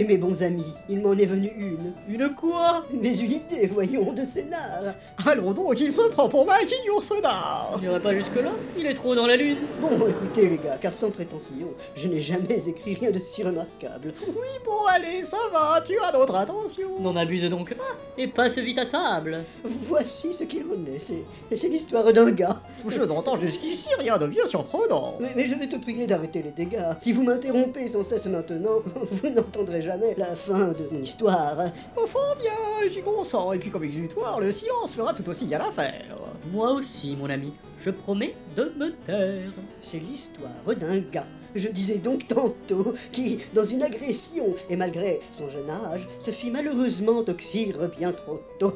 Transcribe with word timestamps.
Eh, 0.00 0.04
mes 0.04 0.16
bons 0.16 0.44
amis, 0.44 0.74
il 0.88 1.00
m'en 1.00 1.14
est 1.14 1.24
venu 1.24 1.50
une. 1.58 1.92
Une 2.08 2.32
quoi? 2.32 2.84
Mais 2.92 3.16
une 3.18 3.32
idée, 3.32 3.66
voyons, 3.66 4.12
de 4.12 4.24
scénar. 4.24 4.94
Allons 5.26 5.52
donc, 5.52 5.80
il 5.80 5.90
se 5.92 6.02
prend 6.02 6.28
pour 6.28 6.46
Mikey 6.46 6.76
Yourcenar 6.86 7.72
On 7.74 7.80
n'irait 7.80 7.98
pas 7.98 8.14
jusque-là? 8.14 8.50
Il 8.78 8.86
est 8.86 8.94
trop 8.94 9.16
dans 9.16 9.26
la 9.26 9.34
lune. 9.34 9.56
Bon, 9.80 9.88
écoutez, 10.06 10.50
les 10.50 10.58
gars, 10.58 10.78
car 10.80 10.94
sans 10.94 11.10
prétention, 11.10 11.74
je 11.96 12.06
n'ai 12.06 12.20
jamais 12.20 12.68
écrit 12.68 12.94
rien 12.94 13.10
de 13.10 13.18
si 13.18 13.42
remarquable. 13.42 14.14
Oui, 14.28 14.46
bon, 14.64 14.86
allez, 14.88 15.24
ça 15.24 15.36
va, 15.52 15.82
tu 15.84 15.98
as 15.98 16.12
notre 16.12 16.36
attention. 16.36 17.00
N'en 17.00 17.16
abuse 17.16 17.50
donc 17.50 17.74
pas, 17.74 17.98
et 18.16 18.28
passe 18.28 18.58
vite 18.58 18.78
à 18.78 18.86
table. 18.86 19.42
Voici 19.64 20.32
ce 20.32 20.44
qu'il 20.44 20.62
en 20.62 20.94
est. 20.94 21.00
C'est, 21.00 21.56
c'est 21.56 21.68
l'histoire 21.68 22.12
d'un 22.12 22.30
gars. 22.30 22.62
Je 22.86 23.02
n'entends 23.02 23.40
jusqu'ici 23.40 23.88
rien 23.98 24.16
de 24.16 24.28
bien 24.28 24.46
surprenant. 24.46 25.16
Mais, 25.18 25.32
mais 25.34 25.46
je 25.46 25.56
vais 25.56 25.66
te 25.66 25.76
prier 25.76 26.06
d'arrêter 26.06 26.40
les 26.40 26.52
dégâts. 26.52 26.92
Si 27.00 27.12
vous 27.12 27.24
m'interrompez 27.24 27.88
sans 27.88 28.04
cesse 28.04 28.26
maintenant, 28.26 28.78
vous 29.10 29.30
n'entendrez 29.30 29.82
jamais 29.82 29.87
la 30.16 30.36
fin 30.36 30.68
de 30.68 30.88
mon 30.90 31.02
histoire. 31.02 31.56
Au 31.96 32.06
fond, 32.06 32.18
bien, 32.38 32.90
j'y 32.90 33.00
consens, 33.00 33.52
et 33.54 33.58
puis 33.58 33.70
comme 33.70 33.84
exutoire, 33.84 34.40
le 34.40 34.52
silence 34.52 34.94
fera 34.94 35.14
tout 35.14 35.28
aussi 35.28 35.46
bien 35.46 35.58
l'affaire. 35.58 36.16
Moi 36.52 36.72
aussi, 36.72 37.16
mon 37.16 37.30
ami. 37.30 37.52
Je 37.78 37.90
promets 37.90 38.34
de 38.56 38.72
me 38.76 38.92
taire. 38.92 39.50
C'est 39.80 40.00
l'histoire 40.00 40.76
d'un 40.78 40.98
gars. 40.98 41.26
Je 41.54 41.68
disais 41.68 41.98
donc 41.98 42.26
tantôt, 42.28 42.94
qui, 43.12 43.38
dans 43.54 43.64
une 43.64 43.82
agression, 43.82 44.54
et 44.68 44.76
malgré 44.76 45.20
son 45.32 45.48
jeune 45.48 45.70
âge, 45.70 46.06
se 46.18 46.30
fit 46.30 46.50
malheureusement 46.50 47.22
toxire 47.22 47.88
bien 47.98 48.12
trop 48.12 48.40
tôt. 48.58 48.74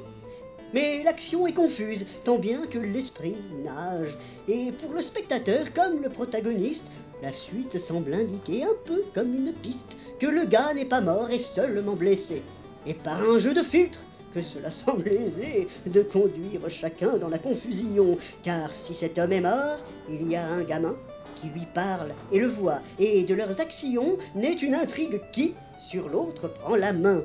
Mais 0.74 1.02
l'action 1.02 1.46
est 1.46 1.52
confuse, 1.52 2.06
tant 2.24 2.38
bien 2.38 2.66
que 2.66 2.78
l'esprit 2.78 3.36
nage. 3.62 4.16
Et 4.48 4.72
pour 4.72 4.92
le 4.92 5.02
spectateur, 5.02 5.70
comme 5.74 6.02
le 6.02 6.08
protagoniste, 6.08 6.86
la 7.22 7.32
suite 7.32 7.78
semble 7.78 8.14
indiquer 8.14 8.64
un 8.64 8.74
peu 8.84 9.04
comme 9.14 9.32
une 9.32 9.52
piste 9.52 9.96
que 10.18 10.26
le 10.26 10.44
gars 10.44 10.74
n'est 10.74 10.84
pas 10.84 11.00
mort 11.00 11.30
et 11.30 11.38
seulement 11.38 11.94
blessé. 11.94 12.42
Et 12.84 12.94
par 12.94 13.22
un 13.22 13.38
jeu 13.38 13.54
de 13.54 13.62
filtre, 13.62 14.00
que 14.34 14.42
cela 14.42 14.72
semble 14.72 15.08
aisé 15.08 15.68
de 15.86 16.02
conduire 16.02 16.68
chacun 16.68 17.18
dans 17.18 17.28
la 17.28 17.38
confusion, 17.38 18.18
car 18.42 18.74
si 18.74 18.92
cet 18.92 19.18
homme 19.18 19.32
est 19.32 19.40
mort, 19.40 19.78
il 20.08 20.28
y 20.28 20.34
a 20.34 20.48
un 20.48 20.64
gamin 20.64 20.96
qui 21.36 21.46
lui 21.48 21.66
parle 21.72 22.12
et 22.32 22.40
le 22.40 22.48
voit, 22.48 22.80
et 22.98 23.22
de 23.22 23.34
leurs 23.34 23.60
actions 23.60 24.18
naît 24.34 24.54
une 24.54 24.74
intrigue 24.74 25.20
qui, 25.30 25.54
sur 25.78 26.08
l'autre, 26.08 26.48
prend 26.48 26.74
la 26.74 26.92
main. 26.92 27.22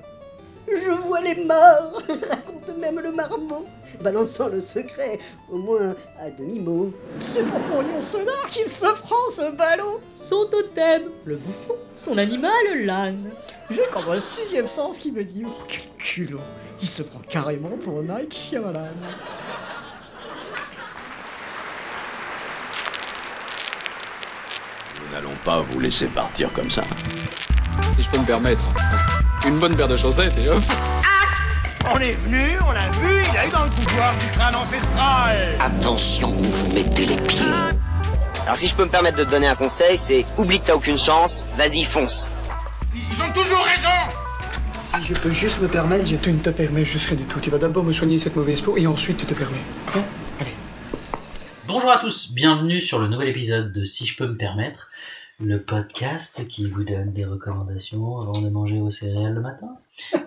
Je 0.70 0.92
vois 0.92 1.22
les 1.22 1.36
morts, 1.46 2.02
raconte 2.30 2.78
même 2.78 3.00
le 3.00 3.12
marmot, 3.14 3.66
balançant 4.02 4.50
le 4.50 4.60
secret, 4.60 5.18
au 5.50 5.58
moins 5.58 5.96
à 6.20 6.30
demi-mot. 6.30 6.92
C'est 7.22 7.44
pour 7.44 7.59
mon 7.59 7.82
Yourcenar 7.82 8.48
qu'il 8.50 8.68
se 8.68 8.86
prend 9.02 9.30
ce 9.30 9.52
ballot. 9.52 10.02
Son 10.18 10.46
totem, 10.46 11.04
le 11.24 11.38
bouffon. 11.38 11.76
Son 11.96 12.18
animal, 12.18 12.52
l'âne. 12.86 13.32
J'ai 13.70 13.84
comme 13.92 14.09
un 14.09 14.20
sixième 14.20 14.68
sens 14.68 14.98
qui 14.98 15.12
me 15.12 15.24
dit 15.24 15.44
Oh, 15.46 15.64
quel 15.68 15.82
culot 15.98 16.40
Il 16.81 16.88
se 16.88 17.02
prend 17.02 17.20
carrément 17.20 17.78
pour 17.78 18.04
Night 18.04 18.34
Shyamalan. 18.34 18.92
Nous 25.02 25.14
n'allons 25.14 25.36
pas 25.46 25.62
vous 25.62 25.80
laisser 25.80 26.08
partir 26.08 26.52
comme 26.52 26.70
ça. 26.70 26.84
Si 27.96 28.04
je 28.04 28.09
peux 28.09 28.20
me 28.20 28.26
permettre. 28.26 28.66
Une 29.48 29.59
bonne 29.59 29.78
paire 29.78 29.88
de 29.88 29.95
chaussettes 29.95 30.38
et 30.38 30.50
hop. 30.50 30.62
On 31.90 31.98
est 32.00 32.12
venu, 32.12 32.58
on 32.67 32.72
l'a 32.73 32.90
vu, 32.90 33.23
il 33.31 33.38
a 33.38 33.48
eu 33.48 33.50
dans 33.50 33.64
le 33.64 33.70
pouvoir 33.70 34.14
du 34.17 34.26
crâne 34.26 34.56
ancestral. 34.56 35.38
Attention 35.62 36.38
où 36.38 36.44
vous 36.44 36.73
mettez 36.73 37.06
les 37.06 37.16
pieds. 37.16 37.45
Alors 38.44 38.58
si 38.58 38.68
je 38.68 38.75
peux 38.75 38.84
me 38.84 38.90
permettre 38.90 39.18
de 39.18 39.23
te 39.23 39.31
donner 39.31 39.48
un 39.48 39.56
conseil, 39.56 39.98
c'est 39.98 40.25
oublie 40.38 40.59
que 40.59 40.66
t'as 40.66 40.75
aucune 40.75 40.97
chance, 40.97 41.46
vas-y 41.56 41.85
fonce. 41.85 42.30
Ils 42.94 43.22
ont 43.22 43.31
toujours 43.31 43.63
raison. 43.63 44.18
Si 44.74 45.02
je 45.06 45.13
peux 45.13 45.31
juste 45.31 45.62
me 45.62 45.69
permettre, 45.69 46.06
je 46.06 46.18
tu 46.18 46.34
ne 46.34 46.40
te 46.40 46.50
permets 46.50 46.84
juste 46.84 47.08
rien 47.08 47.18
du 47.18 47.24
tout. 47.24 47.40
Tu 47.40 47.50
vas 47.50 47.58
d'abord 47.58 47.85
me 47.85 47.94
soigner 47.94 48.19
cette 48.19 48.35
mauvaise 48.35 48.59
peau 48.59 48.75
et 48.75 48.85
ensuite 48.85 49.18
tu 49.18 49.25
te 49.25 49.34
permets. 49.34 49.64
Hein 49.96 50.03
Allez. 50.41 50.56
Bonjour 51.68 51.90
à 51.90 52.00
tous, 52.00 52.34
bienvenue 52.34 52.81
sur 52.81 53.00
le 53.00 53.08
nouvel 53.08 53.29
épisode 53.29 53.72
de 53.72 53.85
Si 53.85 54.06
je 54.06 54.18
peux 54.18 54.28
me 54.28 54.35
permettre, 54.35 54.90
le 55.40 55.62
podcast 55.62 56.48
qui 56.48 56.68
vous 56.68 56.84
donne 56.84 57.14
des 57.14 57.25
recommandations 57.25 58.20
avant 58.20 58.42
de 58.42 58.50
manger 58.50 58.80
vos 58.80 58.90
céréales 58.90 59.36
le 59.36 59.42
matin. 59.42 59.70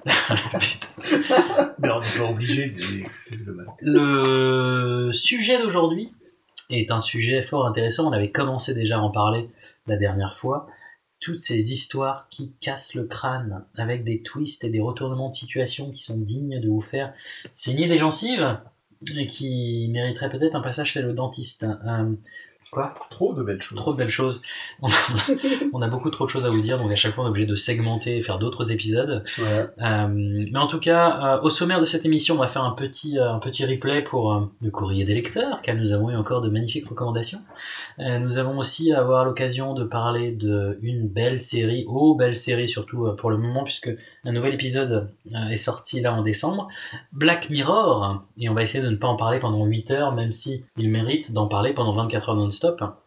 Putain. 0.60 1.75
Mais 1.78 1.91
on 1.91 2.00
n'est 2.00 2.19
pas 2.19 2.31
obligé. 2.31 2.76
Le 3.81 5.10
sujet 5.12 5.60
d'aujourd'hui 5.60 6.12
est 6.70 6.93
un 6.93 7.00
sujet 7.00 7.43
fort 7.43 7.66
intéressant. 7.66 8.09
On 8.09 8.12
avait 8.12 8.31
commencé 8.31 8.72
déjà 8.72 8.99
à 8.99 9.00
en 9.00 9.10
parler 9.10 9.50
la 9.88 9.97
dernière 9.97 10.37
fois. 10.37 10.69
Toutes 11.19 11.41
ces 11.41 11.72
histoires 11.72 12.28
qui 12.31 12.53
cassent 12.60 12.94
le 12.94 13.04
crâne 13.04 13.65
avec 13.76 14.04
des 14.04 14.22
twists 14.22 14.62
et 14.65 14.70
des 14.70 14.81
retournements 14.81 15.31
de 15.31 15.34
situation 15.34 15.91
qui 15.91 16.04
sont 16.04 16.19
dignes 16.19 16.60
de 16.60 16.69
vous 16.69 16.81
faire 16.81 17.12
saigner 17.53 17.88
des 17.88 17.99
gencives 17.99 18.59
et 19.16 19.26
qui 19.26 19.88
mériteraient 19.91 20.31
peut-être 20.31 20.54
un 20.54 20.62
passage 20.62 20.93
chez 20.93 21.03
le 21.03 21.12
dentiste. 21.12 21.65
Euh, 21.65 22.15
Quoi 22.70 22.94
Trop 23.10 23.34
de 23.34 23.42
belles 23.42 23.60
choses. 23.60 23.76
Trop 23.76 23.92
de 23.92 23.98
belles 23.98 24.10
choses. 24.10 24.42
On 25.72 25.82
a, 25.82 25.88
beaucoup 25.88 26.10
trop 26.10 26.25
de 26.25 26.31
choses 26.31 26.47
à 26.47 26.50
vous 26.50 26.60
dire, 26.60 26.78
donc 26.78 26.92
à 26.92 26.94
chaque 26.94 27.14
fois 27.14 27.25
on 27.25 27.26
est 27.26 27.31
obligé 27.31 27.47
de 27.47 27.56
segmenter 27.56 28.16
et 28.16 28.22
faire 28.22 28.38
d'autres 28.38 28.70
épisodes. 28.70 29.25
Ouais. 29.38 29.66
Euh, 29.82 30.08
mais 30.08 30.58
en 30.58 30.69
tout 30.69 30.78
cas, 30.78 31.38
euh, 31.38 31.41
au 31.42 31.50
sommaire 31.50 31.81
de 31.81 31.84
cette 31.84 32.04
émission, 32.04 32.36
on 32.36 32.38
va 32.38 32.47
faire 32.47 32.62
un 32.62 32.70
petit, 32.70 33.19
euh, 33.19 33.32
un 33.32 33.41
petit 33.41 33.64
replay 33.64 34.03
pour 34.03 34.48
le 34.62 34.70
courrier 34.70 35.04
des 35.04 35.14
lecteurs, 35.14 35.62
car 35.62 35.75
nous 35.75 35.92
avons 35.92 36.10
eu 36.10 36.16
encore 36.16 36.42
de 36.42 36.48
magnifiques 36.48 36.88
recommandations. 36.88 37.41
Nous 37.98 38.38
avons 38.38 38.58
aussi 38.58 38.92
avoir 38.92 39.25
l'occasion 39.25 39.75
de 39.75 39.84
parler 39.84 40.31
de 40.31 40.78
une 40.82 41.08
belle 41.08 41.42
série, 41.42 41.84
oh 41.88 42.14
belle 42.14 42.37
série 42.37 42.69
surtout 42.69 43.08
pour 43.16 43.31
le 43.31 43.37
moment, 43.37 43.64
puisque 43.64 43.91
un 44.25 44.32
nouvel 44.32 44.54
épisode 44.54 45.10
est 45.50 45.56
sorti 45.56 46.00
là 46.00 46.14
en 46.14 46.22
décembre, 46.22 46.69
Black 47.12 47.50
Mirror, 47.50 48.22
et 48.38 48.48
on 48.48 48.54
va 48.54 48.62
essayer 48.62 48.82
de 48.82 48.91
ne 48.91 48.97
pas 48.97 49.08
en 49.08 49.16
parler 49.16 49.41
pendant 49.41 49.64
8 49.64 49.91
heures, 49.91 50.14
même 50.14 50.32
si 50.32 50.64
il 50.76 50.88
mérite 50.88 51.32
d'en 51.32 51.47
parler 51.47 51.72
pendant 51.72 51.92
24 51.92 52.31
heures 52.31 52.37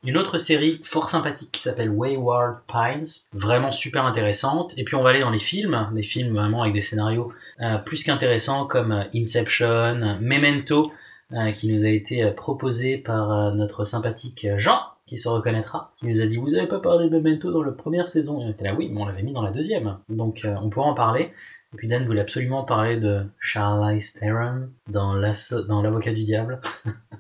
Une 0.04 0.18
autre 0.18 0.38
série 0.38 0.80
fort 0.84 1.10
sympathique 1.10 1.52
qui 1.52 1.62
s'appelle 1.62 1.90
Wayward 1.90 2.60
Pines, 2.68 3.06
vraiment 3.34 3.72
super 3.72 4.06
intéressante. 4.06 4.74
Et 4.78 4.84
puis 4.84 4.96
on 4.96 5.04
va 5.04 5.12
aller 5.12 5.20
dans 5.20 5.30
les 5.30 5.40
films, 5.40 5.90
des 5.94 6.04
films 6.04 6.34
vraiment 6.34 6.64
avec 6.64 6.74
des 6.74 6.82
scénarios 6.82 7.32
euh, 7.62 7.78
plus 7.78 8.04
qu'intéressants 8.04 8.66
comme 8.66 8.92
euh, 8.92 9.04
Inception, 9.14 10.18
Memento, 10.22 10.92
euh, 11.34 11.52
qui 11.52 11.72
nous 11.72 11.86
a 11.86 11.90
été 11.90 12.30
proposé 12.32 12.98
par 12.98 13.54
notre 13.54 13.86
sympathique 13.86 14.48
Jean, 14.58 14.80
qui 15.06 15.18
se 15.18 15.30
reconnaîtra, 15.30 15.94
qui 16.00 16.08
nous 16.08 16.22
a 16.22 16.26
dit 16.26 16.38
vous 16.38 16.54
avez 16.54 16.68
pas 16.68 16.80
parlé 16.80 17.10
de 17.10 17.18
Memento 17.18 17.52
dans 17.52 17.64
la 17.64 17.72
première 17.72 18.10
saison? 18.10 18.42
Et 18.42 18.46
on 18.46 18.50
était 18.50 18.66
là 18.66 18.74
oui 18.74 18.90
mais 18.92 19.02
on 19.02 19.06
l'avait 19.06 19.24
mis 19.24 19.34
dans 19.34 19.42
la 19.42 19.52
deuxième. 19.52 19.98
Donc 20.10 20.46
on 20.46 20.70
pourra 20.70 20.88
en 20.88 20.94
parler. 20.94 21.32
Et 21.74 21.78
puis 21.78 21.88
Dan 21.88 22.06
voulait 22.06 22.22
absolument 22.22 22.64
parler 22.64 22.98
de 22.98 23.24
Charlize 23.40 24.14
Theron 24.14 24.70
dans 24.88 25.16
l'avocat 25.16 26.14
du 26.14 26.24
diable 26.24 26.62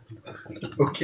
Ok. 0.77 1.03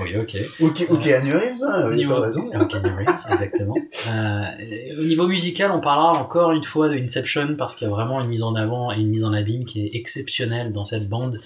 oui 0.00 0.16
ok 0.16 0.36
Ok, 0.60 0.86
ok, 0.90 1.06
Anne 1.06 1.32
Reeves, 1.32 1.62
hein, 1.62 1.86
au 1.88 1.94
niveau, 1.94 2.20
raison. 2.20 2.50
Ok, 2.60 2.68
Keanu 2.68 2.90
Reeves, 2.96 3.32
exactement. 3.32 3.74
Euh, 4.08 4.42
au 4.98 5.04
niveau 5.04 5.26
musical, 5.26 5.70
on 5.72 5.80
parlera 5.80 6.12
encore 6.12 6.52
une 6.52 6.64
fois 6.64 6.88
de 6.88 6.94
Inception 6.94 7.54
parce 7.56 7.76
qu'il 7.76 7.86
y 7.86 7.90
a 7.90 7.94
vraiment 7.94 8.20
une 8.22 8.28
mise 8.28 8.42
en 8.42 8.54
avant 8.54 8.92
et 8.92 8.96
une 8.96 9.08
mise 9.08 9.24
en 9.24 9.32
abîme 9.32 9.64
qui 9.64 9.86
est 9.86 9.90
exceptionnelle 9.94 10.72
dans 10.72 10.84
cette 10.84 11.08
bande 11.08 11.40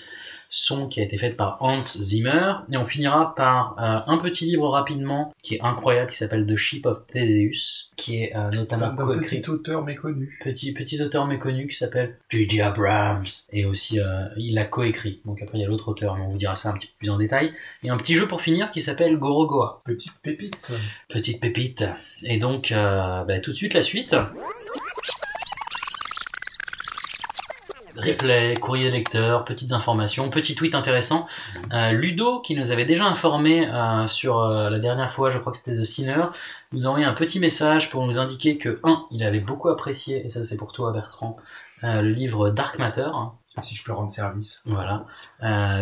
son 0.52 0.86
qui 0.86 1.00
a 1.00 1.04
été 1.04 1.16
faite 1.16 1.36
par 1.36 1.62
Hans 1.62 1.80
Zimmer. 1.82 2.52
Et 2.70 2.76
on 2.76 2.86
finira 2.86 3.34
par 3.34 3.74
euh, 3.78 4.12
un 4.12 4.18
petit 4.18 4.44
livre 4.44 4.68
rapidement 4.68 5.32
qui 5.42 5.56
est 5.56 5.62
incroyable 5.62 6.10
qui 6.10 6.18
s'appelle 6.18 6.46
The 6.46 6.56
Ship 6.56 6.84
of 6.84 7.06
Theseus, 7.06 7.90
qui 7.96 8.22
est 8.22 8.36
euh, 8.36 8.50
notamment 8.50 8.92
D'un 8.92 9.18
petit 9.18 9.48
auteur 9.48 9.82
méconnu. 9.82 10.38
petit 10.44 10.72
petit 10.72 11.00
auteur 11.00 11.26
méconnu 11.26 11.66
qui 11.66 11.76
s'appelle 11.76 12.18
J.J. 12.28 12.60
Abrams 12.60 13.24
et 13.50 13.64
aussi 13.64 13.98
euh, 13.98 14.26
il 14.36 14.58
a 14.58 14.64
coécrit 14.64 15.20
donc 15.24 15.40
après 15.40 15.58
il 15.58 15.62
y 15.62 15.64
a 15.64 15.68
l'autre 15.68 15.88
auteur 15.88 16.16
mais 16.16 16.24
on 16.24 16.28
vous 16.28 16.38
dira 16.38 16.54
ça 16.54 16.70
un 16.70 16.74
petit 16.74 16.88
peu 16.88 16.92
plus 16.98 17.10
en 17.10 17.16
détail 17.16 17.52
et 17.82 17.90
un 17.90 17.96
petit 17.96 18.14
jeu 18.14 18.28
pour 18.28 18.42
finir 18.42 18.70
qui 18.70 18.82
s'appelle 18.82 19.16
Gorogoa 19.16 19.82
Petite 19.84 20.14
pépite. 20.22 20.72
petite 21.08 21.40
pépite 21.40 21.84
et 22.24 22.38
donc 22.38 22.72
euh, 22.72 23.24
bah, 23.24 23.40
tout 23.40 23.52
de 23.52 23.56
suite 23.56 23.72
la 23.72 23.82
suite 23.82 24.14
Replay, 27.96 28.54
courrier 28.54 28.90
lecteur, 28.90 29.44
petites 29.44 29.72
informations, 29.72 30.30
petit 30.30 30.54
tweet 30.54 30.74
intéressant. 30.74 31.26
Euh, 31.72 31.92
Ludo, 31.92 32.40
qui 32.40 32.54
nous 32.54 32.72
avait 32.72 32.84
déjà 32.84 33.04
informé 33.04 33.68
euh, 33.68 34.06
sur 34.06 34.40
euh, 34.40 34.70
la 34.70 34.78
dernière 34.78 35.12
fois, 35.12 35.30
je 35.30 35.38
crois 35.38 35.52
que 35.52 35.58
c'était 35.58 35.76
The 35.76 35.84
Sinner, 35.84 36.24
nous 36.72 36.86
a 36.86 36.88
envoyé 36.88 37.04
un 37.04 37.12
petit 37.12 37.38
message 37.38 37.90
pour 37.90 38.06
nous 38.06 38.18
indiquer 38.18 38.56
que, 38.56 38.80
un, 38.84 39.04
il 39.10 39.22
avait 39.22 39.40
beaucoup 39.40 39.68
apprécié, 39.68 40.24
et 40.24 40.30
ça 40.30 40.42
c'est 40.42 40.56
pour 40.56 40.72
toi 40.72 40.92
Bertrand, 40.92 41.36
le 41.82 42.08
livre 42.08 42.50
Dark 42.50 42.78
Matter, 42.78 43.10
Si 43.62 43.74
je 43.74 43.84
peux 43.84 43.92
rendre 43.92 44.10
service. 44.10 44.62
Voilà. 44.64 45.04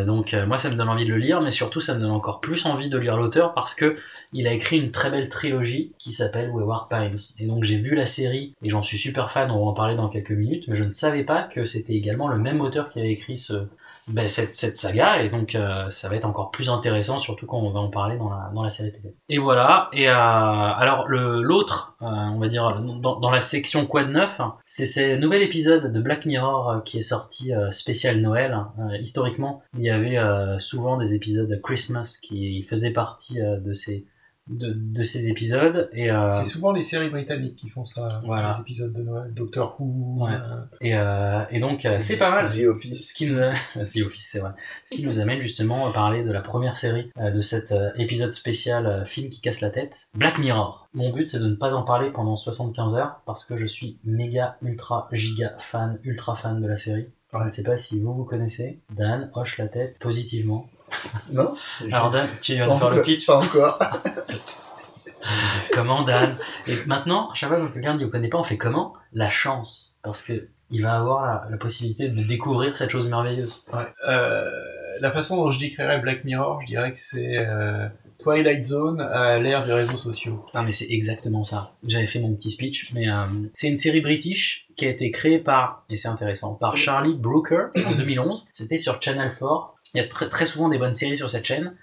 Donc 0.04 0.34
moi 0.46 0.58
ça 0.58 0.70
me 0.70 0.74
donne 0.74 0.88
envie 0.88 1.04
de 1.04 1.10
le 1.10 1.18
lire, 1.18 1.42
mais 1.42 1.50
surtout 1.50 1.80
ça 1.80 1.94
me 1.94 2.00
donne 2.00 2.10
encore 2.10 2.40
plus 2.40 2.66
envie 2.66 2.88
de 2.88 2.98
lire 2.98 3.16
l'auteur 3.16 3.54
parce 3.54 3.74
que 3.74 3.96
il 4.32 4.46
a 4.46 4.52
écrit 4.52 4.78
une 4.78 4.90
très 4.90 5.10
belle 5.10 5.28
trilogie 5.28 5.92
qui 5.98 6.12
s'appelle 6.12 6.50
Wayward 6.50 6.88
Pines. 6.88 7.18
Et 7.38 7.46
donc 7.46 7.64
j'ai 7.64 7.76
vu 7.76 7.94
la 7.94 8.06
série 8.06 8.54
et 8.62 8.70
j'en 8.70 8.82
suis 8.82 8.98
super 8.98 9.32
fan, 9.32 9.50
on 9.50 9.64
va 9.64 9.70
en 9.70 9.74
parler 9.74 9.96
dans 9.96 10.08
quelques 10.08 10.30
minutes, 10.30 10.64
mais 10.68 10.76
je 10.76 10.84
ne 10.84 10.92
savais 10.92 11.24
pas 11.24 11.42
que 11.42 11.64
c'était 11.64 11.94
également 11.94 12.28
le 12.28 12.38
même 12.38 12.60
auteur 12.60 12.90
qui 12.90 13.00
avait 13.00 13.12
écrit 13.12 13.38
ce, 13.38 13.66
ben, 14.08 14.28
cette, 14.28 14.56
cette 14.56 14.76
saga, 14.76 15.22
et 15.22 15.28
donc 15.28 15.54
euh, 15.54 15.90
ça 15.90 16.08
va 16.08 16.16
être 16.16 16.24
encore 16.24 16.50
plus 16.50 16.70
intéressant, 16.70 17.18
surtout 17.18 17.46
quand 17.46 17.58
on 17.58 17.70
va 17.70 17.80
en 17.80 17.90
parler 17.90 18.16
dans 18.16 18.28
la, 18.28 18.50
dans 18.54 18.62
la 18.62 18.70
série 18.70 18.92
télé. 18.92 19.14
Et 19.28 19.38
voilà, 19.38 19.88
et 19.92 20.08
euh, 20.08 20.12
alors 20.12 21.08
l'autre, 21.08 21.96
euh, 22.02 22.06
on 22.06 22.38
va 22.38 22.48
dire, 22.48 22.80
dans, 22.80 23.30
la 23.30 23.40
section 23.40 23.86
Quad 23.86 24.10
9, 24.10 24.40
c'est 24.66 24.86
ce 24.86 25.16
nouvel 25.16 25.42
épisode 25.42 25.92
de 25.92 26.00
Black 26.00 26.26
Mirror 26.26 26.70
euh, 26.70 26.80
qui 26.80 26.98
est 26.98 27.02
sorti 27.02 27.52
spécial 27.70 28.20
Noël. 28.20 28.56
Historiquement, 29.00 29.62
il 29.78 29.84
y 29.84 29.90
avait 29.90 30.18
souvent 30.58 30.96
des 30.96 31.14
épisodes 31.14 31.60
Christmas 31.62 32.18
qui 32.22 32.62
faisaient 32.64 32.92
partie 32.92 33.38
de 33.40 33.74
ces 33.74 34.06
de, 34.50 34.72
de 34.74 35.02
ces 35.02 35.30
épisodes 35.30 35.88
et 35.92 36.10
euh, 36.10 36.32
C'est 36.32 36.44
souvent 36.44 36.72
les 36.72 36.82
séries 36.82 37.08
britanniques 37.08 37.56
qui 37.56 37.68
font 37.68 37.84
ça, 37.84 38.08
Voilà. 38.24 38.52
les 38.54 38.60
épisodes 38.60 38.92
de 38.92 39.02
Noël, 39.02 39.32
Doctor 39.32 39.76
Who. 39.80 40.24
Ouais. 40.26 40.32
euh, 40.32 40.60
et, 40.80 40.96
euh, 40.96 41.42
et 41.50 41.60
donc 41.60 41.84
euh, 41.86 41.96
c'est 41.98 42.18
pas 42.18 42.30
mal 42.30 42.44
The 42.44 42.66
Office. 42.66 43.10
ce 43.10 43.14
qui 43.14 43.26
nous 43.30 43.38
a... 43.38 43.52
The 43.84 44.02
Office, 44.06 44.28
c'est 44.30 44.40
vrai. 44.40 44.50
Ce 44.86 44.96
qui 44.96 45.04
nous 45.04 45.20
amène 45.20 45.40
justement 45.40 45.86
à 45.88 45.92
parler 45.92 46.24
de 46.24 46.32
la 46.32 46.40
première 46.40 46.76
série 46.78 47.10
euh, 47.18 47.30
de 47.30 47.40
cet 47.40 47.72
épisode 47.96 48.32
spécial 48.32 49.04
film 49.06 49.28
qui 49.30 49.40
casse 49.40 49.60
la 49.60 49.70
tête, 49.70 50.08
Black 50.14 50.38
Mirror. 50.38 50.88
Mon 50.92 51.12
but 51.12 51.28
c'est 51.28 51.38
de 51.38 51.46
ne 51.48 51.54
pas 51.54 51.74
en 51.74 51.82
parler 51.82 52.10
pendant 52.10 52.34
75 52.36 52.96
heures 52.96 53.20
parce 53.26 53.44
que 53.44 53.56
je 53.56 53.66
suis 53.66 53.98
méga 54.04 54.56
ultra 54.62 55.08
giga 55.12 55.54
fan, 55.60 55.98
ultra 56.04 56.34
fan 56.36 56.60
de 56.60 56.66
la 56.66 56.76
série. 56.76 57.06
Je 57.32 57.38
ne 57.38 57.50
sais 57.50 57.62
pas 57.62 57.78
si 57.78 58.00
vous 58.00 58.12
vous 58.12 58.24
connaissez. 58.24 58.80
Dan 58.96 59.30
hoche 59.34 59.58
la 59.58 59.68
tête 59.68 59.96
positivement. 60.00 60.66
Non 61.32 61.54
Alors 61.92 62.10
Dan, 62.10 62.28
tu 62.40 62.56
vas 62.58 62.66
Pas 62.66 62.72
nous 62.74 62.78
faire 62.78 62.90
le 62.90 63.02
pitch 63.02 63.26
Pas 63.26 63.38
encore. 63.38 63.78
Comment 65.72 66.02
Dan 66.02 66.36
Et 66.66 66.76
maintenant, 66.86 67.30
à 67.30 67.34
chaque 67.34 67.50
fois 67.50 67.60
que 67.66 67.72
quelqu'un 67.72 67.94
ne 67.94 68.00
le 68.00 68.08
connaît 68.08 68.28
pas, 68.28 68.38
on 68.38 68.42
fait 68.42 68.56
comment 68.56 68.94
La 69.12 69.28
chance. 69.28 69.94
Parce 70.02 70.22
que 70.22 70.48
il 70.70 70.82
va 70.82 70.96
avoir 70.96 71.22
la, 71.22 71.46
la 71.50 71.56
possibilité 71.56 72.08
de 72.08 72.22
découvrir 72.22 72.76
cette 72.76 72.90
chose 72.90 73.08
merveilleuse. 73.08 73.64
Ouais. 73.72 73.82
Euh, 74.08 74.48
la 75.00 75.10
façon 75.10 75.36
dont 75.36 75.50
je 75.50 75.58
décrirais 75.58 75.98
Black 75.98 76.24
Mirror, 76.24 76.60
je 76.62 76.66
dirais 76.66 76.92
que 76.92 76.98
c'est 76.98 77.38
euh, 77.38 77.88
Twilight 78.20 78.66
Zone 78.66 79.00
à 79.00 79.38
l'ère 79.38 79.64
des 79.64 79.72
réseaux 79.72 79.96
sociaux. 79.96 80.44
Non 80.54 80.62
mais 80.62 80.72
c'est 80.72 80.86
exactement 80.90 81.42
ça. 81.42 81.72
J'avais 81.86 82.06
fait 82.06 82.20
mon 82.20 82.34
petit 82.34 82.52
speech, 82.52 82.92
mais 82.94 83.10
euh, 83.10 83.24
c'est 83.54 83.68
une 83.68 83.78
série 83.78 84.00
british 84.00 84.68
qui 84.76 84.86
a 84.86 84.90
été 84.90 85.10
créée 85.10 85.38
par, 85.38 85.84
et 85.90 85.96
c'est 85.96 86.08
intéressant, 86.08 86.54
par 86.54 86.76
Charlie 86.76 87.14
Brooker 87.14 87.66
en 87.86 87.92
2011. 87.96 88.48
C'était 88.54 88.78
sur 88.78 89.02
Channel 89.02 89.32
4. 89.38 89.74
Il 89.94 89.98
y 89.98 90.00
a 90.00 90.06
très, 90.08 90.28
très 90.28 90.46
souvent 90.46 90.68
des 90.68 90.78
bonnes 90.78 90.94
séries 90.94 91.16
sur 91.16 91.28
cette 91.30 91.44
chaîne. 91.44 91.74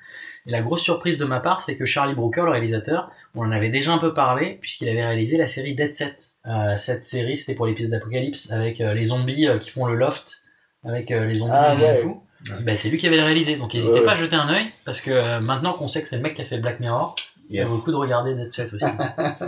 Et 0.46 0.52
la 0.52 0.62
grosse 0.62 0.82
surprise 0.82 1.18
de 1.18 1.26
ma 1.26 1.40
part, 1.42 1.62
c'est 1.62 1.76
que 1.78 1.86
Charlie 1.86 2.16
Brooker, 2.16 2.44
le 2.46 2.52
réalisateur, 2.52 3.12
on 3.36 3.46
en 3.46 3.52
avait 3.52 3.70
déjà 3.70 3.92
un 3.92 3.98
peu 3.98 4.14
parlé, 4.14 4.58
puisqu'il 4.62 4.88
avait 4.88 5.04
réalisé 5.06 5.38
la 5.38 5.48
série 5.48 5.76
Dead 5.76 5.94
Set. 5.94 6.36
Euh, 6.46 6.78
cette 6.78 7.06
série, 7.06 7.38
c'était 7.38 7.54
pour 7.56 7.66
l'épisode 7.66 7.92
d'Apocalypse, 7.92 8.52
avec 8.52 8.80
euh, 8.80 8.94
les 8.94 9.06
zombies 9.06 9.48
euh, 9.48 9.58
qui 9.60 9.70
font 9.70 9.86
le 9.86 9.96
loft, 9.96 10.44
avec 10.86 11.12
euh, 11.12 11.26
les 11.26 11.36
zombies 11.36 11.52
Ah, 11.54 11.76
qui 11.76 11.82
ouais. 11.84 11.98
fous. 12.02 12.24
Ben, 12.62 12.78
c'est 12.78 12.90
lui 12.90 12.98
qui 12.98 13.08
avait 13.08 13.22
réalisé, 13.22 13.56
donc 13.58 13.74
n'hésitez 13.74 14.00
Ouais. 14.00 14.06
pas 14.06 14.14
à 14.14 14.16
jeter 14.16 14.36
un 14.38 14.48
œil, 14.48 14.68
parce 14.86 15.02
que 15.02 15.12
euh, 15.12 15.40
maintenant 15.42 15.74
qu'on 15.74 15.88
sait 15.90 16.02
que 16.02 16.08
c'est 16.08 16.16
le 16.16 16.22
mec 16.22 16.36
qui 16.36 16.42
a 16.42 16.46
fait 16.46 16.60
Black 16.60 16.80
Mirror, 16.80 17.16
Yes. 17.50 17.64
ça 17.64 17.70
vaut 17.70 17.78
le 17.78 17.82
coup 17.84 17.92
de 17.92 17.96
regarder 17.98 18.36
Dead 18.36 18.52
Set 18.52 18.74
aussi. 18.74 18.86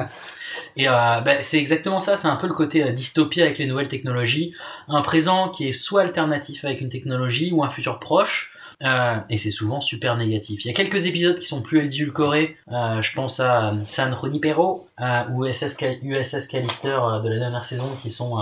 Et 0.78 0.88
euh, 0.88 1.22
ben, 1.22 1.38
c'est 1.42 1.58
exactement 1.58 2.00
ça, 2.00 2.18
c'est 2.18 2.28
un 2.28 2.36
peu 2.36 2.48
le 2.48 2.54
côté 2.54 2.84
euh, 2.84 2.92
dystopie 2.92 3.42
avec 3.42 3.58
les 3.58 3.66
nouvelles 3.66 3.88
technologies, 3.88 4.54
un 4.88 5.02
présent 5.02 5.50
qui 5.50 5.68
est 5.68 5.72
soit 5.72 6.02
alternatif 6.02 6.66
avec 6.66 6.82
une 6.82 6.90
technologie 6.90 7.52
ou 7.52 7.64
un 7.64 7.70
futur 7.70 8.00
proche, 8.00 8.54
euh, 8.84 9.18
et 9.30 9.38
c'est 9.38 9.52
souvent 9.52 9.82
super 9.82 10.16
négatif. 10.16 10.64
Il 10.64 10.68
y 10.70 10.72
a 10.72 10.74
quelques 10.74 11.06
épisodes 11.06 11.38
qui 11.40 11.46
sont 11.46 11.62
plus 11.62 11.86
édulcorés, 11.86 12.56
euh, 12.72 13.02
je 13.02 13.14
pense 13.14 13.40
à 13.40 13.74
San 13.84 14.16
Junipero 14.22 14.88
ou 15.32 15.46
USS, 15.46 15.76
Cal- 15.76 15.98
USS 16.02 16.48
Callister 16.48 16.98
de 17.24 17.30
la 17.30 17.40
dernière 17.40 17.66
saison 17.66 17.90
qui 18.02 18.12
sont 18.12 18.38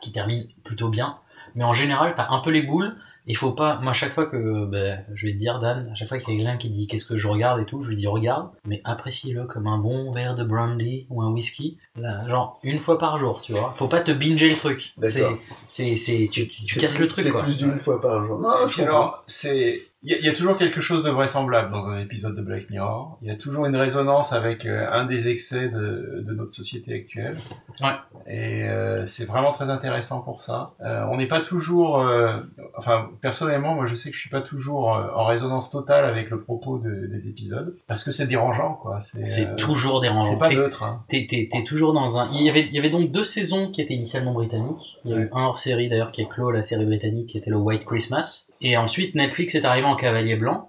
qui 0.00 0.10
terminent 0.12 0.46
plutôt 0.64 0.88
bien, 0.88 1.16
mais 1.54 1.64
en 1.64 1.72
général 1.74 2.14
t'as 2.16 2.28
un 2.30 2.38
peu 2.38 2.50
les 2.50 2.62
boules. 2.62 2.94
Il 3.26 3.36
faut 3.36 3.52
pas, 3.52 3.78
moi, 3.80 3.92
à 3.92 3.94
chaque 3.94 4.12
fois 4.14 4.26
que, 4.26 4.64
ben, 4.66 5.04
je 5.14 5.26
vais 5.26 5.32
te 5.32 5.38
dire, 5.38 5.58
Dan, 5.60 5.88
à 5.92 5.94
chaque 5.94 6.08
fois 6.08 6.18
qu'il 6.18 6.34
y 6.34 6.36
a 6.36 6.44
quelqu'un 6.44 6.58
qui 6.58 6.70
dit 6.70 6.86
qu'est-ce 6.88 7.04
que 7.06 7.16
je 7.16 7.28
regarde 7.28 7.60
et 7.60 7.64
tout, 7.64 7.82
je 7.84 7.90
lui 7.90 7.96
dis 7.96 8.08
regarde, 8.08 8.48
mais 8.66 8.80
apprécie-le 8.84 9.44
comme 9.44 9.68
un 9.68 9.78
bon 9.78 10.10
verre 10.12 10.34
de 10.34 10.42
brandy 10.42 11.06
ou 11.08 11.22
un 11.22 11.30
whisky, 11.30 11.78
là, 11.94 12.26
genre, 12.28 12.58
une 12.64 12.78
fois 12.80 12.98
par 12.98 13.18
jour, 13.18 13.40
tu 13.40 13.52
vois. 13.52 13.72
Faut 13.76 13.86
pas 13.88 14.00
te 14.00 14.10
binger 14.10 14.50
le 14.50 14.56
truc. 14.56 14.92
C'est, 15.04 15.20
D'accord. 15.20 15.38
c'est, 15.68 15.96
c'est, 15.96 16.26
tu, 16.32 16.48
tu 16.48 16.80
casses 16.80 16.94
plus- 16.96 17.02
le 17.02 17.08
truc, 17.08 17.24
C'est 17.24 17.30
quoi. 17.30 17.42
plus 17.42 17.58
d'une 17.58 17.78
fois 17.78 18.00
par 18.00 18.26
jour. 18.26 18.40
Non, 18.40 18.66
je 18.66 18.82
alors, 18.82 19.22
c'est, 19.28 19.82
il 20.02 20.16
y, 20.20 20.26
y 20.26 20.28
a 20.28 20.32
toujours 20.32 20.56
quelque 20.56 20.80
chose 20.80 21.02
de 21.02 21.10
vraisemblable 21.10 21.70
dans 21.70 21.86
un 21.88 21.98
épisode 21.98 22.34
de 22.36 22.42
Black 22.42 22.70
Mirror. 22.70 23.18
Il 23.22 23.28
y 23.28 23.30
a 23.30 23.36
toujours 23.36 23.66
une 23.66 23.76
résonance 23.76 24.32
avec 24.32 24.66
euh, 24.66 24.86
un 24.90 25.06
des 25.06 25.28
excès 25.28 25.68
de, 25.68 26.22
de 26.26 26.34
notre 26.34 26.52
société 26.54 26.94
actuelle. 26.94 27.36
Ouais. 27.80 27.88
Et 28.26 28.64
euh, 28.68 29.06
c'est 29.06 29.24
vraiment 29.24 29.52
très 29.52 29.68
intéressant 29.70 30.20
pour 30.20 30.40
ça. 30.40 30.72
Euh, 30.80 31.04
on 31.10 31.16
n'est 31.16 31.26
pas 31.26 31.40
toujours, 31.40 32.00
euh, 32.00 32.36
enfin 32.76 33.10
personnellement, 33.20 33.74
moi 33.74 33.86
je 33.86 33.94
sais 33.94 34.10
que 34.10 34.16
je 34.16 34.20
suis 34.20 34.30
pas 34.30 34.42
toujours 34.42 34.94
euh, 34.96 35.08
en 35.14 35.24
résonance 35.24 35.70
totale 35.70 36.04
avec 36.04 36.30
le 36.30 36.40
propos 36.40 36.78
de- 36.78 37.06
des 37.06 37.28
épisodes 37.28 37.76
parce 37.86 38.04
que 38.04 38.10
c'est 38.10 38.26
dérangeant, 38.26 38.74
quoi. 38.74 39.00
C'est, 39.00 39.56
toujours 39.56 40.00
dérangeant. 40.00 40.30
C'est 40.30 40.38
pas 40.38 40.50
neutre. 40.50 40.82
Hein. 40.82 41.02
T'es 41.08 41.48
toujours 41.66 41.92
dans 41.92 42.18
un. 42.18 42.28
Il 42.32 42.42
y, 42.42 42.48
avait, 42.50 42.62
il 42.66 42.72
y 42.72 42.78
avait 42.78 42.90
donc 42.90 43.10
deux 43.10 43.24
saisons 43.24 43.70
qui 43.70 43.80
étaient 43.80 43.94
initialement 43.94 44.32
britanniques. 44.32 44.98
Il 45.04 45.10
y 45.10 45.14
a 45.14 45.18
eu 45.18 45.30
un 45.32 45.42
hors 45.44 45.58
série 45.58 45.88
d'ailleurs 45.88 46.12
qui 46.12 46.22
est 46.22 46.28
clos 46.28 46.50
la 46.50 46.62
série 46.62 46.84
britannique 46.86 47.28
qui 47.28 47.38
était 47.38 47.50
le 47.50 47.56
White 47.56 47.84
Christmas. 47.84 48.46
Et 48.62 48.76
ensuite 48.76 49.14
Netflix 49.14 49.54
est 49.54 49.64
arrivé 49.64 49.86
en 49.86 49.96
cavalier 49.96 50.36
blanc 50.36 50.68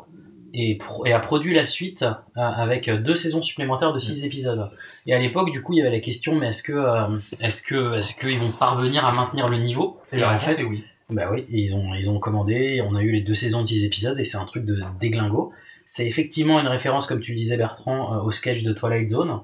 et, 0.54 0.76
pro- 0.78 1.06
et 1.06 1.14
a 1.14 1.20
produit 1.20 1.54
la 1.54 1.66
suite 1.66 2.04
euh, 2.04 2.42
avec 2.42 2.90
deux 2.90 3.16
saisons 3.16 3.42
supplémentaires 3.42 3.94
de 3.94 4.00
six 4.00 4.26
épisodes. 4.26 4.70
Et 5.06 5.14
à 5.14 5.20
l'époque, 5.20 5.52
du 5.52 5.62
coup, 5.62 5.74
il 5.74 5.78
y 5.78 5.82
avait 5.82 5.92
la 5.92 6.00
question 6.00 6.36
mais 6.36 6.48
est-ce 6.50 6.64
que 6.64 6.74
euh, 6.74 7.08
est-ce 7.40 7.62
que 7.64 7.96
est-ce 7.98 8.20
qu'ils 8.20 8.40
vont 8.40 8.52
parvenir 8.52 9.06
à 9.06 9.12
maintenir 9.14 9.48
le 9.48 9.58
niveau? 9.58 10.00
Et 10.12 10.18
la 10.18 10.34
en 10.34 10.38
fait, 10.38 10.62
oui. 10.64 10.84
bah 11.10 11.30
oui, 11.32 11.46
et 11.52 11.60
ils 11.60 11.76
ont, 11.76 11.94
ils 11.94 12.10
ont 12.10 12.20
commandé, 12.20 12.84
on 12.88 12.96
a 12.96 13.02
eu 13.02 13.12
les 13.12 13.22
deux 13.22 13.36
saisons 13.36 13.62
de 13.62 13.68
10 13.68 13.86
épisodes 13.86 14.20
et 14.20 14.26
c'est 14.26 14.38
un 14.38 14.46
truc 14.46 14.66
de 14.66 14.82
déglingo. 15.00 15.52
C'est 15.86 16.08
effectivement 16.08 16.60
une 16.60 16.68
référence, 16.68 17.08
comme 17.08 17.20
tu 17.20 17.34
le 17.34 17.38
disais 17.38 17.58
Bertrand, 17.58 18.14
euh, 18.16 18.22
au 18.22 18.32
sketch 18.32 18.64
de 18.64 18.72
Twilight 18.74 19.10
Zone. 19.10 19.40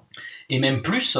Et 0.50 0.60
même 0.60 0.82
plus, 0.82 1.18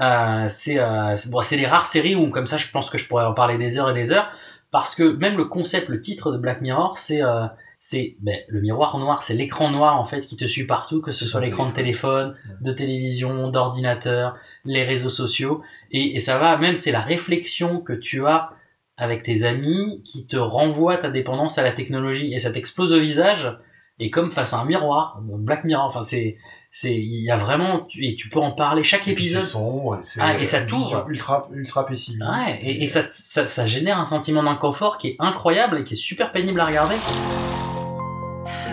euh, 0.00 0.46
c'est 0.48 0.78
euh, 0.78 1.16
bon, 1.30 1.42
c'est 1.42 1.56
les 1.56 1.66
rares 1.66 1.86
séries 1.88 2.14
où, 2.14 2.28
comme 2.30 2.46
ça, 2.46 2.56
je 2.56 2.68
pense 2.70 2.88
que 2.88 2.96
je 2.96 3.06
pourrais 3.08 3.24
en 3.24 3.34
parler 3.34 3.58
des 3.58 3.78
heures 3.78 3.90
et 3.90 3.94
des 3.94 4.12
heures, 4.12 4.30
parce 4.70 4.94
que 4.94 5.02
même 5.02 5.36
le 5.36 5.46
concept, 5.46 5.88
le 5.88 6.00
titre 6.00 6.32
de 6.32 6.38
Black 6.38 6.60
Mirror, 6.60 6.98
c'est 6.98 7.22
euh, 7.22 7.46
c'est 7.76 8.16
ben, 8.20 8.38
le 8.48 8.60
miroir 8.60 8.98
noir, 8.98 9.22
c'est 9.22 9.34
l'écran 9.34 9.70
noir 9.70 9.98
en 9.98 10.04
fait 10.04 10.20
qui 10.20 10.36
te 10.36 10.44
suit 10.44 10.66
partout, 10.66 11.00
que 11.00 11.12
ce 11.12 11.24
soit 11.24 11.40
l'écran 11.40 11.66
de 11.66 11.72
téléphone, 11.72 12.36
de 12.60 12.72
télévision, 12.72 13.48
d'ordinateur, 13.48 14.36
les 14.64 14.84
réseaux 14.84 15.10
sociaux, 15.10 15.62
et, 15.90 16.14
et 16.16 16.18
ça 16.18 16.38
va, 16.38 16.56
même 16.58 16.76
c'est 16.76 16.92
la 16.92 17.00
réflexion 17.00 17.80
que 17.80 17.94
tu 17.94 18.26
as 18.26 18.50
avec 18.96 19.22
tes 19.22 19.44
amis 19.44 20.02
qui 20.04 20.26
te 20.26 20.36
renvoient 20.36 20.98
ta 20.98 21.10
dépendance 21.10 21.56
à 21.56 21.62
la 21.62 21.72
technologie. 21.72 22.34
Et 22.34 22.38
ça 22.38 22.52
t'explose 22.52 22.92
au 22.92 23.00
visage 23.00 23.56
et 23.98 24.10
comme 24.10 24.30
face 24.30 24.54
à 24.54 24.60
un 24.60 24.64
miroir, 24.64 25.20
Black 25.22 25.64
Mirror, 25.64 25.86
enfin 25.86 26.02
c'est 26.02 26.38
c'est 26.72 26.94
il 26.94 27.24
y 27.24 27.30
a 27.30 27.36
vraiment 27.36 27.86
et 27.98 28.14
tu 28.16 28.28
peux 28.28 28.38
en 28.40 28.52
parler 28.52 28.84
chaque 28.84 29.00
Et 29.08 29.14
puis 29.14 29.24
épisode. 29.24 29.42
c'est 29.42 29.48
sombre, 29.50 29.96
et 29.96 30.04
c'est 30.04 30.20
Ah, 30.20 30.38
et 30.38 30.44
ça 30.44 30.60
une 30.60 30.66
t'ouvre. 30.68 31.04
ultra 31.08 31.48
ultra 31.52 31.84
pessimiste. 31.86 32.22
Ouais, 32.22 32.60
et, 32.62 32.82
et 32.82 32.86
ça, 32.86 33.02
ça, 33.10 33.46
ça 33.46 33.66
génère 33.66 33.98
un 33.98 34.04
sentiment 34.04 34.42
d'inconfort 34.42 34.98
qui 34.98 35.08
est 35.08 35.16
incroyable 35.18 35.78
et 35.80 35.84
qui 35.84 35.94
est 35.94 35.96
super 35.96 36.30
pénible 36.32 36.60
à 36.60 36.66
regarder. 36.66 36.94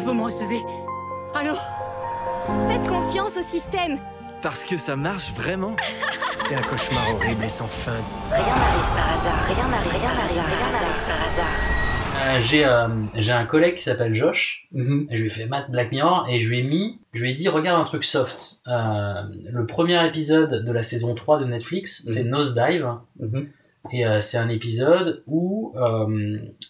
Vous 0.03 0.13
me 0.13 0.23
recevez? 0.23 0.59
Allô? 1.35 1.53
Faites 2.69 2.87
confiance 2.87 3.35
au 3.37 3.41
système. 3.41 3.97
Parce 4.41 4.63
que 4.63 4.77
ça 4.77 4.95
marche 4.95 5.31
vraiment. 5.33 5.75
C'est 6.43 6.55
un 6.55 6.61
cauchemar 6.61 7.03
horrible 7.15 7.43
et 7.43 7.49
sans 7.49 7.67
fin. 7.67 7.91
Rien 8.31 8.39
n'arrive 8.39 8.95
par 8.95 9.09
hasard, 9.17 9.45
rien 9.47 9.67
n'arrive, 9.67 9.91
rien 9.91 10.13
n'arrive, 10.13 10.45
rien. 10.45 10.76
Euh, 12.27 12.41
j'ai 12.41 12.65
euh, 12.65 12.87
j'ai 13.15 13.31
un 13.31 13.45
collègue 13.45 13.75
qui 13.75 13.83
s'appelle 13.83 14.13
Josh 14.13 14.67
Mhm. 14.73 15.07
et 15.09 15.15
je 15.17 15.21
lui 15.21 15.27
ai 15.27 15.31
fait 15.31 15.45
Matt 15.45 15.71
Black 15.71 15.91
Mirror 15.91 16.25
et 16.29 16.39
je 16.39 16.49
lui 16.49 16.59
ai 16.59 16.63
mis 16.63 16.99
je 17.13 17.23
lui 17.23 17.31
ai 17.31 17.33
dit 17.33 17.47
regarde 17.47 17.79
un 17.81 17.85
truc 17.85 18.03
soft 18.03 18.61
Euh, 18.67 19.13
le 19.51 19.65
premier 19.65 20.05
épisode 20.07 20.63
de 20.65 20.71
la 20.71 20.83
saison 20.83 21.15
3 21.15 21.39
de 21.39 21.45
Netflix 21.45 22.03
c'est 22.07 22.23
Mhm. 22.23 22.29
Nosedive 22.29 22.89
Mhm. 23.19 23.47
et 23.93 24.03
c'est 24.21 24.37
un 24.37 24.49
épisode 24.49 25.23
où 25.27 25.73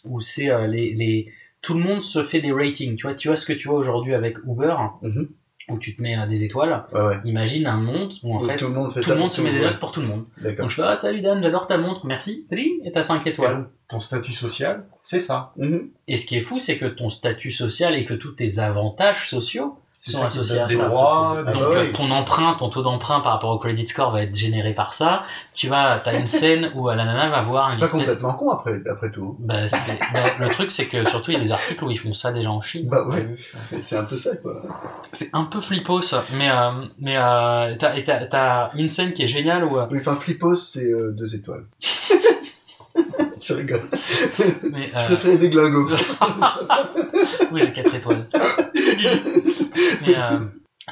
où 0.06 0.22
c'est 0.22 0.68
les, 0.68 0.94
les 0.94 1.32
tout 1.62 1.74
le 1.74 1.80
monde 1.84 2.04
se 2.04 2.24
fait 2.24 2.42
des 2.42 2.52
ratings 2.52 2.96
tu 2.98 3.08
vois 3.08 3.16
tu 3.16 3.28
vois 3.30 3.38
ce 3.38 3.46
que 3.46 3.54
tu 3.54 3.68
vois 3.68 3.78
aujourd'hui 3.80 4.14
avec 4.14 4.38
Uber 4.46 4.76
Mhm. 5.02 5.30
Où 5.70 5.78
tu 5.80 5.96
te 5.96 6.02
mets 6.02 6.18
euh, 6.18 6.26
des 6.28 6.44
étoiles 6.44 6.86
Ouais, 6.94 7.02
ouais. 7.02 7.18
imagine 7.26 7.66
un 7.68 7.78
monde 7.78 8.14
où 8.24 8.36
en 8.36 8.42
Où 8.42 8.46
fait 8.46 8.56
tout 8.56 8.66
le 8.68 8.72
monde 8.74 8.92
fait 8.92 9.02
tout 9.02 9.10
ça 9.10 9.16
le 9.16 9.20
monde 9.20 9.30
pour 9.30 9.36
se 9.36 9.42
tout, 9.42 9.46
met 9.48 9.52
des 9.54 9.60
ouais. 9.60 9.66
notes 9.66 9.80
pour 9.80 9.92
tout 9.92 10.02
le 10.02 10.08
monde 10.08 10.26
D'accord. 10.42 10.64
donc 10.64 10.72
je 10.72 10.76
fais 10.78 10.82
ah 10.86 10.96
salut 10.96 11.22
Dan 11.22 11.42
j'adore 11.44 11.68
ta 11.68 11.78
montre 11.78 12.06
merci 12.06 12.46
et 12.52 12.92
t'as 12.94 13.04
5 13.04 13.26
étoiles 13.28 13.68
Ton 13.90 14.00
statut 14.00 14.32
social, 14.34 14.86
c'est 15.04 15.20
ça. 15.20 15.52
Mhm. 15.58 15.90
et 16.08 16.18
ce 16.18 16.26
qui 16.26 16.38
est 16.38 16.42
fou, 16.42 16.60
c'est 16.60 16.78
que 16.78 16.86
ton 16.86 17.10
statut 17.10 17.52
social 17.52 17.96
et 17.96 18.06
que 18.06 18.14
tous 18.14 18.32
tes 18.32 18.60
avantages 18.60 19.30
sociaux 19.30 19.78
sont 19.98 20.24
associés 20.26 20.60
à 20.60 20.68
des 20.68 20.76
ça. 20.76 20.88
droits, 20.90 21.42
Donc 21.44 21.72
des- 21.72 21.78
euh, 21.78 21.92
ton 21.92 22.12
emprunt, 22.12 22.54
ton 22.54 22.70
taux 22.70 22.84
d'emprunt 22.84 23.20
par 23.22 23.34
rapport 23.34 23.50
au 23.50 23.58
credit 23.58 23.88
score 23.88 24.12
va 24.12 24.22
être 24.22 24.36
généré 24.36 24.74
par 24.74 24.94
ça. 24.94 25.24
Tu 25.56 25.68
vas, 25.70 26.00
t'as 26.04 26.20
une 26.20 26.28
scène 26.28 26.70
où 26.76 26.88
euh, 26.90 26.94
la 26.96 27.06
nana 27.06 27.30
va 27.30 27.42
voir 27.42 27.70
C'est 27.72 27.76
une 27.76 27.80
pas 27.80 27.86
espèce- 27.88 28.02
complètement 28.02 28.34
con 28.36 28.52
après, 28.52 28.80
après 28.90 29.10
tout. 29.12 29.36
Bah, 29.40 29.68
c'est- 29.68 30.00
bah, 30.14 30.20
le 30.40 30.50
truc 30.50 30.70
c'est 30.70 30.86
que 30.86 31.04
surtout 31.10 31.32
il 31.32 31.34
y 31.34 31.38
a 31.38 31.44
des 31.44 31.52
articles 31.52 31.84
où 31.84 31.90
ils 31.90 31.98
font 31.98 32.14
ça 32.14 32.32
déjà 32.32 32.52
en 32.52 32.62
Chine. 32.62 32.88
Bah 32.90 33.08
ouais, 33.08 33.28
c'est 33.80 33.98
un 33.98 34.04
peu 34.04 34.16
ça 34.16 34.36
quoi. 34.38 34.62
C'est 35.12 35.30
un 35.34 35.46
peu 35.46 35.60
flippos, 35.60 36.14
mais 36.38 36.50
euh, 36.52 36.70
mais 37.00 37.18
euh, 37.18 37.76
t'as 37.80 37.96
et 37.96 38.04
t'as- 38.04 38.70
une 38.76 38.90
scène 38.92 39.14
qui 39.14 39.24
est 39.24 39.28
géniale 39.28 39.64
où 39.66 39.78
euh, 39.80 39.88
Oui, 39.90 39.98
enfin, 40.00 40.16
Flippos, 40.16 40.56
c'est 40.58 40.86
euh, 40.92 41.12
deux 41.12 41.36
étoiles. 41.36 41.66
Je 43.42 43.54
rigole. 43.54 43.82
Mais, 44.74 44.90
Je 44.94 45.00
euh, 45.00 45.06
préférais 45.06 45.38
des 45.38 45.50
glingos. 45.50 45.90
oui, 47.52 47.62
j'ai 47.62 47.72
4 47.72 47.96
étoiles. 47.96 48.26
Mais 50.06 50.16
euh, 50.16 50.40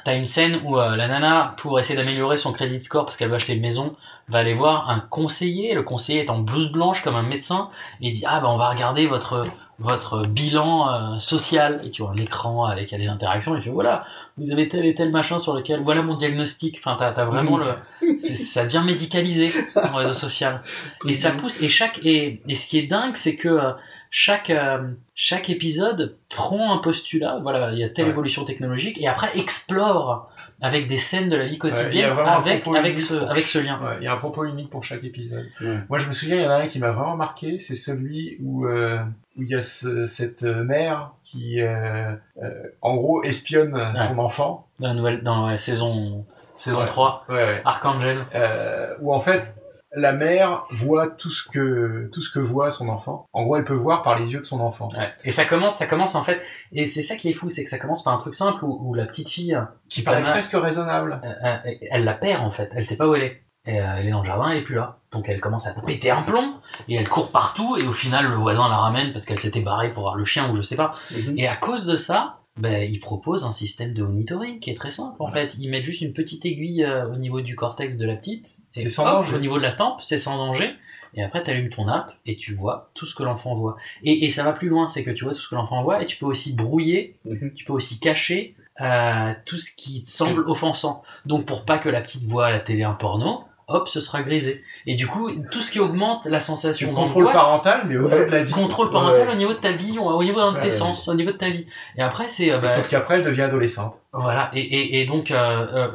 t'as 0.03 0.15
une 0.15 0.25
scène 0.25 0.59
où 0.63 0.77
euh, 0.79 0.95
la 0.95 1.07
nana, 1.07 1.55
pour 1.57 1.79
essayer 1.79 1.97
d'améliorer 1.97 2.37
son 2.37 2.51
crédit 2.51 2.81
score 2.81 3.05
parce 3.05 3.17
qu'elle 3.17 3.29
veut 3.29 3.35
acheter 3.35 3.53
une 3.53 3.61
maison, 3.61 3.95
va 4.27 4.39
aller 4.39 4.53
voir 4.53 4.89
un 4.89 4.99
conseiller. 4.99 5.73
Le 5.73 5.83
conseiller 5.83 6.23
est 6.25 6.29
en 6.29 6.39
blouse 6.39 6.71
blanche 6.71 7.03
comme 7.03 7.15
un 7.15 7.23
médecin 7.23 7.69
et 8.01 8.07
il 8.09 8.13
dit 8.13 8.23
ah 8.27 8.39
ben 8.41 8.47
on 8.47 8.57
va 8.57 8.69
regarder 8.69 9.07
votre 9.07 9.45
votre 9.77 10.25
bilan 10.25 10.89
euh, 10.89 11.19
social 11.19 11.81
et 11.85 11.89
tu 11.89 12.01
vois 12.01 12.11
un 12.11 12.15
écran 12.17 12.63
avec 12.63 12.91
les 12.91 13.07
interactions. 13.09 13.55
Il 13.57 13.61
fait 13.61 13.69
voilà 13.69 14.05
vous 14.37 14.51
avez 14.51 14.67
tel 14.69 14.85
et 14.85 14.95
tel 14.95 15.11
machin 15.11 15.37
sur 15.37 15.53
lequel 15.53 15.81
voilà 15.81 16.01
mon 16.01 16.15
diagnostic. 16.15 16.77
Enfin 16.79 16.95
t'as 16.97 17.11
t'as 17.11 17.25
vraiment 17.25 17.57
le 17.57 17.73
c'est- 18.17 18.35
ça 18.35 18.63
devient 18.65 18.83
médicalisé 18.85 19.51
en 19.75 19.95
réseau 19.97 20.13
social 20.13 20.61
et 21.07 21.13
ça 21.13 21.31
pousse 21.31 21.61
et 21.61 21.67
chaque 21.69 21.99
et, 22.05 22.41
et 22.47 22.55
ce 22.55 22.67
qui 22.69 22.79
est 22.79 22.87
dingue 22.87 23.15
c'est 23.15 23.35
que 23.35 23.49
euh, 23.49 23.71
chaque 24.17 24.49
euh, 24.49 24.77
chaque 25.13 25.49
épisode 25.49 26.15
prend 26.29 26.71
un 26.73 26.77
postulat 26.77 27.39
voilà 27.43 27.71
il 27.73 27.79
y 27.79 27.83
a 27.83 27.89
telle 27.89 28.05
Ouais. 28.05 28.11
évolution 28.11 28.45
technologique 28.45 28.97
et 29.01 29.07
après 29.09 29.37
explore 29.37 30.29
avec 30.61 30.87
des 30.87 30.97
scènes 30.97 31.27
de 31.27 31.35
la 31.35 31.45
vie 31.47 31.57
quotidienne 31.57 32.13
avec 32.25 32.65
avec 32.65 32.99
ce 33.01 33.13
pour- 33.13 33.29
avec 33.29 33.45
ce 33.45 33.59
lien 33.59 33.77
Ouais, 33.83 33.97
il 33.99 34.05
y 34.05 34.07
a 34.07 34.13
un 34.13 34.17
propos 34.17 34.45
unique 34.45 34.69
pour 34.69 34.85
chaque 34.85 35.03
épisode. 35.03 35.45
Ouais. 35.59 35.79
Moi, 35.89 35.97
je 35.97 36.07
me 36.07 36.13
souviens, 36.13 36.37
il 36.37 36.43
y 36.43 36.45
en 36.47 36.49
a 36.49 36.55
un 36.63 36.67
qui 36.67 36.79
m'a 36.79 36.91
vraiment 36.91 37.17
marqué, 37.17 37.59
c'est 37.59 37.75
celui 37.75 38.37
où 38.41 38.65
euh, 38.65 38.99
où 39.37 39.41
il 39.43 39.49
y 39.49 39.55
a 39.55 39.61
ce- 39.61 40.05
cette 40.07 40.43
euh, 40.43 40.63
mère 40.63 41.11
qui, 41.25 41.59
euh, 41.61 42.13
euh, 42.41 42.49
en 42.81 42.95
gros, 42.95 43.21
espionne 43.23 43.77
son 44.07 44.17
enfant. 44.19 44.65
dans 44.79 44.87
la 44.87 44.93
nouvelle 44.93 45.23
dans 45.23 45.45
la 45.47 45.57
saison 45.57 46.25
saison 46.55 46.79
Ouais. 46.79 46.85
3 46.85 47.25
Ouais, 47.27 47.35
ouais. 47.35 47.61
Archangel 47.65 48.17
Euh, 48.33 48.93
où 49.01 49.13
en 49.13 49.19
fait, 49.19 49.53
la 49.95 50.11
mère 50.13 50.65
voit 50.71 51.07
tout 51.09 51.31
ce 51.31 51.47
que 51.47 52.09
tout 52.13 52.21
ce 52.21 52.31
que 52.31 52.39
voit 52.39 52.71
son 52.71 52.89
enfant. 52.89 53.25
En 53.33 53.43
gros, 53.43 53.57
elle 53.57 53.63
peut 53.63 53.73
voir 53.73 54.03
par 54.03 54.17
les 54.19 54.31
yeux 54.31 54.39
de 54.39 54.45
son 54.45 54.59
enfant. 54.59 54.89
Ouais. 54.97 55.09
Et 55.23 55.31
ça 55.31 55.45
commence, 55.45 55.75
ça 55.75 55.87
commence 55.87 56.15
en 56.15 56.23
fait, 56.23 56.41
et 56.71 56.85
c'est 56.85 57.01
ça 57.01 57.15
qui 57.15 57.29
est 57.29 57.33
fou, 57.33 57.49
c'est 57.49 57.63
que 57.63 57.69
ça 57.69 57.79
commence 57.79 58.03
par 58.03 58.13
un 58.13 58.17
truc 58.17 58.33
simple 58.33 58.63
où, 58.65 58.89
où 58.89 58.93
la 58.93 59.05
petite 59.05 59.29
fille, 59.29 59.57
Qui 59.89 60.01
paraît 60.01 60.23
presque 60.23 60.53
raisonnable. 60.53 61.21
euh, 61.23 61.47
euh, 61.65 61.71
elle 61.91 62.03
la 62.03 62.13
perd 62.13 62.43
en 62.43 62.51
fait, 62.51 62.69
elle 62.75 62.83
sait 62.85 62.97
pas 62.97 63.07
où 63.07 63.15
elle 63.15 63.23
est. 63.23 63.41
Et, 63.67 63.81
euh, 63.81 63.95
elle 63.97 64.07
est 64.07 64.11
dans 64.11 64.19
le 64.21 64.25
jardin, 64.25 64.51
elle 64.51 64.59
est 64.59 64.63
plus 64.63 64.75
là. 64.75 64.99
Donc 65.11 65.27
elle 65.27 65.41
commence 65.41 65.65
à 65.65 65.73
péter 65.81 66.11
un 66.11 66.21
plomb, 66.23 66.55
et 66.87 66.95
elle 66.95 67.09
court 67.09 67.31
partout, 67.31 67.77
et 67.81 67.87
au 67.87 67.93
final 67.93 68.27
le 68.27 68.35
voisin 68.35 68.67
la 68.69 68.77
ramène 68.77 69.11
parce 69.11 69.25
qu'elle 69.25 69.39
s'était 69.39 69.61
barrée 69.61 69.91
pour 69.91 70.03
voir 70.03 70.15
le 70.15 70.25
chien 70.25 70.51
ou 70.51 70.55
je 70.55 70.61
sais 70.61 70.75
pas. 70.75 70.95
Mhm. 71.11 71.39
Et 71.39 71.47
à 71.47 71.55
cause 71.55 71.85
de 71.85 71.97
ça, 71.97 72.41
ben, 72.57 72.89
il 72.89 72.99
propose 72.99 73.43
un 73.43 73.51
système 73.51 73.93
de 73.93 74.03
monitoring 74.03 74.59
qui 74.59 74.69
est 74.69 74.75
très 74.75 74.91
simple 74.91 75.15
en 75.19 75.31
fait. 75.31 75.57
Ils 75.57 75.69
mettent 75.69 75.83
juste 75.83 76.01
une 76.01 76.13
petite 76.13 76.45
aiguille 76.45 76.83
euh, 76.83 77.07
au 77.11 77.17
niveau 77.17 77.41
du 77.41 77.55
cortex 77.55 77.97
de 77.97 78.05
la 78.05 78.15
petite. 78.15 78.47
C'est 78.83 78.89
sans 78.89 79.03
hop, 79.05 79.11
danger. 79.25 79.35
Au 79.35 79.39
niveau 79.39 79.57
de 79.57 79.63
la 79.63 79.71
tempe, 79.71 80.01
c'est 80.03 80.17
sans 80.17 80.37
danger. 80.37 80.73
Et 81.17 81.23
après, 81.23 81.41
tu 81.43 81.49
allumes 81.49 81.69
ton 81.69 81.87
app 81.87 82.11
et 82.25 82.35
tu 82.35 82.53
vois 82.53 82.89
tout 82.93 83.05
ce 83.05 83.15
que 83.15 83.23
l'enfant 83.23 83.55
voit. 83.55 83.77
Et, 84.03 84.25
et 84.25 84.31
ça 84.31 84.43
va 84.43 84.51
plus 84.51 84.67
loin, 84.67 84.89
c'est 84.89 85.03
que 85.03 85.11
tu 85.11 85.23
vois 85.23 85.33
tout 85.33 85.39
ce 85.41 85.47
que 85.47 85.55
l'enfant 85.55 85.81
voit 85.81 86.01
et 86.03 86.05
tu 86.05 86.17
peux 86.17 86.25
aussi 86.25 86.53
brouiller, 86.53 87.15
Mhm. 87.25 87.53
tu 87.53 87.63
peux 87.63 87.71
aussi 87.73 87.99
cacher 87.99 88.55
euh, 88.81 89.31
tout 89.45 89.57
ce 89.57 89.73
qui 89.73 90.03
te 90.03 90.09
semble 90.09 90.41
offensant. 90.49 91.03
Donc 91.25 91.45
pour 91.45 91.63
pas 91.63 91.77
que 91.77 91.87
la 91.87 92.01
petite 92.01 92.23
voit 92.25 92.47
à 92.47 92.51
la 92.51 92.59
télé 92.59 92.83
un 92.83 92.91
porno, 92.93 93.45
hop, 93.67 93.89
ce 93.89 94.01
sera 94.01 94.21
grisé. 94.23 94.63
Et 94.85 94.95
du 94.95 95.07
coup, 95.07 95.29
tout 95.51 95.61
ce 95.61 95.71
qui 95.71 95.79
augmente 95.79 96.25
la 96.27 96.39
sensation 96.39 96.89
Tu 96.89 96.93
contrôle 96.93 97.25
d'angoisse, 97.25 97.43
parental, 97.43 97.85
mais 97.87 97.97
au 97.97 98.03
niveau 98.03 98.15
de 98.25 98.31
la 98.31 98.43
vie. 98.43 98.53
contrôle 98.53 98.89
parental 98.89 99.27
Ouais. 99.27 99.33
au 99.33 99.37
niveau 99.37 99.53
de 99.53 99.59
ta 99.59 99.71
vision, 99.71 100.05
au 100.07 100.23
niveau 100.23 100.39
de 100.39 100.51
tes 100.53 100.57
Ouais, 100.59 100.63
ouais. 100.65 100.71
sens, 100.71 101.07
au 101.07 101.13
niveau 101.15 101.31
de 101.31 101.37
ta 101.37 101.49
vie. 101.49 101.65
Et 101.97 102.01
après, 102.01 102.27
c'est 102.27 102.51
euh, 102.51 102.59
bah, 102.59 102.67
Sauf 102.67 102.87
qu'après, 102.89 103.15
elle 103.15 103.23
devient 103.23 103.41
adolescente. 103.43 103.99
voilà. 104.13 104.51
Et, 104.53 104.61
et, 104.61 105.01
et 105.01 105.05
donc, 105.05 105.31
euh, 105.31 105.87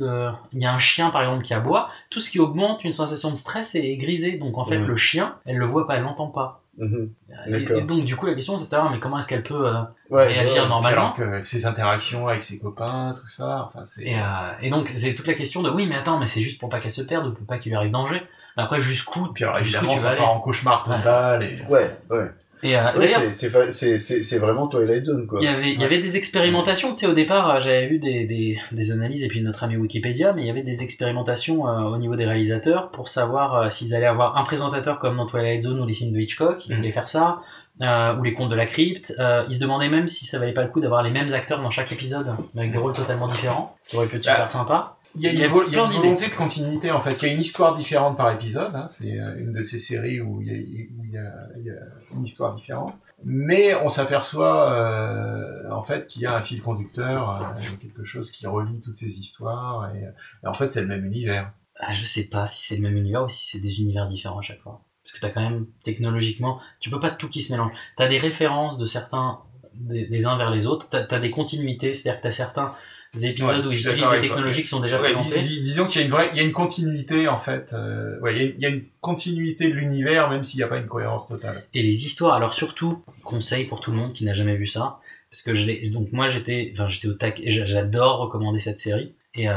euh, 0.00 0.30
il 0.52 0.60
y 0.62 0.64
a 0.64 0.72
un 0.72 0.78
chien 0.78 1.10
par 1.10 1.22
exemple 1.22 1.42
qui 1.44 1.52
aboie. 1.54 1.88
Tout 2.10 2.20
ce 2.20 2.30
qui 2.30 2.40
augmente 2.40 2.82
une 2.84 2.92
sensation 2.94 3.30
de 3.30 3.36
stress 3.36 3.74
est 3.74 3.96
grisé. 3.96 4.32
Donc 4.32 4.56
en 4.58 4.64
fait, 4.64 4.78
Ouais. 4.78 4.86
le 4.86 4.96
chien, 4.96 5.34
elle 5.44 5.58
le 5.58 5.66
voit 5.66 5.86
pas, 5.86 5.96
elle 5.96 6.02
l'entend 6.04 6.28
pas. 6.28 6.61
Mhm. 6.78 7.12
Et, 7.48 7.82
donc 7.82 8.04
du 8.04 8.16
coup, 8.16 8.26
la 8.26 8.34
question 8.34 8.56
c'est 8.56 8.64
de 8.64 8.70
savoir 8.70 8.90
mais 8.90 8.98
comment 8.98 9.18
est-ce 9.18 9.28
qu'elle 9.28 9.42
peut 9.42 9.68
euh, 9.68 9.82
Ouais, 10.10 10.26
réagir 10.26 10.62
ouais. 10.62 10.68
normalement. 10.68 11.00
Alors 11.02 11.14
que 11.14 11.42
ses 11.42 11.66
interactions 11.66 12.28
avec 12.28 12.42
ses 12.42 12.58
copains, 12.58 13.14
tout 13.18 13.28
ça, 13.28 13.68
enfin, 13.68 13.84
c'est... 13.84 14.04
Et, 14.04 14.18
euh, 14.18 14.52
et 14.62 14.70
donc 14.70 14.90
c'est 14.94 15.14
toute 15.14 15.26
la 15.26 15.34
question 15.34 15.62
de 15.62 15.70
oui 15.70 15.86
mais 15.88 15.96
attends 15.96 16.18
mais 16.18 16.26
c'est 16.26 16.40
juste 16.40 16.58
pour 16.58 16.70
pas 16.70 16.80
qu'elle 16.80 16.92
se 16.92 17.02
perde 17.02 17.26
ou 17.26 17.32
pour 17.32 17.46
pas 17.46 17.58
qu'il 17.58 17.70
lui 17.70 17.76
arrive 17.76 17.90
danger. 17.90 18.22
Après 18.56 18.80
jusqu'où 18.80 19.28
Puis 19.32 19.44
alors, 19.44 19.58
jusqu'où 19.58 19.84
évidemment, 19.84 19.96
tu 19.96 20.02
vas 20.02 20.10
ça 20.10 20.16
part 20.16 20.30
en 20.30 20.40
cauchemar 20.40 20.84
total. 20.84 21.44
Et... 21.44 21.62
Ouais, 21.66 21.96
ouais. 22.10 22.30
Et 22.64 22.76
euh, 22.76 22.96
Ouais, 22.96 23.08
c'est- 23.08 24.38
vraiment 24.38 24.68
Twilight 24.68 25.04
Zone 25.04 25.26
quoi. 25.26 25.38
Il 25.40 25.44
y 25.44 25.48
avait, 25.48 25.72
il 25.72 25.80
y 25.80 25.84
avait 25.84 26.00
des 26.00 26.16
expérimentations, 26.16 26.92
tu 26.94 27.00
sais, 27.00 27.06
au 27.06 27.14
départ, 27.14 27.50
euh, 27.56 27.60
j'avais 27.60 27.86
vu 27.88 27.98
des, 27.98 28.24
des, 28.24 28.58
des 28.70 28.92
analyses 28.92 29.24
et 29.24 29.28
puis 29.28 29.40
notre 29.42 29.64
ami 29.64 29.76
Wikipédia, 29.76 30.32
mais 30.32 30.42
il 30.42 30.46
y 30.46 30.50
avait 30.50 30.62
des 30.62 30.82
expérimentations 30.84 31.66
euh, 31.68 31.80
au 31.82 31.96
niveau 31.98 32.14
des 32.14 32.24
réalisateurs 32.24 32.90
pour 32.90 33.08
savoir 33.08 33.56
euh, 33.56 33.70
s'ils 33.70 33.94
allaient 33.96 34.06
avoir 34.06 34.36
un 34.36 34.44
présentateur 34.44 34.98
comme 35.00 35.16
dans 35.16 35.26
Twilight 35.26 35.62
Zone 35.62 35.80
ou 35.80 35.86
les 35.86 35.94
films 35.94 36.12
de 36.12 36.18
Hitchcock, 36.20 36.64
ils 36.66 36.72
Mhm. 36.72 36.76
voulaient 36.78 36.92
faire 36.92 37.08
ça, 37.08 37.40
euh, 37.80 38.14
ou 38.16 38.22
les 38.22 38.32
contes 38.34 38.50
de 38.50 38.54
la 38.56 38.66
crypte. 38.66 39.12
Euh, 39.18 39.44
ils 39.48 39.56
se 39.56 39.60
demandaient 39.60 39.88
même 39.88 40.06
si 40.06 40.26
ça 40.26 40.38
valait 40.38 40.52
pas 40.52 40.62
le 40.62 40.68
coup 40.68 40.80
d'avoir 40.80 41.02
les 41.02 41.10
mêmes 41.10 41.32
acteurs 41.34 41.60
dans 41.60 41.70
chaque 41.70 41.90
épisode, 41.90 42.28
mais 42.54 42.60
avec 42.62 42.72
des 42.72 42.78
rôles 42.78 42.92
totalement 42.94 43.26
différents, 43.26 43.76
qui 43.88 43.96
aurait 43.96 44.06
pu 44.06 44.16
être 44.16 44.24
Bah, 44.26 44.32
super 44.34 44.50
sympa. 44.52 44.96
Il 45.14 45.22
y 45.22 45.26
a 45.26 45.30
une, 45.32 45.36
y 45.38 45.40
avait 45.40 45.48
vo- 45.48 45.62
il 45.66 45.72
y 45.72 45.76
a 45.76 45.78
plein 45.78 45.84
une 45.84 45.90
d'idées. 45.90 46.02
volonté 46.04 46.26
de 46.28 46.34
continuité 46.34 46.90
en 46.90 47.00
fait. 47.00 47.20
Il 47.22 47.28
y 47.28 47.30
a 47.30 47.34
une 47.34 47.40
histoire 47.40 47.76
différente 47.76 48.16
par 48.16 48.30
épisode. 48.32 48.74
Hein. 48.74 48.86
C'est 48.88 49.18
euh, 49.20 49.38
une 49.38 49.52
de 49.52 49.62
ces 49.62 49.78
séries 49.78 50.20
où 50.20 50.40
il 50.40 50.48
y 50.48 50.50
a, 50.50 50.54
où 50.98 51.04
il 51.04 51.10
y 51.12 51.18
a, 51.18 51.32
il 51.58 51.64
y 51.66 51.70
a 51.70 51.74
une 52.14 52.24
histoire 52.24 52.54
différente. 52.54 52.94
Mais 53.24 53.74
on 53.74 53.88
s'aperçoit 53.88 54.72
euh, 54.72 55.70
en 55.70 55.82
fait 55.82 56.06
qu'il 56.06 56.22
y 56.22 56.26
a 56.26 56.34
un 56.34 56.42
fil 56.42 56.60
conducteur, 56.62 57.30
euh, 57.42 57.60
quelque 57.80 58.04
chose 58.04 58.30
qui 58.30 58.46
relie 58.46 58.80
toutes 58.80 58.96
ces 58.96 59.18
histoires. 59.18 59.94
Et, 59.94 60.00
et 60.44 60.46
en 60.46 60.54
fait, 60.54 60.72
c'est 60.72 60.80
le 60.80 60.88
même 60.88 61.04
univers. 61.04 61.52
Ah, 61.78 61.92
je 61.92 62.04
sais 62.04 62.24
pas 62.24 62.46
si 62.46 62.62
c'est 62.66 62.76
le 62.76 62.82
même 62.82 62.96
univers 62.96 63.24
ou 63.24 63.28
si 63.28 63.46
c'est 63.46 63.60
des 63.60 63.80
univers 63.80 64.08
différents 64.08 64.38
à 64.38 64.42
chaque 64.42 64.60
fois. 64.60 64.82
Parce 65.04 65.14
que 65.14 65.20
t'as 65.20 65.30
quand 65.30 65.40
même, 65.40 65.66
technologiquement, 65.84 66.60
tu 66.80 66.90
peux 66.90 67.00
pas 67.00 67.10
tout 67.10 67.28
qui 67.28 67.42
se 67.42 67.52
mélange. 67.52 67.72
T'as 67.96 68.08
des 68.08 68.18
références 68.18 68.78
de 68.78 68.86
certains, 68.86 69.40
des, 69.74 70.06
des 70.06 70.26
uns 70.26 70.36
vers 70.36 70.50
les 70.50 70.66
autres, 70.66 70.88
t'as 70.88 71.04
as 71.10 71.18
des 71.20 71.30
continuités, 71.32 71.94
c'est-à-dire 71.94 72.20
que 72.20 72.26
t'as 72.28 72.32
certains 72.32 72.72
épisodes 73.20 73.60
Ouais, 73.60 73.66
où 73.66 73.72
ils 73.72 73.78
utilisent 73.80 74.04
des 74.12 74.20
technologies 74.20 74.62
qui 74.62 74.68
sont 74.68 74.80
déjà 74.80 75.00
Ouais, 75.00 75.12
présentées. 75.12 75.42
dis- 75.42 75.58
dis- 75.58 75.62
disons 75.64 75.86
qu'il 75.86 76.00
y 76.00 76.04
a 76.04 76.06
une 76.06 76.10
vraie, 76.12 76.30
il 76.32 76.36
y 76.38 76.40
a 76.40 76.42
une 76.44 76.52
continuité 76.52 77.28
en 77.28 77.36
fait. 77.38 77.72
Euh, 77.74 78.18
ouais, 78.20 78.34
il 78.34 78.42
y 78.42 78.46
a- 78.46 78.48
il 78.56 78.60
y, 78.60 78.66
a 78.66 78.68
une 78.70 78.82
continuité 79.00 79.68
de 79.68 79.74
l'univers 79.74 80.30
même 80.30 80.44
s'il 80.44 80.58
n'y 80.58 80.64
a 80.64 80.68
pas 80.68 80.78
une 80.78 80.86
cohérence 80.86 81.28
totale. 81.28 81.62
Et 81.74 81.82
les 81.82 82.06
histoires, 82.06 82.34
alors 82.34 82.54
surtout, 82.54 83.02
conseil 83.22 83.64
pour 83.66 83.80
tout 83.80 83.90
le 83.90 83.98
monde 83.98 84.12
qui 84.14 84.24
n'a 84.24 84.34
jamais 84.34 84.56
vu 84.56 84.66
ça, 84.66 84.98
parce 85.30 85.42
que 85.42 85.54
je 85.54 85.66
l'ai, 85.66 85.90
donc 85.90 86.08
moi 86.12 86.28
j'étais, 86.28 86.72
enfin 86.74 86.88
j'étais 86.88 87.08
au 87.08 87.12
tac, 87.14 87.42
j'adore 87.46 88.18
recommander 88.18 88.60
cette 88.60 88.78
série, 88.78 89.12
et, 89.34 89.48
euh, 89.48 89.54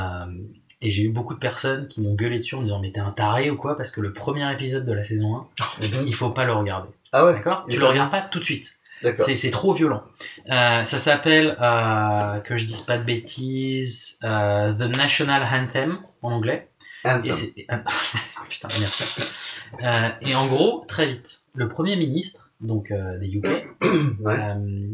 et 0.82 0.92
j'ai 0.92 1.04
eu 1.04 1.10
beaucoup 1.10 1.34
de 1.34 1.40
personnes 1.40 1.88
qui 1.88 2.02
m'ont 2.02 2.14
gueulé 2.16 2.38
dessus 2.40 2.56
en 2.56 2.60
me 2.60 2.66
disant 2.66 2.80
mais 2.82 2.92
t'es 2.92 3.00
un 3.00 3.12
taré 3.12 3.50
ou 3.50 3.56
quoi, 3.56 3.78
parce 3.78 3.92
que 3.92 4.02
le 4.02 4.12
premier 4.14 4.52
épisode 4.52 4.86
de 4.86 4.92
la 4.94 5.04
saison 5.06 5.38
1, 5.38 5.48
il 6.06 6.14
faut 6.14 6.30
pas 6.32 6.44
le 6.46 6.52
regarder. 6.54 6.90
Ah 7.14 7.26
ouais. 7.26 7.34
D'accord? 7.34 7.66
Tu 7.70 7.78
le 7.78 7.82
pas 7.84 7.90
regardes 7.92 8.12
pas 8.12 8.22
tout 8.22 8.40
de 8.40 8.44
suite. 8.44 8.80
C'est, 9.02 9.52
trop 9.52 9.74
violent. 9.74 10.04
Euh, 10.50 10.84
ça 10.84 11.00
s'appelle, 11.00 11.58
euh, 11.62 12.40
que 12.40 12.58
je 12.58 12.66
dise 12.66 12.82
pas 12.82 12.98
de 12.98 13.04
bêtises, 13.04 14.18
euh, 14.24 14.74
The 14.74 14.98
National 14.98 15.44
Anthem 15.44 16.00
en 16.22 16.32
anglais. 16.32 16.70
Anthem. 17.04 17.26
Et 17.26 17.32
c'est, 17.32 17.54
ah, 17.70 17.84
putain, 18.50 18.68
merci. 18.80 19.22
Euh, 19.84 20.10
et 20.22 20.36
en 20.36 20.48
gros, 20.48 20.86
très 20.88 21.08
vite, 21.08 21.42
le 21.54 21.68
premier 21.70 21.96
ministre, 21.96 22.52
donc 22.62 22.92
euh, 22.92 23.18
des 23.18 23.28
UK, 23.28 23.46
euh, 24.26 24.94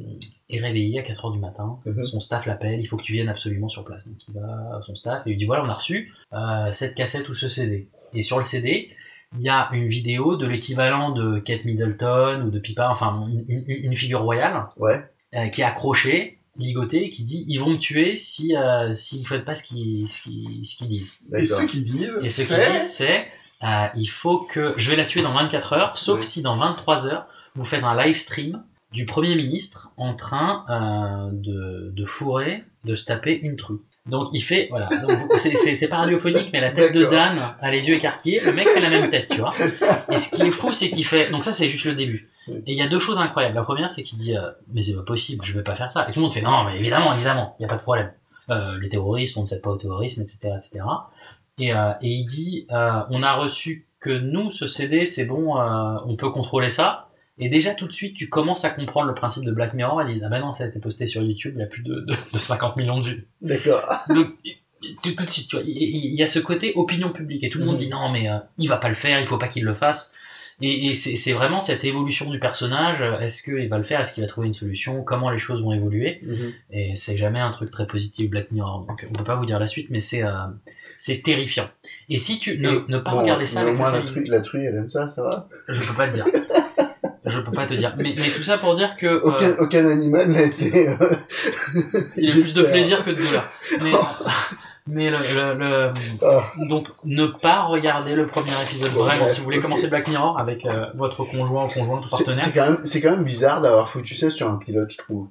est 0.49 0.59
réveillé 0.59 0.99
à 0.99 1.03
4h 1.03 1.33
du 1.33 1.39
matin. 1.39 1.79
Mhm. 1.85 2.03
Son 2.03 2.19
staff 2.19 2.45
l'appelle, 2.45 2.79
il 2.79 2.87
faut 2.87 2.97
que 2.97 3.03
tu 3.03 3.13
viennes 3.13 3.29
absolument 3.29 3.69
sur 3.69 3.85
place. 3.85 4.07
Donc 4.07 4.17
il 4.27 4.33
va 4.33 4.77
à 4.77 4.81
son 4.81 4.95
staff 4.95 5.25
et 5.25 5.29
il 5.29 5.33
lui 5.33 5.37
dit 5.37 5.45
voilà, 5.45 5.63
on 5.63 5.69
a 5.69 5.73
reçu 5.73 6.13
euh, 6.33 6.71
cette 6.73 6.95
cassette 6.95 7.29
ou 7.29 7.33
ce 7.33 7.49
CD. 7.49 7.87
Et 8.13 8.23
sur 8.23 8.37
le 8.37 8.43
CD, 8.43 8.89
il 9.37 9.41
y 9.43 9.49
a 9.49 9.69
une 9.71 9.87
vidéo 9.87 10.35
de 10.35 10.45
l'équivalent 10.47 11.11
de 11.11 11.39
Kate 11.39 11.65
Middleton 11.65 12.43
ou 12.45 12.49
de 12.51 12.59
Pipa, 12.59 12.89
enfin 12.89 13.25
une, 13.27 13.45
une- 13.47 13.63
une 13.85 13.95
figure 13.95 14.21
royale, 14.21 14.65
Ouais. 14.77 15.03
euh, 15.35 15.47
qui 15.47 15.61
est 15.61 15.65
accrochée, 15.65 16.37
ligotée, 16.57 17.09
qui 17.09 17.23
dit 17.23 17.45
ils 17.47 17.57
vont 17.57 17.69
me 17.69 17.77
tuer 17.77 18.17
si, 18.17 18.55
euh, 18.55 18.93
si 18.95 19.19
vous 19.19 19.25
faites 19.25 19.45
pas 19.45 19.55
ce 19.55 19.63
qu'ils 19.63 20.07
ce 20.07 20.23
qu'ils- 20.23 20.65
ce 20.65 20.75
qu'ils 20.77 20.87
disent. 20.89 21.21
Et 21.33 21.45
ceux 21.45 21.65
qui 21.65 21.81
disent, 21.83 22.11
Et 22.23 22.29
ce 22.29 22.41
qu'ils 22.41 22.73
disent, 22.73 22.91
c'est 22.91 23.25
euh, 23.63 23.87
il 23.95 24.07
faut 24.07 24.39
que 24.39 24.73
je 24.77 24.89
vais 24.89 24.97
la 24.97 25.05
tuer 25.05 25.21
dans 25.21 25.31
24 25.31 25.73
heures, 25.73 25.97
sauf 25.97 26.21
si 26.23 26.41
dans 26.41 26.57
23 26.57 27.07
heures, 27.07 27.27
vous 27.55 27.63
faites 27.65 27.83
un 27.83 27.95
live 28.05 28.17
stream 28.17 28.63
du 28.91 29.05
Premier 29.05 29.35
ministre 29.35 29.91
en 29.95 30.13
train 30.15 30.65
euh, 30.69 31.29
de, 31.31 31.91
de 31.95 32.05
fourrer, 32.05 32.63
de 32.83 32.95
se 32.95 33.05
taper 33.05 33.33
une 33.41 33.55
truie. 33.55 33.79
Donc 34.07 34.29
il 34.33 34.41
fait, 34.41 34.67
voilà, 34.71 34.89
c'est- 35.37 35.87
pas 35.87 35.97
radiophonique, 35.97 36.49
mais 36.51 36.59
la 36.59 36.71
tête 36.71 36.93
de. 36.93 37.05
Dan 37.05 37.37
a 37.61 37.71
les 37.71 37.87
yeux 37.87 37.95
écarquillés, 37.95 38.39
le 38.43 38.51
mec 38.53 38.67
fait 38.67 38.81
la 38.81 38.89
même 38.89 39.09
tête, 39.11 39.27
tu 39.29 39.37
vois. 39.39 39.51
Et 40.11 40.17
ce 40.17 40.35
qui 40.35 40.41
est 40.41 40.51
fou, 40.51 40.73
c'est 40.73 40.89
qu'il 40.89 41.05
fait, 41.05 41.29
donc 41.31 41.43
ça 41.43 41.53
c'est 41.53 41.67
juste 41.67 41.85
le 41.85 41.93
début. 41.93 42.27
Et 42.47 42.71
il 42.71 42.75
y 42.75 42.81
a 42.81 42.87
deux 42.87 42.97
choses 42.99 43.19
incroyables. 43.19 43.53
La 43.55 43.61
première, 43.63 43.91
c'est 43.91 44.01
qu'il 44.01 44.17
dit 44.17 44.35
euh, 44.35 44.41
mais 44.73 44.81
c'est 44.81 44.95
pas 44.95 45.03
possible, 45.03 45.45
je 45.45 45.53
vais 45.53 45.61
pas 45.63 45.75
faire 45.75 45.91
ça. 45.91 46.07
Et 46.09 46.11
tout 46.13 46.19
le 46.19 46.23
monde 46.23 46.33
fait 46.33 46.41
non, 46.41 46.63
mais 46.63 46.77
évidemment, 46.79 47.13
évidemment, 47.13 47.55
il 47.59 47.63
y 47.63 47.65
a 47.65 47.69
pas 47.69 47.75
de 47.77 47.81
problème. 47.83 48.11
Euh, 48.49 48.79
les 48.81 48.89
terroristes, 48.89 49.37
on 49.37 49.41
ne 49.41 49.45
cède 49.45 49.61
pas 49.61 49.69
au 49.69 49.77
terrorisme, 49.77 50.23
etc., 50.23 50.49
etc. 50.57 50.83
Et, 51.59 51.71
euh, 51.73 51.91
et 52.01 52.07
il 52.07 52.25
dit 52.25 52.65
on 52.71 53.21
a 53.21 53.33
reçu 53.35 53.85
que 53.99 54.09
nous, 54.09 54.49
ce 54.49 54.67
CD, 54.67 55.05
c'est 55.05 55.25
bon, 55.25 55.55
on 55.59 56.15
peut 56.15 56.31
contrôler 56.31 56.71
ça. 56.71 57.07
Et 57.41 57.49
déjà 57.49 57.73
tout 57.73 57.87
de 57.87 57.91
suite, 57.91 58.15
tu 58.15 58.29
commences 58.29 58.63
à 58.65 58.69
comprendre 58.69 59.07
le 59.07 59.15
principe 59.15 59.43
de 59.43 59.51
Black 59.51 59.73
Mirror. 59.73 60.03
Ils 60.03 60.13
disent 60.13 60.23
ah 60.25 60.29
ben 60.29 60.39
non, 60.39 60.53
ça 60.53 60.63
a 60.63 60.67
été 60.67 60.79
posté 60.79 61.07
sur 61.07 61.21
YouTube, 61.21 61.53
il 61.57 61.59
y 61.59 61.63
a 61.63 61.67
plus 61.67 61.81
de, 61.83 61.95
de, 62.07 62.13
de 62.33 62.37
50 62.39 62.77
millions 62.77 62.99
de 62.99 63.03
vues. 63.05 63.27
D'accord. 63.41 63.83
Donc 64.09 64.27
tout, 65.03 65.11
tout 65.15 65.25
de 65.25 65.29
suite, 65.29 65.47
tu 65.49 65.55
vois, 65.57 65.65
il 65.65 66.15
y 66.15 66.23
a 66.23 66.27
ce 66.27 66.39
côté 66.39 66.73
opinion 66.75 67.11
publique 67.11 67.43
et 67.43 67.49
tout 67.49 67.59
le 67.59 67.65
monde 67.65 67.75
Mhm. 67.75 67.79
dit 67.81 67.89
non 67.89 68.09
mais 68.11 68.29
euh, 68.29 68.37
il 68.57 68.67
va 68.69 68.77
pas 68.77 68.89
le 68.89 68.95
faire, 68.95 69.19
il 69.19 69.25
faut 69.25 69.37
pas 69.37 69.47
qu'il 69.47 69.63
le 69.65 69.73
fasse. 69.73 70.13
Et, 70.63 70.89
et 70.89 70.93
c'est 70.93 71.33
vraiment 71.33 71.59
cette 71.59 71.83
évolution 71.83 72.29
du 72.29 72.37
personnage. 72.39 73.01
Est-ce 73.21 73.41
qu'il 73.41 73.67
va 73.67 73.77
le 73.77 73.83
faire? 73.83 73.99
Est-ce 73.99 74.13
qu'il 74.13 74.21
va 74.23 74.27
trouver 74.29 74.45
une 74.45 74.53
solution? 74.53 75.03
Comment 75.03 75.31
les 75.31 75.39
choses 75.39 75.63
vont 75.63 75.73
évoluer? 75.73 76.19
Mhm. 76.23 76.53
Et 76.69 76.95
c'est 76.95 77.17
jamais 77.17 77.39
un 77.39 77.49
truc 77.49 77.71
très 77.71 77.87
positif 77.87 78.29
Black 78.29 78.51
Mirror. 78.51 78.85
Donc 78.87 79.03
on 79.09 79.13
peut 79.13 79.23
pas 79.23 79.35
vous 79.35 79.47
dire 79.47 79.57
la 79.57 79.65
suite, 79.65 79.87
mais 79.89 80.01
c'est 80.01 80.23
euh, 80.23 80.31
c'est 80.99 81.23
terrifiant. 81.23 81.67
Et 82.09 82.19
si 82.19 82.39
tu 82.39 82.59
ne, 82.59 82.69
Et 82.69 82.83
ne 82.89 82.99
pas 82.99 83.11
bon, 83.13 83.21
regarder 83.21 83.47
ça 83.47 83.61
avec 83.61 83.75
sa 83.75 83.85
famille, 83.91 84.05
truie, 84.05 84.25
la 84.27 84.41
truie, 84.41 84.63
elle 84.65 84.75
aime 84.75 84.89
ça, 84.89 85.09
ça 85.09 85.23
va? 85.23 85.49
Je 85.67 85.81
peux 85.81 85.95
pas 85.95 86.07
te 86.07 86.13
dire. 86.13 86.25
Je 87.25 87.39
peux 87.41 87.51
pas 87.51 87.65
te 87.67 87.73
dire. 87.81 87.93
Mais, 87.97 88.13
mais 88.17 88.29
tout 88.35 88.43
ça 88.43 88.57
pour 88.57 88.75
dire 88.75 88.95
que 88.97 89.05
euh, 89.05 89.21
aucun, 89.23 89.53
aucun 89.59 89.89
animal 89.89 90.27
n'a 90.29 90.41
été... 90.43 90.89
euh, 90.89 90.95
il 92.17 92.25
y 92.25 92.27
a 92.29 92.31
plus 92.31 92.53
de 92.53 92.63
plaisir 92.63 93.03
que 93.05 93.11
de 93.11 93.15
douleur. 93.15 93.43
Mais, 93.81 93.91
mais 94.87 95.09
le, 95.11 95.17
le- 95.19 95.59
le- 95.59 95.91
Ah. 96.27 96.43
donc 96.67 96.87
ne 97.05 97.27
pas 97.27 97.63
regarder 97.63 98.15
le 98.15 98.25
premier 98.27 98.51
épisode 98.63 98.91
Bon, 98.91 99.03
vraiment 99.03 99.23
bref, 99.25 99.33
si 99.33 99.39
vous 99.39 99.45
voulez 99.45 99.59
commencer 99.59 99.87
Black 99.87 100.07
Mirror 100.07 100.39
avec 100.39 100.65
euh, 100.65 100.87
votre 100.95 101.23
conjoint 101.25 101.65
ou 101.65 101.67
conjointe 101.67 102.05
ou 102.05 102.09
partenaire. 102.09 102.43
c'est 102.43 102.51
quand, 102.53 102.65
même- 102.71 102.81
c'est 102.85 103.01
quand 103.01 103.11
même 103.11 103.23
bizarre 103.23 103.61
d'avoir 103.61 103.87
foutu 103.89 104.15
ça 104.15 104.29
sur 104.31 104.49
un 104.49 104.57
pilote, 104.57 104.89
je 104.91 104.97
trouve. 104.97 105.27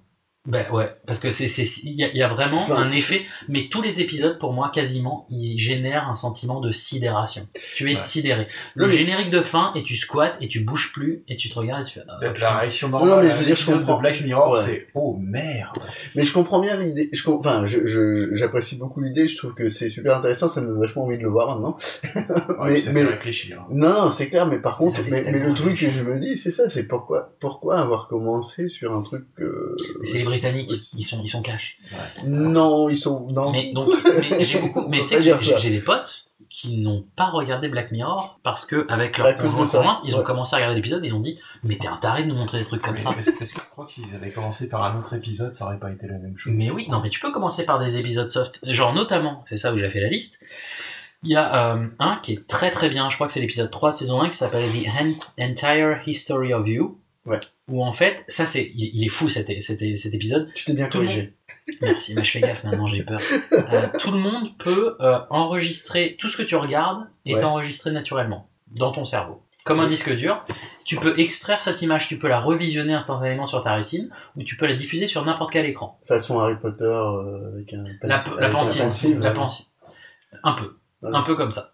Ben 0.46 0.64
ouais, 0.72 0.90
parce 1.06 1.18
que 1.18 1.28
c'est 1.28 1.48
c'est 1.48 1.64
il 1.84 1.96
y, 2.00 2.02
a- 2.02 2.08
il 2.08 2.16
y 2.16 2.22
a 2.22 2.28
vraiment 2.28 2.62
Enfin, 2.62 2.76
un 2.76 2.92
effet. 2.92 3.26
Mais 3.50 3.68
tous 3.70 3.82
les 3.82 4.00
épisodes 4.00 4.38
pour 4.38 4.54
moi 4.54 4.70
quasiment 4.74 5.26
ils 5.28 5.58
génèrent 5.58 6.08
un 6.08 6.14
sentiment 6.14 6.60
de 6.62 6.72
sidération. 6.72 7.46
Tu 7.76 7.84
es 7.84 7.88
Ouais. 7.90 7.94
sidéré. 7.94 8.48
Le 8.74 8.86
Oui, 8.86 8.90
mais- 8.92 8.96
générique 8.96 9.30
de 9.30 9.42
fin 9.42 9.70
et 9.76 9.82
tu 9.82 9.96
squattes 9.96 10.38
et 10.40 10.48
tu 10.48 10.60
bouges 10.64 10.92
plus 10.94 11.24
et 11.28 11.36
tu 11.36 11.50
te 11.50 11.58
regardes 11.58 11.82
et 11.82 11.86
tu 11.86 11.98
fais. 11.98 12.06
ah, 12.08 12.18
La 12.22 12.32
putain. 12.32 12.56
réaction 12.56 12.88
Non, 12.88 13.00
normale 13.00 13.16
non, 13.18 13.24
mais 13.28 13.34
je 13.34 13.38
veux 13.38 13.44
dire, 13.44 13.54
je 13.56 13.66
comprends. 13.70 13.96
de 13.96 14.00
Black 14.00 14.20
Mirror, 14.22 14.52
Ouais. 14.52 14.60
c'est 14.64 14.86
oh 14.94 15.14
merde. 15.20 15.76
Mais 16.14 16.22
je 16.22 16.32
comprends 16.32 16.60
bien 16.60 16.74
l'idée. 16.80 17.10
Je 17.12 17.28
Enfin, 17.28 17.66
je, 17.66 17.86
je, 17.86 18.34
j'apprécie 18.34 18.76
beaucoup 18.76 19.02
l'idée. 19.02 19.28
Je 19.28 19.36
trouve 19.36 19.52
que 19.52 19.68
c'est 19.68 19.90
super 19.90 20.16
intéressant. 20.16 20.48
Ça 20.48 20.62
me 20.62 20.68
donne 20.68 20.80
vachement 20.80 21.04
envie 21.04 21.18
de 21.18 21.22
le 21.22 21.28
voir 21.28 21.54
maintenant. 21.60 21.76
Ouais, 22.62 22.72
puis 22.72 22.80
ça 22.80 22.92
fait 22.92 23.04
réfléchir. 23.04 23.66
Non, 23.70 24.10
c'est 24.10 24.30
clair. 24.30 24.46
Mais 24.46 24.58
par 24.58 24.78
contre, 24.78 24.94
mais, 25.10 25.22
mais 25.22 25.38
le 25.38 25.52
truc 25.52 25.78
que 25.78 25.90
je 25.90 26.02
me 26.02 26.18
dis, 26.18 26.38
c'est 26.38 26.50
ça. 26.50 26.70
C'est 26.70 26.88
pourquoi, 26.88 27.36
pourquoi 27.40 27.78
avoir 27.78 28.08
commencé 28.08 28.70
sur 28.70 28.96
un 28.96 29.02
truc. 29.02 29.26
euh, 29.40 29.76
Britanniques, 30.30 30.70
ils 30.96 31.02
sont 31.02 31.20
ils 31.22 31.28
sont 31.28 31.42
cash. 31.42 31.78
Non, 32.26 32.88
ils 32.88 32.98
sont. 32.98 33.26
Non. 33.30 33.50
Mais 33.52 33.72
donc, 33.72 33.88
mais 34.30 34.42
j'ai 34.42 34.60
beaucoup, 34.60 34.86
mais 34.88 35.00
tu 35.04 35.22
sais, 35.22 35.58
j'ai 35.58 35.70
des 35.70 35.80
potes 35.80 36.26
qui 36.48 36.78
n'ont 36.78 37.04
pas 37.14 37.26
regardé 37.30 37.68
Black 37.68 37.92
Mirror 37.92 38.40
parce 38.42 38.66
que 38.66 38.84
avec 38.90 39.16
leur 39.18 39.36
conjointe, 39.36 40.00
ils 40.04 40.16
ont 40.16 40.18
ouais. 40.18 40.24
commencé 40.24 40.54
à 40.54 40.56
regarder 40.56 40.74
l'épisode 40.76 41.04
et 41.04 41.08
ils 41.08 41.14
ont 41.14 41.20
dit, 41.20 41.38
mais 41.62 41.76
t'es 41.76 41.86
un 41.86 41.96
taré 41.96 42.24
de 42.24 42.28
nous 42.28 42.34
montrer 42.34 42.58
des 42.58 42.64
trucs 42.64 42.82
comme 42.82 42.94
Mais 42.94 42.98
ça. 42.98 43.12
Est-ce 43.16 43.30
que 43.30 43.60
tu 43.60 43.66
crois 43.70 43.86
qu'ils 43.86 44.12
avaient 44.16 44.32
commencé 44.32 44.68
par 44.68 44.82
un 44.82 44.98
autre 44.98 45.14
épisode, 45.14 45.54
ça 45.54 45.66
aurait 45.66 45.78
pas 45.78 45.92
été 45.92 46.08
la 46.08 46.18
même 46.18 46.36
chose 46.36 46.52
Mais 46.56 46.70
oui, 46.70 46.88
non, 46.90 47.00
mais 47.00 47.08
tu 47.08 47.20
peux 47.20 47.30
commencer 47.30 47.64
par 47.64 47.78
des 47.78 47.98
épisodes 47.98 48.30
soft, 48.32 48.58
genre 48.68 48.92
notamment, 48.94 49.44
c'est 49.48 49.58
ça 49.58 49.72
où 49.72 49.78
j'ai 49.78 49.88
fait 49.90 50.00
la 50.00 50.08
liste. 50.08 50.40
Il 51.22 51.30
y 51.30 51.36
a 51.36 51.74
euh, 51.74 51.86
un 52.00 52.16
qui 52.16 52.32
est 52.32 52.46
très 52.48 52.70
très 52.72 52.88
bien, 52.88 53.10
je 53.10 53.14
crois 53.14 53.26
que 53.28 53.32
c'est 53.32 53.40
l'épisode 53.40 53.70
3 53.70 53.90
de 53.90 53.94
saison 53.96 54.20
1 54.22 54.30
qui 54.30 54.36
s'appelle 54.36 54.64
The 54.70 54.88
En- 55.38 55.44
Entire 55.44 56.00
History 56.06 56.52
of 56.52 56.66
You. 56.66 56.98
Ouais. 57.26 57.40
Où 57.68 57.84
en 57.84 57.92
fait, 57.92 58.24
ça 58.28 58.46
c'est, 58.46 58.64
il, 58.74 58.90
il 58.94 59.04
est 59.04 59.08
fou 59.08 59.28
cet, 59.28 59.48
cet, 59.62 59.80
cet 59.98 60.14
épisode. 60.14 60.50
Tu 60.54 60.64
t'es 60.64 60.72
bien 60.72 60.86
Tout 60.86 60.98
corrigé. 60.98 61.34
Merci, 61.82 62.14
bah, 62.14 62.22
je 62.22 62.30
fais 62.30 62.40
gaffe 62.40 62.64
maintenant, 62.64 62.86
j'ai 62.86 63.04
peur. 63.04 63.20
Euh, 63.52 63.86
tout 63.98 64.10
le 64.10 64.18
monde 64.18 64.56
peut 64.58 64.96
euh, 65.00 65.18
enregistrer, 65.28 66.16
tout 66.18 66.28
ce 66.28 66.36
que 66.38 66.42
tu 66.42 66.56
regardes 66.56 67.06
est 67.26 67.34
Ouais. 67.34 67.44
enregistré 67.44 67.90
naturellement 67.90 68.48
dans 68.68 68.90
ton 68.92 69.04
cerveau. 69.04 69.42
Comme 69.66 69.78
un 69.80 69.86
disque 69.86 70.10
dur, 70.16 70.42
tu 70.86 70.96
peux 70.96 71.18
extraire 71.20 71.60
cette 71.60 71.82
image, 71.82 72.08
tu 72.08 72.18
peux 72.18 72.28
la 72.28 72.40
revisionner 72.40 72.94
instantanément 72.94 73.44
sur 73.46 73.62
ta 73.62 73.74
rétine, 73.74 74.08
ou 74.36 74.42
tu 74.42 74.56
peux 74.56 74.66
la 74.66 74.74
diffuser 74.74 75.06
sur 75.06 75.22
n'importe 75.26 75.52
quel 75.52 75.66
écran. 75.66 76.00
Façon 76.08 76.40
Harry 76.40 76.56
Potter 76.56 76.84
euh, 76.84 77.52
avec 77.52 77.74
un. 77.74 77.84
La, 78.02 78.16
avec 78.16 78.40
la 78.40 78.48
pensive, 78.48 79.20
la 79.20 79.30
pensive. 79.32 79.66
Un 80.42 80.52
peu, 80.54 80.76
Ouais. 81.02 81.10
un 81.14 81.22
peu 81.22 81.34
comme 81.36 81.50
ça. 81.50 81.72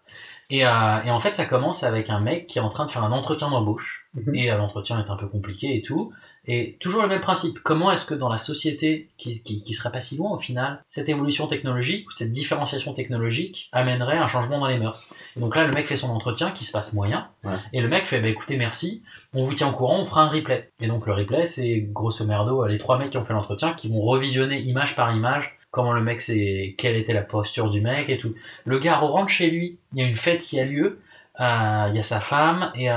Et, 0.49 0.65
euh, 0.65 1.03
et 1.03 1.11
en 1.11 1.19
fait, 1.19 1.35
ça 1.35 1.45
commence 1.45 1.83
avec 1.83 2.09
un 2.09 2.21
mec 2.21 2.47
qui 2.47 2.57
est 2.57 2.61
en 2.61 2.69
train 2.69 2.85
de 2.85 2.91
faire 2.91 3.03
un 3.03 3.11
entretien 3.11 3.49
d'embauche. 3.49 4.07
Mhm. 4.13 4.35
Et 4.35 4.51
euh, 4.51 4.57
l'entretien 4.57 5.03
est 5.03 5.09
un 5.09 5.17
peu 5.17 5.27
compliqué 5.27 5.75
et 5.75 5.81
tout. 5.81 6.13
Et 6.49 6.77
toujours 6.79 7.01
le 7.01 7.09
même 7.09 7.19
principe. 7.19 7.59
Comment 7.59 7.91
est-ce 7.91 8.05
que 8.05 8.13
dans 8.13 8.29
la 8.29 8.37
société, 8.37 9.09
qui, 9.17 9.43
qui, 9.43 9.61
qui 9.61 9.73
serait 9.73 9.91
pas 9.91 9.99
si 9.99 10.15
loin 10.15 10.31
au 10.31 10.39
final, 10.39 10.81
cette 10.87 11.09
évolution 11.09 11.47
technologique 11.47 12.07
ou 12.07 12.11
cette 12.11 12.31
différenciation 12.31 12.93
technologique 12.93 13.67
amènerait 13.73 14.17
un 14.17 14.29
changement 14.29 14.59
dans 14.59 14.67
les 14.67 14.77
mœurs? 14.77 15.13
Et 15.35 15.41
donc 15.41 15.57
là, 15.57 15.65
le 15.65 15.73
mec 15.73 15.87
fait 15.87 15.97
son 15.97 16.09
entretien 16.09 16.51
qui 16.51 16.63
se 16.63 16.71
passe 16.71 16.93
moyen. 16.93 17.27
Ouais. 17.43 17.51
Et 17.73 17.81
le 17.81 17.89
mec 17.89 18.05
fait, 18.05 18.21
bah 18.21 18.29
écoutez, 18.29 18.55
merci, 18.55 19.03
on 19.33 19.43
vous 19.43 19.53
tient 19.53 19.67
au 19.67 19.73
courant, 19.73 19.99
on 19.99 20.05
fera 20.05 20.21
un 20.21 20.29
replay. 20.29 20.71
Et 20.79 20.87
donc 20.87 21.05
le 21.05 21.13
replay, 21.13 21.47
c'est 21.47 21.81
grosso 21.81 22.23
merdo 22.23 22.63
euh, 22.63 22.69
les 22.69 22.77
trois 22.77 22.97
mecs 22.97 23.11
qui 23.11 23.17
ont 23.17 23.25
fait 23.25 23.33
l'entretien 23.33 23.73
qui 23.73 23.89
vont 23.89 24.01
revisionner 24.01 24.61
image 24.61 24.95
par 24.95 25.13
image 25.13 25.56
comment 25.77 25.93
le 25.93 26.01
mec 26.01 26.21
c'est, 26.21 26.73
quelle 26.75 26.95
était 26.95 27.13
la 27.13 27.21
posture 27.21 27.69
du 27.69 27.81
mec 27.81 28.09
et 28.09 28.17
tout. 28.17 28.33
Le 28.65 28.79
gars 28.79 28.97
rentre 28.97 29.29
chez 29.29 29.51
lui, 29.51 29.77
il 29.93 30.01
y 30.01 30.03
a 30.03 30.07
une 30.07 30.15
fête 30.15 30.41
qui 30.41 30.59
a 30.59 30.65
lieu, 30.65 30.99
euh, 31.39 31.85
il 31.89 31.95
y 31.95 31.99
a 31.99 32.03
sa 32.03 32.19
femme 32.19 32.71
et 32.73 32.89
euh, 32.89 32.95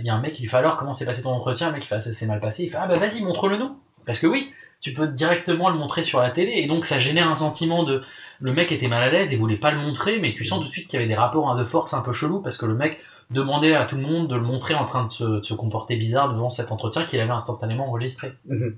il 0.00 0.04
y 0.04 0.10
a 0.10 0.14
un 0.14 0.20
mec 0.20 0.32
qui 0.32 0.42
lui 0.42 0.48
fait 0.48 0.56
alors 0.56 0.76
comment 0.76 0.92
s'est 0.92 1.06
passé 1.06 1.22
ton 1.22 1.30
entretien, 1.30 1.68
le 1.68 1.74
mec 1.74 1.84
il 1.84 1.86
fait 1.86 1.94
ah, 1.94 2.00
ça 2.00 2.10
s'est 2.10 2.26
mal 2.26 2.40
passé, 2.40 2.64
il 2.64 2.70
fait 2.70 2.78
ah 2.80 2.88
bah 2.88 2.98
vas-y 2.98 3.22
montre-le 3.22 3.58
nous. 3.58 3.78
Parce 4.06 4.18
que 4.18 4.26
oui, 4.26 4.52
tu 4.80 4.92
peux 4.92 5.06
directement 5.06 5.70
le 5.70 5.76
montrer 5.76 6.02
sur 6.02 6.20
la 6.20 6.30
télé 6.30 6.54
et 6.56 6.66
donc 6.66 6.84
ça 6.84 6.98
génère 6.98 7.30
un 7.30 7.36
sentiment 7.36 7.84
de 7.84 8.02
le 8.40 8.52
mec 8.52 8.72
était 8.72 8.88
mal 8.88 9.04
à 9.04 9.10
l'aise 9.10 9.32
et 9.32 9.36
voulait 9.36 9.56
pas 9.56 9.70
le 9.70 9.78
montrer 9.78 10.18
mais 10.18 10.32
tu 10.32 10.44
sens 10.44 10.58
tout 10.58 10.66
de 10.66 10.72
suite 10.72 10.88
qu'il 10.88 10.98
y 10.98 11.00
avait 11.00 11.08
des 11.08 11.14
rapports 11.14 11.48
hein, 11.48 11.56
de 11.56 11.64
force 11.64 11.94
un 11.94 12.00
peu 12.00 12.12
chelous 12.12 12.40
parce 12.40 12.56
que 12.56 12.66
le 12.66 12.74
mec 12.74 12.98
demandait 13.30 13.76
à 13.76 13.84
tout 13.84 13.94
le 13.94 14.02
monde 14.02 14.26
de 14.26 14.34
le 14.34 14.42
montrer 14.42 14.74
en 14.74 14.84
train 14.84 15.06
de 15.06 15.12
se, 15.12 15.54
comporter 15.54 15.94
bizarre 15.94 16.32
devant 16.32 16.50
cet 16.50 16.72
entretien 16.72 17.04
qu'il 17.04 17.20
avait 17.20 17.30
instantanément 17.30 17.88
enregistré. 17.88 18.32
Mhm. 18.46 18.76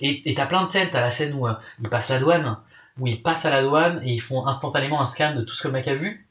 Et 0.00 0.34
t'as 0.34 0.46
plein 0.46 0.62
de 0.62 0.68
scènes, 0.68 0.88
t'as 0.92 1.00
la 1.00 1.10
scène 1.10 1.34
où 1.34 1.46
euh, 1.48 1.54
il 1.80 1.88
passe 1.88 2.10
la 2.10 2.18
douane, 2.18 2.56
où 2.98 3.06
ils 3.06 3.22
passent 3.22 3.44
à 3.46 3.50
la 3.50 3.62
douane 3.62 4.00
et 4.04 4.12
ils 4.12 4.20
font 4.20 4.46
instantanément 4.46 5.00
un 5.00 5.04
scan 5.04 5.34
de 5.34 5.42
tout 5.42 5.54
ce 5.54 5.62
que 5.62 5.68
le 5.68 5.74
mec 5.74 5.88
a 5.88 5.94
vu. 5.94 6.28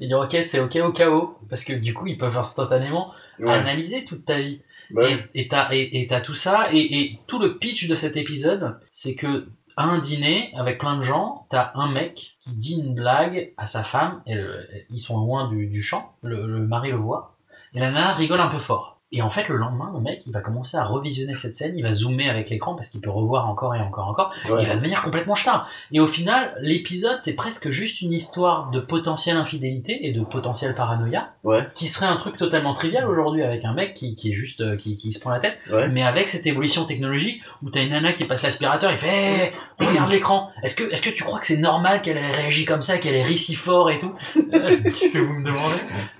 Ils 0.00 0.08
disent 0.08 0.16
ok 0.16 0.36
c'est 0.46 0.60
ok 0.60 0.76
au 0.84 0.92
cas 0.92 1.10
où, 1.10 1.34
parce 1.50 1.64
que 1.64 1.72
du 1.72 1.92
coup 1.94 2.06
ils 2.06 2.18
peuvent 2.18 2.36
instantanément 2.38 3.12
Ouais. 3.40 3.52
analyser 3.52 4.04
toute 4.04 4.24
ta 4.24 4.38
vie. 4.38 4.60
Ouais. 4.92 5.12
Et 5.34 5.42
et 5.42 5.48
t'as 5.48 5.68
et, 5.72 6.02
et 6.02 6.22
tout 6.22 6.34
ça 6.34 6.68
et, 6.72 6.78
et 7.00 7.18
tout 7.28 7.38
le 7.38 7.56
pitch 7.58 7.88
de 7.88 7.94
cet 7.94 8.16
épisode, 8.16 8.80
c'est 8.92 9.14
que 9.14 9.46
à 9.76 9.84
un 9.84 9.98
dîner 10.00 10.52
avec 10.56 10.78
plein 10.78 10.96
de 10.96 11.02
gens, 11.04 11.46
t'as 11.50 11.70
un 11.74 11.88
mec 11.88 12.36
qui 12.40 12.50
dit 12.56 12.74
une 12.80 12.94
blague 12.96 13.52
à 13.56 13.66
sa 13.68 13.84
femme, 13.84 14.22
et 14.26 14.34
le- 14.34 14.66
ils 14.90 14.98
sont 14.98 15.18
loin 15.18 15.48
du, 15.48 15.68
du 15.68 15.82
champ, 15.84 16.14
le, 16.22 16.46
le 16.48 16.66
mari 16.66 16.90
le 16.90 16.96
voit, 16.96 17.36
et 17.74 17.78
la 17.78 17.90
nana 17.92 18.12
rigole 18.14 18.40
un 18.40 18.48
peu 18.48 18.58
fort. 18.58 18.97
Et 19.10 19.22
en 19.22 19.30
fait, 19.30 19.48
le 19.48 19.56
lendemain, 19.56 19.90
le 19.94 20.00
mec, 20.00 20.22
il 20.26 20.32
va 20.34 20.40
commencer 20.40 20.76
à 20.76 20.84
revisionner 20.84 21.34
cette 21.34 21.54
scène, 21.54 21.72
il 21.78 21.82
va 21.82 21.92
zoomer 21.92 22.28
avec 22.28 22.50
l'écran 22.50 22.74
parce 22.74 22.90
qu'il 22.90 23.00
peut 23.00 23.08
revoir 23.10 23.48
encore 23.48 23.74
et 23.74 23.80
encore 23.80 24.04
et 24.06 24.10
encore, 24.10 24.32
Ouais. 24.50 24.62
il 24.62 24.68
va 24.68 24.74
devenir 24.76 25.00
complètement 25.02 25.34
star. 25.34 25.66
Et 25.92 25.98
au 26.00 26.06
final, 26.06 26.54
l'épisode, 26.60 27.16
c'est 27.20 27.34
presque 27.34 27.70
juste 27.70 28.02
une 28.02 28.12
histoire 28.12 28.70
de 28.70 28.80
potentielle 28.80 29.38
infidélité 29.38 30.06
et 30.06 30.12
de 30.12 30.22
potentielle 30.22 30.74
paranoïa, 30.74 31.30
Ouais. 31.42 31.66
qui 31.74 31.86
serait 31.86 32.04
un 32.04 32.16
truc 32.16 32.36
totalement 32.36 32.74
trivial 32.74 33.08
aujourd'hui 33.08 33.42
avec 33.42 33.64
un 33.64 33.72
mec 33.72 33.94
qui, 33.94 34.14
qui 34.14 34.32
est 34.32 34.34
juste, 34.34 34.60
euh, 34.60 34.76
qui, 34.76 34.98
qui 34.98 35.14
se 35.14 35.20
prend 35.20 35.30
la 35.30 35.40
tête, 35.40 35.56
Ouais. 35.72 35.88
mais 35.88 36.02
avec 36.02 36.28
cette 36.28 36.46
évolution 36.46 36.84
technologique 36.84 37.40
où 37.62 37.70
t'as 37.70 37.82
une 37.82 37.90
nana 37.92 38.12
qui 38.12 38.24
passe 38.26 38.42
l'aspirateur, 38.42 38.90
il 38.90 38.98
fait 38.98 39.08
hey, 39.08 39.52
regarde 39.80 40.10
l'écran. 40.10 40.50
Est-ce 40.62 40.76
que 40.76 40.84
est-ce 40.92 41.02
que 41.02 41.10
tu 41.14 41.24
crois 41.24 41.38
que 41.40 41.46
c'est 41.46 41.56
normal 41.56 42.02
qu'elle 42.02 42.18
ait 42.18 42.30
réagi 42.30 42.66
comme 42.66 42.82
ça, 42.82 42.98
qu'elle 42.98 43.14
ait 43.14 43.22
ri 43.24 43.38
si 43.38 43.54
fort 43.54 43.90
et 43.90 43.98
tout? 43.98 44.12
Euh, 44.36 44.42
Qu'est-ce 44.84 45.12
que 45.14 45.18
vous 45.18 45.32
me 45.32 45.44
demandez? 45.44 45.76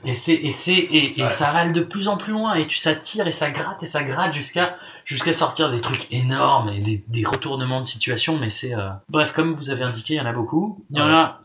Et 0.07 0.15
c'est 0.15 0.33
et 0.33 0.51
c'est 0.51 0.73
et, 0.73 1.21
et 1.21 1.29
ça 1.29 1.51
va 1.51 1.69
de 1.69 1.81
plus 1.83 2.09
en 2.09 2.17
plus 2.17 2.33
loin 2.33 2.55
et 2.55 2.67
tu 2.67 2.78
ça 2.81 2.95
tire 2.95 3.27
et 3.27 3.33
ça 3.33 3.51
gratte 3.51 3.83
et 3.83 3.87
ça 3.87 4.03
gratte 4.03 4.33
jusqu'à 4.33 4.77
jusqu'à 5.05 5.33
sortir 5.33 5.71
des 5.71 5.81
trucs 5.81 6.07
énormes 6.13 6.69
et 6.71 6.81
des, 6.81 7.05
des 7.09 7.25
retournements 7.25 7.81
de 7.81 7.87
situation. 7.87 8.37
Mais 8.39 8.51
c'est 8.51 8.75
euh, 8.75 8.89
bref 9.09 9.33
comme 9.33 9.55
vous 9.55 9.71
avez 9.71 9.85
indiqué, 9.85 10.15
il 10.15 10.19
y 10.19 10.21
en 10.21 10.27
a 10.27 10.33
beaucoup. 10.33 10.85
Il 10.91 10.99
y 10.99 11.01
en 11.01 11.09
a 11.09 11.41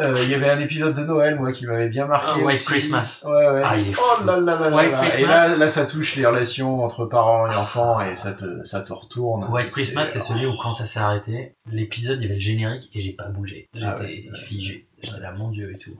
Euh, 0.00 0.16
Il 0.24 0.30
y 0.30 0.34
avait 0.34 0.48
un 0.50 0.58
épisode 0.58 0.94
de 0.94 1.04
Noël, 1.04 1.36
moi, 1.38 1.52
qui 1.52 1.66
m'avait 1.66 1.90
bien 1.90 2.06
marqué. 2.06 2.32
Ah, 2.34 2.38
White 2.38 2.54
aussi. 2.54 2.66
Christmas. 2.66 3.22
Ouais, 3.26 3.30
ouais. 3.50 3.62
Ah, 3.62 3.76
il 3.78 3.90
est 3.90 3.94
oh 3.98 4.24
là 4.24 4.36
là 4.40 4.56
là 4.58 4.70
là 4.70 4.76
White 4.76 4.90
là. 4.92 4.98
Christmas. 5.00 5.20
Et 5.22 5.26
là, 5.50 5.56
là, 5.58 5.68
ça 5.68 5.84
touche 5.84 6.16
les 6.16 6.24
relations 6.26 6.82
entre 6.82 7.04
parents 7.04 7.46
et 7.52 7.54
enfants 7.54 8.00
et 8.00 8.16
ça 8.16 8.32
te, 8.32 8.64
ça 8.64 8.80
te 8.80 8.92
retourne. 8.92 9.44
White 9.52 9.70
Christmas, 9.70 10.06
c'est 10.06 10.20
celui 10.20 10.46
où 10.46 10.52
quand 10.62 10.72
ça 10.72 10.86
s'est 10.86 10.98
arrêté, 10.98 11.54
l'épisode, 11.70 12.18
il 12.20 12.22
y 12.22 12.24
avait 12.24 12.34
le 12.36 12.40
générique 12.40 12.88
et 12.94 13.00
j'ai 13.00 13.12
pas 13.12 13.28
bougé. 13.28 13.68
J'étais 13.74 13.86
Ah 13.86 14.00
ouais. 14.00 14.24
figé. 14.36 14.86
J'étais 15.02 15.20
là, 15.20 15.32
mon 15.32 15.50
dieu 15.50 15.70
et 15.72 15.78
tout. 15.78 15.96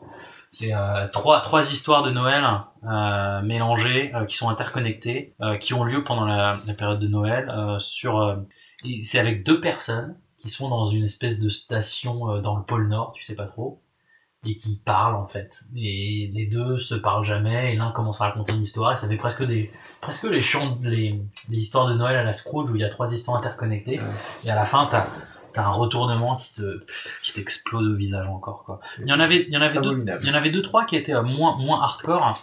C'est 0.55 0.75
euh, 0.75 1.09
trois, 1.09 1.41
trois 1.41 1.73
histoires 1.73 2.03
de 2.03 2.11
Noël 2.11 2.45
euh, 2.85 3.41
mélangées, 3.43 4.13
euh, 4.15 4.27
qui 4.27 4.37
sont 4.37 4.51
interconnectées, 4.51 5.35
euh, 5.41 5.57
qui 5.57 5.73
ont 5.73 5.83
lieu 5.83 6.05
pendant 6.05 6.27
la, 6.27 6.59
la 6.67 6.75
période 6.75 7.01
de 7.01 7.09
Noël. 7.09 7.49
euh, 7.51 7.79
sur, 7.81 8.21
euh, 8.21 8.37
et 8.85 9.01
c'est 9.01 9.19
avec 9.19 9.45
deux 9.45 9.61
personnes 9.61 10.17
qui 10.39 10.51
sont 10.51 10.69
dans 10.69 10.85
une 10.87 11.05
espèce 11.05 11.41
de 11.41 11.49
station 11.49 12.29
euh, 12.31 12.41
dans 12.43 12.57
le 12.57 12.65
pôle 12.65 12.89
Nord, 12.89 13.13
tu 13.15 13.23
sais 13.25 13.35
pas 13.35 13.47
trop. 13.47 13.81
et 14.45 14.57
qui 14.57 14.77
parlent 14.85 15.15
en 15.15 15.27
fait. 15.29 15.61
Et 15.77 16.31
les 16.35 16.47
deux 16.47 16.79
se 16.81 16.97
parlent 16.97 17.25
jamais 17.25 17.73
et 17.73 17.77
l'un 17.77 17.93
commence 17.93 18.21
à 18.21 18.27
raconter 18.27 18.55
une 18.55 18.63
histoire 18.63 18.93
et 18.93 18.97
ça 18.97 19.09
fait 19.09 19.17
presque 19.17 19.45
des 19.45 19.71
presque 20.01 20.25
les 20.25 20.43
chants 20.43 20.79
les, 20.83 21.23
les 21.49 21.59
histoires 21.59 21.87
de 21.87 21.95
Noël 21.95 22.17
à 22.17 22.25
la 22.25 22.33
Scrooge 22.33 22.71
où 22.71 22.75
il 22.77 22.81
y 22.81 22.85
a 22.85 22.89
trois 22.91 23.13
histoires 23.15 23.39
interconnectées 23.39 24.01
et 24.45 24.51
à 24.51 24.57
la 24.57 24.67
fin 24.67 24.89
t'as 24.91 25.07
t'as 25.53 25.65
un 25.65 25.71
retournement 25.71 26.37
qui 26.37 26.55
te 26.55 26.85
qui 27.23 27.33
t'explose 27.33 27.87
au 27.87 27.95
visage 27.95 28.27
encore 28.27 28.65
quoi. 28.65 28.81
Il 29.01 29.09
y 29.09 29.13
en 29.13 29.21
avait 29.21 29.45
il 29.47 29.53
y 29.53 29.57
en 29.57 29.63
avait 29.63 29.81
deux 29.81 30.05
il 30.23 30.29
y 30.29 30.31
en 30.31 30.35
avait 30.35 30.51
deux 30.51 30.63
trois 30.63 30.85
qui 30.85 30.97
étaient 30.97 31.15
euh, 31.15 31.23
moins 31.23 31.57
moins 31.57 31.83
hardcore. 31.83 32.39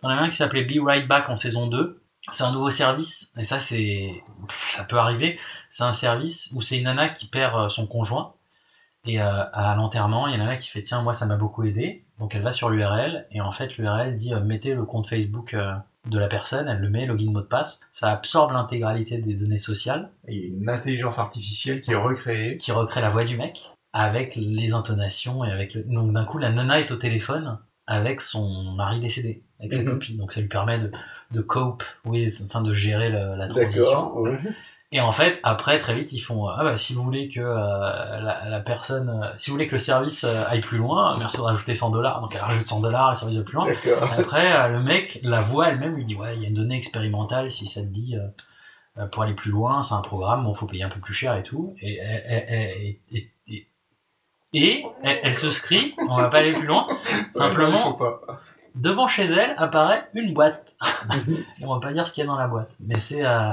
T'en 0.00 0.08
avais 0.08 0.20
un 0.20 0.28
qui 0.28 0.36
s'appelait 0.36 0.64
Be 0.64 0.82
Right 0.84 1.06
Back 1.06 1.28
en 1.28 1.36
saison 1.36 1.66
2. 1.66 2.00
C'est 2.30 2.44
un 2.44 2.52
nouveau 2.52 2.70
service 2.70 3.32
et 3.38 3.44
ça 3.44 3.60
c'est 3.60 4.22
ça 4.48 4.84
peut 4.84 4.96
arriver. 4.96 5.38
C'est 5.70 5.84
un 5.84 5.92
service 5.92 6.50
où 6.54 6.62
c'est 6.62 6.78
une 6.78 6.84
nana 6.84 7.08
qui 7.08 7.26
perd 7.26 7.54
euh, 7.54 7.68
son 7.68 7.86
conjoint 7.86 8.34
et 9.06 9.20
euh, 9.20 9.44
à 9.52 9.74
l'enterrement, 9.76 10.26
il 10.28 10.38
y 10.38 10.42
en 10.42 10.46
a 10.46 10.50
un 10.50 10.56
qui 10.56 10.68
fait 10.68 10.82
tiens 10.82 11.02
moi 11.02 11.12
ça 11.12 11.26
m'a 11.26 11.36
beaucoup 11.36 11.64
aidé. 11.64 12.04
Donc 12.18 12.34
elle 12.34 12.42
va 12.42 12.52
sur 12.52 12.70
l'URL 12.70 13.26
et 13.30 13.40
en 13.40 13.52
fait 13.52 13.76
l'URL 13.76 14.14
dit 14.14 14.32
euh, 14.32 14.40
mettez 14.40 14.74
le 14.74 14.84
compte 14.84 15.06
Facebook 15.06 15.54
euh, 15.54 15.74
de 16.06 16.18
la 16.18 16.28
personne, 16.28 16.68
elle 16.68 16.78
le 16.80 16.90
met, 16.90 17.06
login 17.06 17.30
mot 17.30 17.40
de 17.40 17.46
passe, 17.46 17.80
ça 17.90 18.10
absorbe 18.10 18.52
l'intégralité 18.52 19.18
des 19.18 19.34
données 19.34 19.58
sociales. 19.58 20.10
Il 20.28 20.34
y 20.38 20.42
a 20.44 20.46
une 20.48 20.68
intelligence 20.68 21.18
artificielle 21.18 21.80
qui 21.80 21.92
est 21.92 21.96
recréée. 21.96 22.56
Qui 22.58 22.72
recrée 22.72 23.00
la 23.00 23.08
voix 23.08 23.24
du 23.24 23.36
mec 23.36 23.70
avec 23.92 24.34
les 24.36 24.72
intonations 24.74 25.44
et 25.44 25.50
avec 25.52 25.74
le... 25.74 25.82
Donc 25.84 26.12
d'un 26.12 26.24
coup 26.24 26.38
la 26.38 26.50
nana 26.50 26.80
est 26.80 26.90
au 26.90 26.96
téléphone 26.96 27.58
avec 27.86 28.20
son 28.20 28.72
mari 28.74 28.98
décédé, 29.00 29.42
avec 29.60 29.72
sa 29.72 29.82
Mhm. 29.82 29.90
copine. 29.92 30.16
Donc 30.18 30.32
ça 30.32 30.40
lui 30.40 30.48
permet 30.48 30.78
de, 30.78 30.90
de 31.30 31.40
cope, 31.40 31.84
oui, 32.04 32.32
enfin 32.44 32.60
de 32.62 32.72
gérer 32.74 33.08
le- 33.10 33.36
la 33.36 33.46
transition. 33.46 33.82
D'accord, 33.84 34.20
ouais. 34.22 34.38
Et 34.94 35.00
en 35.00 35.10
fait, 35.10 35.40
après, 35.42 35.80
très 35.80 35.92
vite, 35.92 36.12
ils 36.12 36.20
font 36.20 36.46
ah 36.46 36.62
bah 36.62 36.76
si 36.76 36.94
vous 36.94 37.02
voulez 37.02 37.28
que 37.28 37.40
euh, 37.40 38.20
la, 38.20 38.48
la 38.48 38.60
personne, 38.60 39.08
euh, 39.24 39.32
si 39.34 39.50
vous 39.50 39.56
voulez 39.56 39.66
que 39.66 39.72
le 39.72 39.80
service 39.80 40.22
euh, 40.22 40.44
aille 40.48 40.60
plus 40.60 40.78
loin, 40.78 41.18
merci 41.18 41.36
de 41.38 41.42
rajouter 41.42 41.74
100 41.74 41.90
dollars. 41.90 42.20
Donc 42.20 42.32
elle 42.36 42.40
rajoute 42.40 42.68
100 42.68 42.80
dollars, 42.80 43.10
le 43.10 43.16
service 43.16 43.36
va 43.38 43.42
plus 43.42 43.56
loin. 43.56 43.66
Après, 44.16 44.52
euh, 44.56 44.68
le 44.68 44.80
mec, 44.80 45.18
la 45.24 45.40
voix 45.40 45.68
elle-même 45.68 45.96
lui 45.96 46.04
dit 46.04 46.14
ouais, 46.14 46.36
il 46.36 46.42
y 46.42 46.44
a 46.44 46.48
une 46.48 46.54
donnée 46.54 46.76
expérimentale, 46.76 47.50
si 47.50 47.66
ça 47.66 47.80
te 47.80 47.86
dit 47.86 48.16
euh, 48.16 49.02
euh, 49.02 49.06
pour 49.06 49.24
aller 49.24 49.34
plus 49.34 49.50
loin, 49.50 49.82
c'est 49.82 49.94
un 49.94 50.00
programme, 50.00 50.44
bon, 50.44 50.54
faut 50.54 50.66
payer 50.66 50.84
un 50.84 50.88
peu 50.88 51.00
plus 51.00 51.12
cher 51.12 51.34
et 51.34 51.42
tout. 51.42 51.74
Et 51.82 51.94
et, 51.94 52.44
et, 52.48 53.00
et, 53.10 53.32
et, 53.48 53.68
et 54.52 54.86
elle, 55.02 55.18
elle 55.24 55.34
se 55.34 55.50
scrie, 55.50 55.96
on 56.08 56.16
va 56.16 56.28
pas 56.28 56.38
aller 56.38 56.52
plus 56.52 56.68
loin. 56.68 56.86
Simplement, 57.32 57.98
devant 58.76 59.08
chez 59.08 59.24
elle 59.24 59.56
apparaît 59.58 60.08
une 60.14 60.32
boîte. 60.32 60.76
on 61.62 61.74
va 61.74 61.80
pas 61.80 61.92
dire 61.92 62.06
ce 62.06 62.12
qu'il 62.12 62.22
y 62.22 62.26
a 62.28 62.28
dans 62.28 62.38
la 62.38 62.46
boîte, 62.46 62.76
mais 62.78 63.00
c'est 63.00 63.26
euh, 63.26 63.50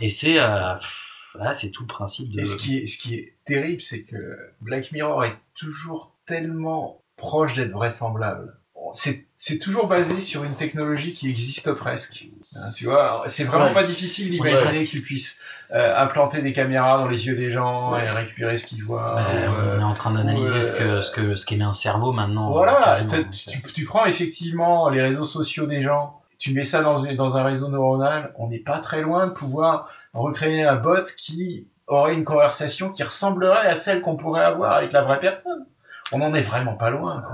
et 0.00 0.08
c'est 0.08 0.38
euh, 0.38 0.74
pff, 0.76 1.36
là 1.38 1.52
c'est 1.52 1.70
tout 1.70 1.82
le 1.82 1.88
principe 1.88 2.30
de. 2.30 2.40
Et 2.40 2.44
ce 2.44 2.56
qui 2.56 2.78
est, 2.78 2.86
ce 2.86 2.98
qui 2.98 3.14
est 3.14 3.34
terrible, 3.44 3.80
c'est 3.82 4.02
que 4.02 4.38
Black 4.60 4.92
Mirror 4.92 5.24
est 5.24 5.36
toujours 5.54 6.12
tellement 6.26 7.00
proche 7.16 7.54
d'être 7.54 7.72
vraisemblable. 7.72 8.56
C'est, 8.92 9.26
c'est 9.36 9.58
toujours 9.58 9.86
basé 9.86 10.20
sur 10.20 10.44
une 10.44 10.54
technologie 10.54 11.14
qui 11.14 11.28
existe 11.30 11.72
presque. 11.72 12.28
Hein, 12.54 12.70
tu 12.76 12.84
vois, 12.84 13.22
c'est 13.26 13.44
vraiment 13.44 13.66
Ouais. 13.66 13.72
pas 13.74 13.84
difficile 13.84 14.30
d'imaginer 14.30 14.78
Ouais. 14.78 14.84
que 14.84 14.90
tu 14.90 15.00
puisses 15.00 15.40
euh, 15.72 15.96
implanter 15.96 16.42
des 16.42 16.52
caméras 16.52 16.98
dans 16.98 17.08
les 17.08 17.26
yeux 17.26 17.34
des 17.34 17.50
gens 17.50 17.96
et 17.96 18.08
récupérer 18.10 18.58
ce 18.58 18.66
qu'ils 18.66 18.84
voient. 18.84 19.18
Euh, 19.20 19.48
ou, 19.48 19.54
euh, 19.54 19.76
on 19.78 19.80
est 19.80 19.84
en 19.84 19.94
train 19.94 20.10
d'analyser 20.12 20.58
ou, 20.58 20.62
ce 20.62 20.72
que 20.76 21.02
ce 21.02 21.10
que 21.10 21.34
ce 21.34 21.46
qu'émet 21.46 21.64
un 21.64 21.72
cerveau 21.74 22.12
maintenant. 22.12 22.50
Voilà, 22.52 23.00
tu, 23.32 23.62
tu 23.72 23.84
prends 23.84 24.04
effectivement 24.04 24.90
les 24.90 25.02
réseaux 25.02 25.24
sociaux 25.24 25.66
des 25.66 25.80
gens, 25.80 26.20
tu 26.44 26.52
mets 26.52 26.64
ça 26.64 26.82
dans, 26.82 27.02
une, 27.02 27.16
dans 27.16 27.36
un 27.38 27.42
réseau 27.42 27.68
neuronal, 27.68 28.32
on 28.36 28.48
n'est 28.48 28.58
pas 28.58 28.78
très 28.78 29.00
loin 29.00 29.26
de 29.28 29.32
pouvoir 29.32 29.88
recréer 30.12 30.62
un 30.62 30.76
bot 30.76 31.02
qui 31.16 31.66
aurait 31.86 32.12
une 32.14 32.24
conversation 32.24 32.90
qui 32.90 33.02
ressemblerait 33.02 33.66
à 33.66 33.74
celle 33.74 34.02
qu'on 34.02 34.16
pourrait 34.16 34.44
avoir 34.44 34.72
avec 34.72 34.92
la 34.92 35.02
vraie 35.02 35.20
personne. 35.20 35.64
On 36.12 36.20
en 36.20 36.34
est 36.34 36.42
vraiment 36.42 36.74
pas 36.74 36.90
loin. 36.90 37.24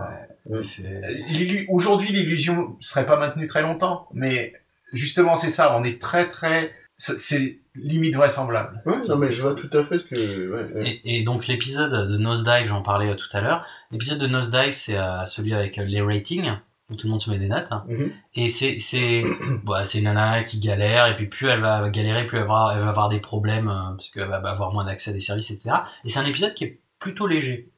L'illu- 1.28 1.66
Aujourd'hui, 1.68 2.12
l'illusion 2.12 2.76
serait 2.80 3.04
pas 3.06 3.16
maintenue 3.16 3.46
très 3.48 3.62
longtemps, 3.62 4.08
mais 4.12 4.52
justement, 4.92 5.34
c'est 5.34 5.50
ça, 5.50 5.76
on 5.76 5.82
est 5.84 6.00
très 6.00 6.28
très... 6.28 6.72
c'est- 6.96 7.58
limite 7.76 8.14
vraisemblable. 8.16 8.82
Ouais, 8.84 8.98
non, 9.08 9.16
mais 9.16 9.30
je 9.30 9.42
vois 9.42 9.54
tout 9.54 9.70
à 9.78 9.84
fait 9.84 9.98
ce 10.00 10.04
que. 10.04 10.50
ouais, 10.52 10.72
ouais. 10.74 11.00
Et, 11.04 11.18
et 11.20 11.22
donc 11.22 11.46
l'épisode 11.46 11.92
de 12.10 12.18
Nosedive, 12.18 12.66
j'en 12.66 12.82
parlais 12.82 13.14
tout 13.14 13.28
à 13.32 13.40
l'heure. 13.40 13.64
L'épisode 13.92 14.18
de 14.18 14.26
Nosedive, 14.26 14.72
c'est 14.72 14.96
euh, 14.98 15.24
celui 15.24 15.54
avec 15.54 15.78
euh, 15.78 15.84
les 15.84 16.00
ratings, 16.02 16.50
où 16.90 16.96
tout 16.96 17.06
le 17.06 17.10
monde 17.12 17.22
se 17.22 17.30
met 17.30 17.38
des 17.38 17.48
notes. 17.48 17.68
hein. 17.70 17.84
Mhm. 17.88 18.12
Et 18.34 18.48
c'est 18.48 18.78
c'est 18.80 19.22
bah, 19.64 19.84
c'est 19.84 19.98
une 19.98 20.04
nana 20.04 20.44
qui 20.44 20.58
galère, 20.58 21.06
et 21.06 21.16
puis 21.16 21.26
plus 21.26 21.48
elle 21.48 21.60
va 21.60 21.88
galérer, 21.90 22.26
plus 22.26 22.38
elle 22.38 22.46
va, 22.46 22.72
elle 22.74 22.82
va 22.82 22.88
avoir 22.88 23.08
des 23.08 23.20
problèmes, 23.20 23.68
euh, 23.68 23.94
parce 23.96 24.10
qu'elle 24.10 24.28
va 24.28 24.36
avoir 24.36 24.72
moins 24.72 24.84
d'accès 24.84 25.10
à 25.10 25.14
des 25.14 25.20
services, 25.20 25.50
etc. 25.50 25.76
Et 26.04 26.08
c'est 26.08 26.18
un 26.18 26.26
épisode 26.26 26.54
qui 26.54 26.64
est 26.64 26.80
plutôt 26.98 27.26
léger. 27.26 27.70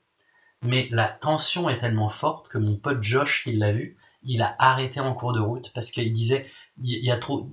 Mais 0.65 0.89
la 0.93 1.05
tension 1.09 1.69
est 1.69 1.79
tellement 1.79 2.09
forte 2.09 2.49
que 2.49 2.59
mon 2.59 2.77
pote 2.77 3.03
Josh, 3.03 3.43
qui 3.45 3.53
l'a 3.53 3.73
vu, 3.73 3.97
il 4.25 4.43
a 4.43 4.55
arrêté 4.61 5.01
en 5.01 5.13
cours 5.15 5.33
de 5.33 5.41
route, 5.41 5.73
parce 5.75 5.91
qu'il 5.91 6.13
disait, 6.13 6.47
il 6.83 7.05
y 7.05 7.11
a 7.11 7.17
trop, 7.17 7.51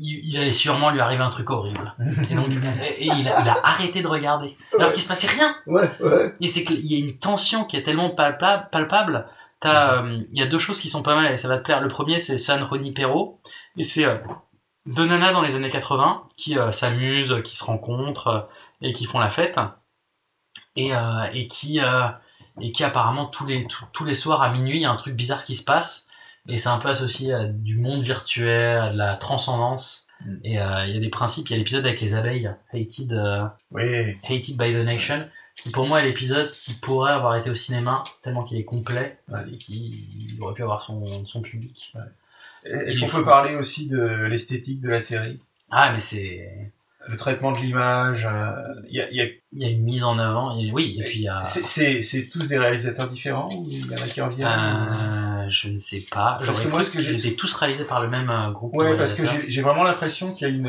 il, 0.00 0.20
il 0.24 0.36
allait 0.36 0.50
sûrement 0.52 0.90
lui 0.90 1.00
arriver 1.00 1.22
un 1.22 1.30
truc 1.30 1.48
horrible. 1.50 1.94
Et 2.30 2.34
donc, 2.34 2.48
et 2.50 3.06
il, 3.06 3.28
a, 3.28 3.40
il 3.42 3.48
a 3.48 3.56
arrêté 3.62 4.02
de 4.02 4.08
regarder. 4.08 4.56
Alors 4.76 4.92
qu'il 4.92 5.02
se 5.02 5.06
passait 5.08 5.28
rien. 5.28 5.54
Ouais, 5.66 5.88
ouais. 6.00 6.34
Et 6.40 6.48
c'est 6.48 6.64
qu'il 6.64 6.84
y 6.84 6.96
a 6.96 7.06
une 7.06 7.16
tension 7.18 7.64
qui 7.64 7.76
est 7.76 7.82
tellement 7.84 8.10
palpable. 8.10 8.68
palpable. 8.72 9.26
T'as, 9.62 10.02
euh, 10.02 10.20
il 10.32 10.38
y 10.38 10.42
a 10.42 10.46
deux 10.46 10.58
choses 10.58 10.80
qui 10.80 10.90
sont 10.90 11.02
pas 11.02 11.14
mal 11.14 11.32
et 11.32 11.38
ça 11.38 11.48
va 11.48 11.56
te 11.56 11.62
plaire. 11.62 11.80
Le 11.80 11.88
premier, 11.88 12.18
c'est 12.18 12.36
San 12.36 12.66
Junipero. 12.68 13.40
Et 13.78 13.84
c'est 13.84 14.04
euh, 14.04 14.18
deux 14.86 15.06
nanas 15.06 15.32
dans 15.32 15.40
les 15.40 15.54
années 15.56 15.70
80 15.70 16.24
qui 16.36 16.58
euh, 16.58 16.72
s'amusent, 16.72 17.36
qui 17.44 17.56
se 17.56 17.64
rencontrent 17.64 18.26
euh, 18.28 18.40
et 18.82 18.92
qui 18.92 19.04
font 19.06 19.18
la 19.20 19.30
fête. 19.30 19.58
Et, 20.76 20.94
euh, 20.94 21.24
et 21.32 21.48
qui, 21.48 21.80
et 22.60 22.72
qui 22.72 22.84
apparemment 22.84 23.26
tous 23.26 23.46
les, 23.46 23.66
tous- 23.66 23.86
tous 23.92 24.04
les 24.04 24.14
soirs 24.14 24.42
à 24.42 24.50
minuit, 24.50 24.78
il 24.78 24.82
y 24.82 24.84
a 24.84 24.90
un 24.90 24.96
truc 24.96 25.14
bizarre 25.14 25.44
qui 25.44 25.54
se 25.54 25.64
passe. 25.64 26.06
Et 26.48 26.56
c'est 26.56 26.68
un 26.70 26.78
peu 26.78 26.88
associé 26.88 27.32
à 27.32 27.44
du 27.44 27.78
monde 27.78 28.02
virtuel, 28.02 28.78
à 28.80 28.90
de 28.90 28.98
la 28.98 29.14
transcendance. 29.16 30.06
Et 30.44 30.60
euh, 30.60 30.84
il 30.86 30.94
y 30.94 30.96
a 30.96 31.00
des 31.00 31.08
principes, 31.08 31.48
il 31.48 31.52
y 31.52 31.54
a 31.54 31.58
l'épisode 31.58 31.84
avec 31.86 32.00
les 32.00 32.14
abeilles, 32.14 32.50
Hated, 32.72 33.12
Oui. 33.70 34.16
Hated 34.24 34.56
by 34.56 34.72
the 34.72 34.84
Nation, 34.84 35.26
pour 35.70 35.86
moi 35.86 36.00
est 36.00 36.06
l'épisode 36.06 36.50
qui 36.50 36.74
pourrait 36.74 37.12
avoir 37.12 37.36
été 37.36 37.50
au 37.50 37.54
cinéma, 37.54 38.02
tellement 38.22 38.42
qu'il 38.44 38.58
est 38.58 38.64
complet, 38.64 39.18
et 39.52 39.56
qu'il 39.58 40.36
aurait 40.40 40.54
pu 40.54 40.62
avoir 40.62 40.82
son, 40.82 41.04
son 41.24 41.40
public. 41.42 41.94
Est-ce 42.64 42.98
Il 42.98 43.00
qu'on 43.10 43.18
peut 43.18 43.24
parler 43.24 43.54
aussi 43.56 43.86
de 43.88 43.98
l'esthétique 44.26 44.80
de 44.80 44.88
la 44.88 45.00
série? 45.00 45.40
Ah, 45.70 45.92
mais 45.92 46.00
c'est... 46.00 46.72
Le 47.08 47.16
traitement 47.16 47.50
de 47.50 47.58
l'image, 47.58 48.28
euh, 48.30 48.52
il 48.88 48.94
y 48.94 49.00
a- 49.00 49.10
il 49.10 49.16
y 49.16 49.20
a 49.22 49.24
Il 49.54 49.60
y 49.60 49.64
a 49.64 49.68
une 49.68 49.82
mise 49.82 50.04
en 50.04 50.18
avant, 50.20 50.56
et 50.56 50.70
oui, 50.70 50.96
et 51.00 51.02
puis 51.02 51.26
a... 51.26 51.42
C'est- 51.42 52.30
tous 52.30 52.46
des 52.46 52.56
réalisateurs 52.56 53.10
différents 53.10 53.52
ou 53.52 53.64
il 53.68 53.86
y 53.90 53.94
en 53.94 54.02
a 54.02 54.06
qui 54.06 54.20
reviennent? 54.20 54.48
Euh, 54.48 55.46
je 55.48 55.68
ne 55.68 55.78
sais 55.78 56.04
pas. 56.12 56.38
Parce 56.44 56.60
que 56.60 56.68
moi, 56.68 56.80
cru 56.80 57.02
ce 57.02 57.10
que 57.10 57.26
étaient 57.26 57.34
tous 57.34 57.52
réalisés 57.54 57.84
par 57.84 58.00
le 58.02 58.08
même 58.08 58.30
euh, 58.30 58.52
groupe. 58.52 58.72
Ouais, 58.74 58.96
parce 58.96 59.14
que 59.14 59.24
j'ai 59.48 59.62
vraiment 59.62 59.82
l'impression 59.82 60.32
qu'il 60.32 60.46
y 60.46 60.50
a 60.52 60.54
une 60.54 60.66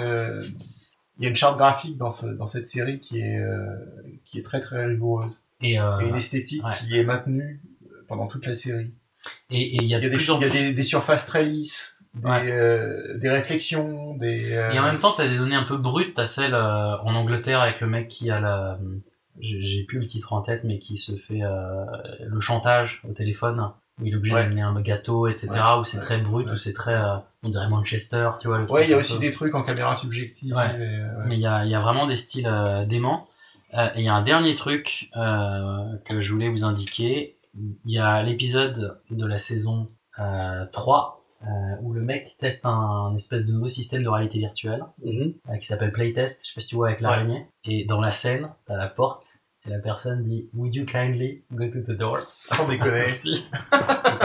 il 1.18 1.24
y 1.24 1.26
a 1.26 1.30
une 1.30 1.36
charte 1.36 1.58
graphique 1.58 1.98
dans 1.98 2.10
ce, 2.12 2.26
dans 2.28 2.48
cette 2.48 2.68
série 2.68 3.00
qui 3.00 3.20
est 3.20 3.38
euh, 3.40 3.76
qui 4.26 4.40
est 4.40 4.44
très 4.44 4.62
très 4.62 4.86
rigoureuse 4.86 5.42
Et, 5.62 5.80
euh, 5.80 6.00
une 6.00 6.16
esthétique 6.16 6.64
ouais. 6.66 6.72
qui 6.80 6.98
est 6.98 7.04
maintenue 7.04 7.62
pendant 8.08 8.28
toute 8.28 8.46
la 8.46 8.54
série. 8.54 8.92
Et 9.50 9.76
il 9.76 9.84
y 9.84 9.94
a, 9.96 10.00
y 10.00 10.06
a 10.06 10.10
de 10.10 10.16
des 10.16 10.26
y 10.26 10.30
a 10.32 10.38
plus- 10.38 10.50
des, 10.52 10.74
des 10.74 10.84
surfaces 10.84 11.26
très 11.26 11.44
lisses, 11.46 11.98
des 12.16 12.28
Ouais. 12.28 12.52
euh, 12.52 13.18
des 13.18 13.30
réflexions, 13.30 14.16
des 14.16 14.54
euh, 14.54 14.72
Et 14.72 14.80
en 14.80 14.84
même 14.84 15.00
temps, 15.00 15.14
t'as 15.16 15.28
des 15.28 15.38
données 15.38 15.56
un 15.56 15.64
peu 15.64 15.78
brutes. 15.78 16.14
T'as 16.16 16.28
celle 16.28 16.54
euh, 16.54 16.98
en 17.00 17.16
Angleterre 17.16 17.62
avec 17.62 17.80
le 17.82 17.88
mec 17.88 18.08
qui 18.10 18.30
a 18.32 18.40
la, 18.40 18.78
j'ai 19.40 19.84
plus 19.84 20.00
le 20.00 20.06
titre 20.06 20.34
en 20.34 20.42
tête, 20.42 20.64
mais 20.64 20.78
qui 20.80 20.98
se 20.98 21.14
fait 21.16 21.42
euh, 21.44 21.86
le 22.26 22.40
chantage 22.40 23.02
au 23.10 23.14
téléphone, 23.14 23.72
où 24.02 24.06
il 24.06 24.14
est 24.14 24.16
obligé 24.16 24.36
Ouais. 24.36 24.44
d'amener 24.44 24.62
un 24.62 24.80
gâteau, 24.82 25.28
etc. 25.28 25.50
Où 25.80 25.84
c'est 25.84 26.00
très 26.00 26.18
brut, 26.18 26.50
où 26.52 26.58
c'est 26.58 26.74
très, 26.74 26.94
euh, 26.96 27.16
on 27.44 27.50
dirait 27.50 27.68
Manchester, 27.70 28.32
tu 28.40 28.48
vois. 28.48 28.58
Le 28.60 28.72
Ouais, 28.72 28.86
il 28.86 28.90
y 28.92 28.94
a 28.94 28.98
aussi 28.98 29.14
peu- 29.16 29.20
des 29.20 29.32
trucs 29.32 29.54
en 29.56 29.64
caméra 29.64 29.96
subjective. 29.96 30.54
Ouais. 30.56 30.76
et, 30.76 30.80
euh, 30.82 31.18
ouais. 31.20 31.24
Mais 31.28 31.36
il 31.36 31.42
y 31.42 31.48
a, 31.48 31.66
il 31.66 31.72
y 31.72 31.76
a 31.76 31.80
vraiment 31.82 32.08
des 32.08 32.16
styles 32.16 32.48
euh, 32.48 32.86
déments. 32.86 33.28
Euh, 33.76 33.88
et 33.96 34.00
il 34.02 34.06
y 34.06 34.10
a 34.10 34.14
un 34.16 34.22
dernier 34.22 34.56
truc 34.56 35.10
euh, 35.18 35.96
que 36.06 36.22
je 36.22 36.32
voulais 36.32 36.50
vous 36.50 36.64
indiquer. 36.64 37.38
Il 37.86 37.92
y 37.92 38.00
a 38.00 38.22
l'épisode 38.24 38.98
de 39.10 39.26
la 39.26 39.40
saison 39.40 39.90
euh, 40.20 40.66
3 40.72 41.20
euh, 41.44 41.48
où 41.82 41.92
le 41.94 42.02
mec 42.02 42.36
teste 42.40 42.66
un, 42.66 43.14
espèce 43.16 43.46
de 43.46 43.52
nouveau 43.52 43.68
système 43.68 44.02
de 44.04 44.08
réalité 44.10 44.40
virtuelle 44.40 44.84
Mhm. 45.04 45.34
euh, 45.50 45.58
qui 45.58 45.66
s'appelle 45.66 45.92
Playtest. 45.92 46.44
Je 46.44 46.48
sais 46.50 46.54
pas 46.56 46.62
si 46.62 46.68
tu 46.70 46.76
vois 46.76 46.88
avec 46.88 47.02
l'araignée. 47.02 47.46
Et 47.66 47.84
dans 47.86 48.00
la 48.00 48.12
scène, 48.12 48.50
t'as 48.66 48.78
la 48.78 48.88
porte 48.88 49.26
et 49.66 49.70
la 49.70 49.80
personne 49.80 50.24
dit 50.24 50.50
Would 50.54 50.76
you 50.76 50.86
kindly 50.86 51.44
go 51.52 51.66
to 51.68 51.80
the 51.82 51.98
door? 51.98 52.20
Sans 52.20 52.68
déconner. 52.68 53.06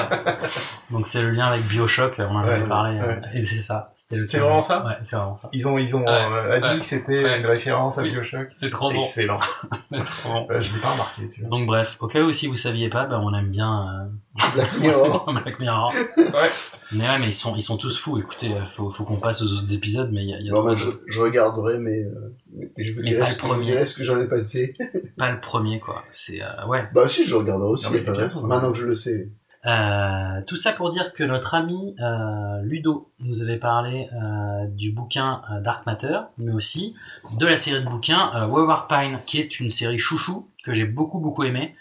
Donc 0.91 1.07
c'est 1.07 1.23
le 1.23 1.31
lien 1.31 1.47
avec 1.47 1.65
Bioshock, 1.67 2.15
on 2.19 2.25
en 2.35 2.39
avait 2.39 2.63
Ouais, 2.63 2.69
parlé. 2.69 3.01
ouais. 3.01 3.21
Et 3.35 3.43
c'est 3.43 3.57
ça. 3.61 3.91
C'était 3.95 4.17
le 4.17 4.27
C'est 4.27 4.39
vraiment 4.39 4.61
ça 4.61 4.85
Ouais, 4.87 4.95
c'est 5.03 5.17
vraiment 5.17 5.37
ça. 5.37 5.49
Ils 5.53 5.69
ont 5.69 5.79
ils 5.79 5.95
ont 5.95 6.01
Ouais, 6.03 6.09
euh, 6.09 6.57
admis 6.57 6.69
ouais, 6.69 6.79
que 6.79 6.85
c'était 6.85 7.25
ouais. 7.25 7.39
une 7.41 7.47
référence 7.47 7.99
à 7.99 8.03
Oui, 8.03 8.13
BioShock. 8.13 8.49
C'est 8.53 8.71
trop 8.71 8.91
bon. 8.93 9.01
Excellent. 9.03 9.37
C'est 9.91 9.99
trop 10.05 10.33
bon. 10.33 10.47
Euh, 10.51 10.61
je 10.61 10.73
l'ai 10.75 10.81
pas 10.81 10.91
remarqué, 10.91 11.29
tu 11.29 11.41
vois. 11.43 11.51
Donc 11.51 11.67
bref, 11.67 11.97
au 12.01 12.07
cas 12.07 12.23
où 12.23 12.33
si 12.33 12.47
vous 12.47 12.57
saviez 12.57 12.89
pas, 12.89 13.07
ben 13.07 13.21
on 13.23 13.35
aime 13.35 13.51
bien 13.51 14.09
Black 14.55 14.79
Mirror. 14.79 15.29
euh, 15.29 15.33
Black 15.43 15.61
Mirror. 15.61 15.93
Ouais. 16.17 16.51
Mais 16.93 17.07
ouais, 17.07 17.19
mais 17.19 17.27
ils 17.29 17.33
sont, 17.35 17.55
ils 17.55 17.61
sont 17.63 17.77
tous 17.77 17.99
fous. 17.99 18.19
Écoutez, 18.19 18.51
euh, 18.55 18.65
faut, 18.75 18.91
faut 18.91 19.05
qu'on 19.05 19.17
passe 19.19 19.43
aux 19.43 19.53
autres 19.53 19.75
épisodes, 19.75 20.09
mais 20.11 20.23
il 20.23 20.31
y 20.31 20.35
a, 20.35 20.39
il 20.39 20.47
y 20.47 20.51
a 20.51 20.55
Bon, 20.55 20.65
bah, 20.65 20.73
je, 20.75 20.89
je 21.07 21.21
regarderai, 21.21 21.77
mais, 21.77 22.03
euh, 22.05 22.35
mais 22.48 22.48
je 22.77 22.93
vous 22.93 23.01
Mais 23.03 23.09
dirai 23.11 23.21
pas 23.21 23.27
ce 23.27 23.35
le 23.35 23.41
que, 23.41 23.43
je 23.43 23.47
vous 23.47 23.55
premier. 23.55 23.65
dirai 23.65 23.87
ce 23.87 23.95
que 23.97 24.05
j'en 24.05 24.21
ai 24.21 24.27
pensé. 24.27 24.75
pas 25.17 25.31
le 25.31 25.41
premier, 25.41 25.81
quoi. 25.81 26.05
C'est, 26.11 26.43
euh, 26.43 26.67
ouais. 26.67 26.89
bah 26.95 27.09
si, 27.09 27.25
je 27.25 27.35
regarderai 27.35 27.69
aussi, 27.71 27.87
Non, 27.87 27.93
mais 27.93 28.01
pas 28.01 28.13
bien. 28.17 28.31
Maintenant 28.43 28.73
que 28.73 28.79
je 28.79 28.87
le 28.87 28.95
sais. 28.95 29.29
Euh, 29.67 30.41
tout 30.47 30.55
ça 30.57 30.73
pour 30.73 30.89
dire 30.89 31.13
que 31.13 31.25
notre 31.25 31.55
ami 31.55 31.97
euh, 32.01 32.63
Ludo 32.63 33.11
nous 33.25 33.43
avait 33.43 33.59
parlé 33.59 34.09
euh, 34.13 34.67
du 34.69 34.93
bouquin 34.93 35.43
Dark 35.63 35.85
Matter, 35.85 36.19
mais 36.39 36.53
aussi 36.53 36.95
de 37.39 37.45
la 37.45 37.57
série 37.57 37.83
de 37.83 37.89
bouquins 37.89 38.47
Wayward 38.47 38.89
Pine, 38.89 39.19
qui 39.27 39.41
est 39.41 39.59
une 39.61 39.69
série 39.69 39.99
chouchou 39.99 40.49
que 40.65 40.73
j'ai 40.73 40.85
beaucoup 40.85 41.19
beaucoup 41.19 41.43
aimé, 41.43 41.75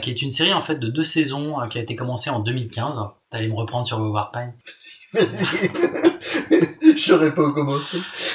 qui 0.00 0.10
est 0.10 0.22
une 0.22 0.32
série 0.32 0.54
en 0.54 0.60
fait 0.62 0.76
de 0.76 0.88
deux 0.88 1.04
saisons 1.04 1.56
qui 1.68 1.78
a 1.78 1.82
été 1.82 1.96
commencée 1.96 2.30
en 2.30 2.38
2015. 2.38 2.98
T'allais 3.30 3.48
me 3.48 3.54
reprendre 3.54 3.86
sur 3.86 3.98
Wayward 4.00 4.32
Pine? 4.32 4.52
Vas-y. 5.12 5.70
je 6.50 6.67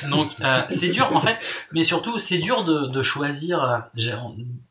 Donc 0.09 0.31
euh, 0.41 0.59
c'est 0.69 0.89
dur 0.89 1.09
en 1.15 1.21
fait, 1.21 1.67
mais 1.71 1.83
surtout 1.83 2.17
c'est 2.17 2.39
dur 2.39 2.63
de, 2.65 2.87
de 2.87 3.01
choisir 3.01 3.63
euh, 3.63 4.09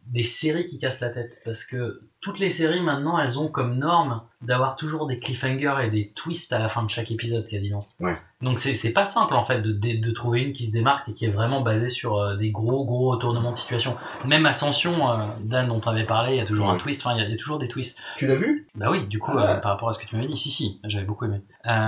des 0.06 0.22
séries 0.22 0.64
qui 0.64 0.78
cassent 0.78 1.00
la 1.00 1.10
tête 1.10 1.38
parce 1.44 1.64
que 1.64 2.00
toutes 2.22 2.38
les 2.38 2.50
séries 2.50 2.80
maintenant 2.80 3.18
elles 3.18 3.38
ont 3.38 3.48
comme 3.48 3.76
norme 3.76 4.22
d'avoir 4.40 4.76
toujours 4.76 5.06
des 5.06 5.18
cliffhangers 5.18 5.74
et 5.84 5.90
des 5.90 6.08
twists 6.12 6.52
à 6.52 6.58
la 6.58 6.68
fin 6.68 6.82
de 6.84 6.88
chaque 6.90 7.10
épisode 7.10 7.46
quasiment. 7.46 7.84
Ouais. 8.00 8.14
Donc 8.40 8.58
c'est 8.58 8.74
c'est 8.74 8.92
pas 8.92 9.04
simple 9.04 9.34
en 9.34 9.44
fait 9.44 9.60
de, 9.60 9.72
de, 9.72 10.00
de 10.00 10.10
trouver 10.12 10.42
une 10.42 10.52
qui 10.52 10.64
se 10.64 10.72
démarque 10.72 11.08
et 11.08 11.12
qui 11.14 11.24
est 11.26 11.30
vraiment 11.30 11.60
basée 11.60 11.90
sur 11.90 12.16
euh, 12.16 12.36
des 12.36 12.50
gros 12.50 12.84
gros 12.84 13.10
retournements 13.10 13.52
de 13.52 13.56
situation. 13.56 13.96
Même 14.24 14.46
Ascension, 14.46 15.10
euh, 15.10 15.16
Dan 15.40 15.68
dont 15.68 15.80
tu 15.80 15.88
avais 15.88 16.04
parlé, 16.04 16.32
il 16.34 16.38
y 16.38 16.40
a 16.40 16.44
toujours 16.46 16.70
un 16.70 16.78
twist, 16.78 17.04
enfin 17.04 17.14
il 17.16 17.20
y, 17.20 17.24
a- 17.24 17.26
il 17.28 17.32
y 17.32 17.34
a 17.34 17.36
toujours 17.36 17.58
des 17.58 17.68
twists. 17.68 17.98
Tu 18.16 18.26
l'as 18.26 18.36
vu? 18.36 18.66
Bah 18.74 18.86
oui, 18.90 19.06
du 19.06 19.18
coup, 19.18 19.32
Ah. 19.36 19.56
euh, 19.56 19.60
par 19.60 19.72
rapport 19.72 19.88
à 19.88 19.92
ce 19.92 19.98
que 19.98 20.06
tu 20.06 20.16
m'avais 20.16 20.28
dit, 20.28 20.36
si, 20.36 20.50
si, 20.50 20.80
j'avais 20.84 21.04
beaucoup 21.04 21.24
aimé. 21.26 21.40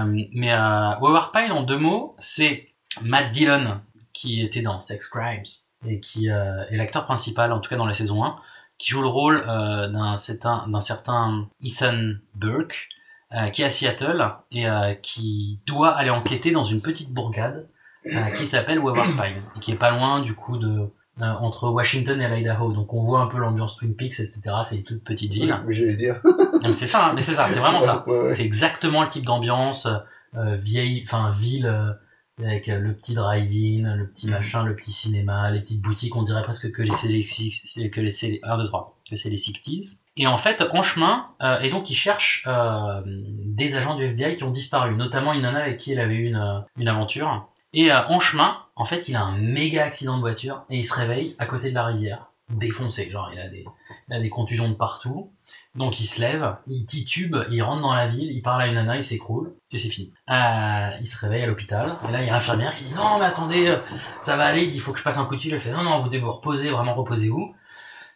Mais 0.06 0.52
Wayward 1.00 1.32
Pine, 1.32 1.52
en 1.52 1.62
deux 1.62 1.78
mots, 1.78 2.16
c'est 2.18 2.68
Matt 3.02 3.30
Dillon, 3.30 3.80
qui 4.12 4.42
était 4.42 4.62
dans 4.62 4.80
Sex 4.80 5.08
Crimes, 5.08 5.42
et 5.86 6.00
qui 6.00 6.26
est 6.28 6.76
l'acteur 6.76 7.04
principal, 7.04 7.52
en 7.52 7.60
tout 7.60 7.70
cas 7.70 7.76
dans 7.76 7.86
la 7.86 7.94
saison 7.94 8.24
1, 8.24 8.36
qui 8.84 8.90
joue 8.90 9.00
le 9.00 9.08
rôle 9.08 9.42
euh, 9.48 9.88
d'un 9.88 10.18
certain, 10.18 11.48
Ethan 11.64 12.16
Burke, 12.34 12.88
euh, 13.32 13.48
qui 13.48 13.62
est 13.62 13.64
à 13.64 13.70
Seattle, 13.70 14.22
et 14.52 14.68
euh, 14.68 14.92
qui 14.92 15.58
doit 15.66 15.92
aller 15.92 16.10
enquêter 16.10 16.50
dans 16.50 16.64
une 16.64 16.82
petite 16.82 17.10
bourgade 17.10 17.66
euh, 18.12 18.26
qui 18.36 18.44
s'appelle 18.44 18.78
Wayward 18.78 19.08
Pine, 19.12 19.42
et 19.56 19.60
qui 19.60 19.72
est 19.72 19.76
pas 19.76 19.90
loin, 19.90 20.20
du 20.20 20.34
coup, 20.34 20.58
de... 20.58 20.90
entre 21.18 21.70
Washington 21.70 22.20
et 22.20 22.28
l'Idaho, 22.28 22.74
donc 22.74 22.92
on 22.92 23.02
voit 23.02 23.20
un 23.20 23.26
peu 23.26 23.38
l'ambiance 23.38 23.78
Twin 23.78 23.96
Peaks, 23.96 24.20
etc. 24.20 24.42
C'est 24.66 24.76
une 24.76 24.82
toute 24.84 25.02
petite 25.02 25.32
ville. 25.32 25.58
Oui, 25.66 25.72
j'allais 25.72 25.96
dire. 25.96 26.20
Non, 26.22 26.68
mais 26.68 26.74
c'est 26.74 26.84
ça, 26.84 27.06
hein, 27.06 27.12
mais 27.14 27.22
c'est 27.22 27.32
ça, 27.32 27.48
c'est 27.48 27.60
vraiment 27.60 27.80
ça. 27.80 28.04
Ouais, 28.06 28.24
ouais. 28.24 28.28
C'est 28.28 28.44
exactement 28.44 29.02
le 29.02 29.08
type 29.08 29.24
d'ambiance 29.24 29.88
vieille, 30.34 31.02
enfin 31.06 31.30
ville 31.30 31.96
avec 32.42 32.68
euh, 32.68 32.78
le 32.78 32.94
petit 32.94 33.14
drive-in, 33.14 33.94
le 33.96 34.06
petit 34.08 34.28
machin, 34.28 34.64
le 34.64 34.74
petit 34.74 34.92
cinéma, 34.92 35.50
les 35.50 35.60
petites 35.60 35.80
boutiques. 35.80 36.16
On 36.16 36.22
dirait 36.22 36.42
presque 36.42 36.70
que 36.72 36.82
les 36.82 36.90
c'est 36.90 37.08
les 37.08 37.22
six- 37.24 37.62
c'est- 37.64 37.90
que 37.90 38.00
les 38.00 38.10
c'est 38.10 38.28
les 38.28 38.40
1 38.42 38.58
2 38.58 38.66
3 38.66 38.98
que 39.08 39.16
c'est 39.16 39.30
les 39.30 39.36
60s. 39.36 39.98
Et 40.16 40.26
en 40.26 40.36
fait, 40.36 40.62
en 40.72 40.82
chemin, 40.82 41.26
euh, 41.42 41.58
et 41.60 41.70
donc 41.70 41.90
il 41.90 41.94
cherche 41.94 42.44
euh, 42.46 43.02
des 43.06 43.76
agents 43.76 43.96
du 43.96 44.04
FBI 44.04 44.36
qui 44.36 44.44
ont 44.44 44.50
disparu, 44.50 44.94
notamment 44.94 45.32
une 45.32 45.42
nana 45.42 45.60
avec 45.60 45.76
qui 45.78 45.92
il 45.92 45.98
avait 46.00 46.14
eu 46.14 46.26
une, 46.28 46.36
euh, 46.36 46.60
une 46.78 46.88
aventure. 46.88 47.48
Et 47.72 47.90
euh, 47.92 48.06
en 48.06 48.20
chemin, 48.20 48.58
en 48.76 48.84
fait, 48.84 49.08
il 49.08 49.16
a 49.16 49.22
un 49.24 49.36
méga 49.36 49.84
accident 49.84 50.14
de 50.16 50.20
voiture 50.20 50.64
et 50.70 50.78
il 50.78 50.84
se 50.84 50.94
réveille 50.94 51.34
à 51.38 51.46
côté 51.46 51.70
de 51.70 51.74
la 51.74 51.86
rivière, 51.86 52.30
défoncé, 52.48 53.10
genre 53.10 53.30
il 53.32 53.38
a 53.40 53.48
des, 53.48 53.64
il 54.08 54.14
a 54.14 54.20
des 54.20 54.28
contusions 54.30 54.68
de 54.68 54.74
partout. 54.74 55.32
Donc 55.74 55.98
il 55.98 56.04
se 56.04 56.20
lève, 56.20 56.56
il 56.68 56.86
titube, 56.86 57.36
il 57.50 57.60
rentre 57.62 57.82
dans 57.82 57.94
la 57.94 58.06
ville, 58.06 58.30
il 58.30 58.42
parle 58.42 58.62
à 58.62 58.66
une 58.68 58.74
nana, 58.74 58.96
il 58.96 59.02
s'écroule, 59.02 59.54
et 59.72 59.78
c'est 59.78 59.88
fini. 59.88 60.12
Euh, 60.30 60.90
il 61.00 61.06
se 61.06 61.18
réveille 61.18 61.42
à 61.42 61.46
l'hôpital, 61.46 61.96
et 62.08 62.12
là 62.12 62.22
il 62.22 62.26
y 62.26 62.30
a 62.30 62.32
l'infirmière 62.32 62.72
qui 62.76 62.84
dit 62.84 62.94
non 62.94 63.18
mais 63.18 63.24
attendez, 63.24 63.66
euh, 63.66 63.78
ça 64.20 64.36
va 64.36 64.44
aller, 64.44 64.62
il 64.62 64.80
faut 64.80 64.92
que 64.92 65.00
je 65.00 65.04
passe 65.04 65.18
un 65.18 65.24
coup 65.24 65.34
de 65.34 65.40
fil, 65.40 65.52
elle 65.52 65.60
fait 65.60 65.72
non 65.72 65.82
non 65.82 65.98
vous 65.98 66.08
devez 66.08 66.20
vous 66.20 66.32
reposer, 66.32 66.70
vraiment 66.70 66.94
reposez-vous. 66.94 67.54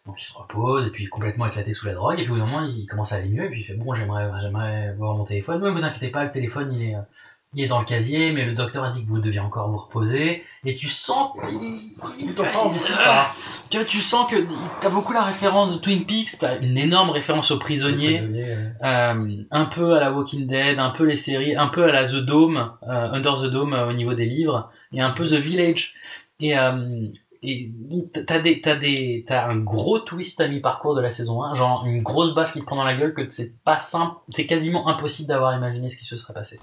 Donc 0.06 0.22
il 0.22 0.26
se 0.26 0.38
repose, 0.38 0.86
et 0.86 0.90
puis 0.90 1.06
complètement 1.08 1.46
éclaté 1.46 1.72
sous 1.72 1.86
la 1.86 1.94
drogue, 1.94 2.20
et 2.20 2.22
puis 2.22 2.30
au 2.30 2.34
bout 2.34 2.40
d'un 2.40 2.46
moment 2.46 2.62
il 2.64 2.86
commence 2.86 3.12
à 3.12 3.16
aller 3.16 3.28
mieux, 3.28 3.44
et 3.46 3.50
puis 3.50 3.60
il 3.62 3.64
fait 3.64 3.74
bon 3.74 3.92
j'aimerais 3.92 4.30
j'aimerais 4.40 4.94
voir 4.94 5.16
mon 5.16 5.24
téléphone, 5.24 5.60
mais 5.60 5.70
vous 5.70 5.84
inquiétez 5.84 6.10
pas, 6.10 6.22
le 6.24 6.30
téléphone 6.30 6.72
il 6.72 6.90
est, 6.90 6.94
euh, 6.94 7.00
il 7.54 7.64
est 7.64 7.66
dans 7.66 7.78
le 7.78 7.86
casier, 7.86 8.30
mais 8.32 8.44
le 8.44 8.52
docteur 8.52 8.84
a 8.84 8.90
dit 8.90 9.02
que 9.04 9.08
vous 9.08 9.20
deviez 9.20 9.40
encore 9.40 9.70
vous 9.70 9.78
reposer, 9.78 10.44
et 10.66 10.74
tu 10.74 10.88
sens 10.88 11.32
Ils 12.18 12.42
ont 12.42 12.44
pas 12.44 12.58
envie 12.58 12.78
de 12.78 12.84
Ah, 12.94 13.32
tu 13.70 13.78
vois, 13.78 13.86
tu 13.86 13.98
sens 13.98 14.30
que 14.30 14.36
t'as 14.80 14.90
beaucoup 14.90 15.14
la 15.14 15.24
référence 15.24 15.72
de 15.72 15.78
Twin 15.78 16.04
Peaks, 16.04 16.38
t'as 16.40 16.58
une 16.58 16.76
énorme 16.76 17.08
référence 17.10 17.50
aux 17.50 17.58
prisonniers, 17.58 18.22
euh, 18.84 19.44
un 19.50 19.64
peu 19.64 19.94
à 19.94 20.00
la 20.00 20.12
Walking 20.12 20.46
Dead, 20.46 20.78
un 20.78 20.90
peu 20.90 21.04
les 21.04 21.16
séries, 21.16 21.56
un 21.56 21.68
peu 21.68 21.84
à 21.84 21.92
la 21.92 22.04
The 22.04 22.16
Dome, 22.16 22.72
euh, 22.86 23.10
Under 23.12 23.34
the 23.34 23.46
Dome 23.46 23.72
euh, 23.72 23.88
au 23.88 23.92
niveau 23.94 24.12
des 24.12 24.26
livres, 24.26 24.70
et 24.92 25.00
un 25.00 25.10
peu 25.10 25.24
The 25.24 25.34
Village. 25.34 25.94
Et, 26.40 26.54
t'as 28.26 28.40
des, 28.40 28.60
t'as 28.60 28.76
des, 28.76 29.24
t'as 29.26 29.46
un 29.46 29.56
gros 29.56 30.00
twist 30.00 30.40
à 30.40 30.48
mi-parcours 30.48 30.94
de 30.94 31.00
la 31.00 31.08
saison 31.08 31.42
1, 31.42 31.54
genre 31.54 31.84
une 31.86 32.02
grosse 32.02 32.34
baffe 32.34 32.52
qui 32.52 32.60
te 32.60 32.66
prend 32.66 32.76
dans 32.76 32.84
la 32.84 32.94
gueule 32.94 33.14
que 33.14 33.22
c'est 33.30 33.56
pas 33.62 33.78
simple, 33.78 34.16
c'est 34.28 34.46
quasiment 34.46 34.88
impossible 34.88 35.28
d'avoir 35.28 35.56
imaginé 35.56 35.88
ce 35.88 35.96
qui 35.96 36.04
se 36.04 36.16
serait 36.16 36.34
passé. 36.34 36.60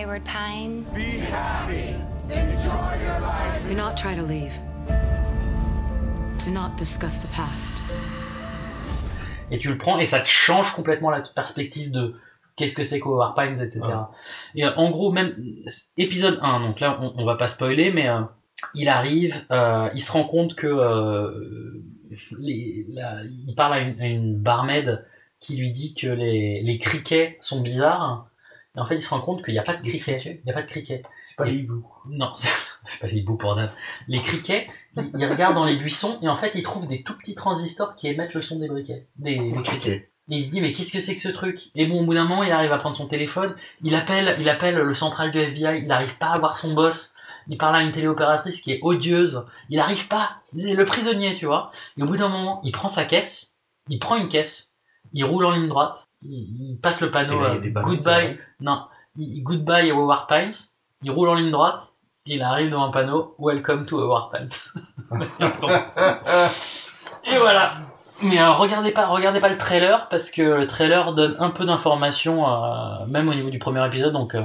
Wayward 0.00 0.24
Pines. 0.24 0.84
Be 0.94 1.18
happy. 1.30 1.94
Enjoy 2.30 2.96
your 3.04 3.20
life. 3.20 3.68
Do 3.68 3.74
not 3.74 3.98
try 3.98 4.14
to 4.14 4.22
leave. 4.22 4.54
Do 6.42 6.50
not 6.50 6.78
discuss 6.78 7.18
the 7.18 7.28
past. 7.36 7.74
et 9.50 9.58
tu 9.58 9.68
le 9.68 9.76
prends 9.76 9.98
et 9.98 10.06
ça 10.06 10.20
te 10.20 10.28
change 10.28 10.72
complètement 10.72 11.10
la 11.10 11.20
perspective 11.20 11.90
de 11.90 12.14
qu'est-ce 12.56 12.74
que 12.74 12.82
c'est 12.84 12.98
qu'Over 12.98 13.32
Pines, 13.36 13.60
etc. 13.62 13.80
Et 14.54 14.64
euh, 14.64 14.70
en 14.76 14.90
gros, 14.90 15.12
même 15.12 15.34
épisode 15.98 16.38
1, 16.40 16.60
donc 16.60 16.80
là 16.80 16.98
on, 17.02 17.12
on 17.16 17.24
va 17.26 17.34
pas 17.34 17.46
spoiler, 17.48 17.90
mais 17.92 18.08
euh, 18.08 18.20
il 18.74 18.88
arrive, 18.88 19.44
euh, 19.50 19.90
il 19.94 20.00
se 20.00 20.12
rend 20.12 20.24
compte 20.24 20.54
que 20.54 20.66
euh, 20.66 21.82
les, 22.38 22.86
la- 22.90 23.22
il 23.24 23.54
parle 23.54 23.74
à 23.74 23.80
une, 23.80 24.00
à 24.00 24.06
une 24.06 24.34
barmaid 24.38 25.04
qui 25.40 25.56
lui 25.58 25.72
dit 25.72 25.92
que 25.94 26.06
les, 26.06 26.62
les 26.62 26.78
criquets 26.78 27.36
sont 27.40 27.60
bizarres. 27.60 28.28
Et 28.76 28.80
en 28.80 28.86
fait, 28.86 28.96
il 28.96 29.02
se 29.02 29.10
rend 29.10 29.20
compte 29.20 29.44
qu'il 29.44 29.52
n'y 29.52 29.58
a 29.58 29.64
pas 29.64 29.76
de 29.76 29.82
criquets. 29.82 30.18
Il 30.24 30.44
n'y 30.44 30.50
a 30.50 30.54
pas 30.54 30.62
de 30.62 30.68
criquets. 30.68 31.02
C'est 31.24 31.36
pas 31.36 31.44
les 31.44 31.56
hiboux. 31.56 31.84
Non, 32.06 32.32
c'est 32.36 33.00
pas 33.00 33.08
les 33.08 33.18
hiboux 33.18 33.36
pour 33.36 33.56
Dan. 33.56 33.70
Les 34.06 34.20
criquets, 34.20 34.68
ils, 34.96 35.10
ils 35.18 35.26
regardent 35.26 35.56
dans 35.56 35.64
les 35.64 35.76
buissons 35.76 36.18
et 36.22 36.28
en 36.28 36.36
fait, 36.36 36.54
ils 36.54 36.62
trouvent 36.62 36.86
des 36.86 37.02
tout 37.02 37.16
petits 37.18 37.34
transistors 37.34 37.96
qui 37.96 38.08
émettent 38.08 38.34
le 38.34 38.42
son 38.42 38.58
des 38.58 38.68
briquets. 38.68 39.08
Des, 39.16 39.38
des 39.38 39.62
criquets. 39.62 40.10
Et 40.30 40.36
il 40.36 40.44
se 40.44 40.52
dit, 40.52 40.60
mais 40.60 40.72
qu'est-ce 40.72 40.92
que 40.92 41.00
c'est 41.00 41.14
que 41.14 41.20
ce 41.20 41.28
truc? 41.28 41.70
Et 41.74 41.86
bon, 41.86 42.02
au 42.02 42.04
bout 42.04 42.14
d'un 42.14 42.24
moment, 42.24 42.44
il 42.44 42.52
arrive 42.52 42.72
à 42.72 42.78
prendre 42.78 42.96
son 42.96 43.08
téléphone, 43.08 43.56
il 43.82 43.96
appelle, 43.96 44.36
il 44.38 44.48
appelle 44.48 44.76
le 44.76 44.94
central 44.94 45.32
du 45.32 45.38
FBI, 45.38 45.80
il 45.80 45.88
n'arrive 45.88 46.16
pas 46.18 46.28
à 46.28 46.38
voir 46.38 46.56
son 46.56 46.72
boss, 46.72 47.14
il 47.48 47.58
parle 47.58 47.74
à 47.74 47.82
une 47.82 47.90
téléopératrice 47.90 48.60
qui 48.60 48.70
est 48.70 48.78
odieuse, 48.82 49.44
il 49.70 49.78
n'arrive 49.78 50.06
pas, 50.06 50.40
c'est 50.56 50.74
le 50.74 50.84
prisonnier, 50.84 51.34
tu 51.34 51.46
vois. 51.46 51.72
Et 51.98 52.02
au 52.04 52.06
bout 52.06 52.16
d'un 52.16 52.28
moment, 52.28 52.60
il 52.62 52.70
prend 52.70 52.86
sa 52.86 53.04
caisse, 53.04 53.56
il 53.88 53.98
prend 53.98 54.16
une 54.16 54.28
caisse, 54.28 54.76
il 55.12 55.24
roule 55.24 55.44
en 55.44 55.50
ligne 55.50 55.66
droite, 55.66 56.04
il, 56.22 56.72
il 56.72 56.78
passe 56.80 57.00
le 57.00 57.10
panneau 57.10 57.40
là, 57.40 57.50
euh, 57.50 57.58
Goodbye, 57.82 58.38
non, 58.60 58.84
il- 59.16 59.38
il- 59.38 59.42
Goodbye 59.42 59.90
Howard 59.90 60.26
Pines, 60.28 60.50
il 61.02 61.10
roule 61.10 61.28
en 61.28 61.34
ligne 61.34 61.50
droite, 61.50 61.82
et 62.26 62.34
il 62.36 62.42
arrive 62.42 62.70
devant 62.70 62.84
un 62.84 62.90
panneau 62.90 63.34
Welcome 63.38 63.86
to 63.86 63.98
Howard 64.00 64.30
Pines. 64.32 64.48
et 67.24 67.38
voilà. 67.38 67.78
Mais 68.22 68.38
euh, 68.40 68.52
regardez 68.52 68.92
pas, 68.92 69.06
regardez 69.06 69.40
pas 69.40 69.48
le 69.48 69.56
trailer 69.56 70.08
parce 70.10 70.30
que 70.30 70.42
le 70.42 70.66
trailer 70.66 71.14
donne 71.14 71.36
un 71.38 71.48
peu 71.50 71.64
d'informations, 71.64 72.46
euh, 72.48 73.06
même 73.06 73.28
au 73.28 73.34
niveau 73.34 73.48
du 73.48 73.58
premier 73.58 73.84
épisode. 73.86 74.12
Donc 74.12 74.34
euh, 74.34 74.44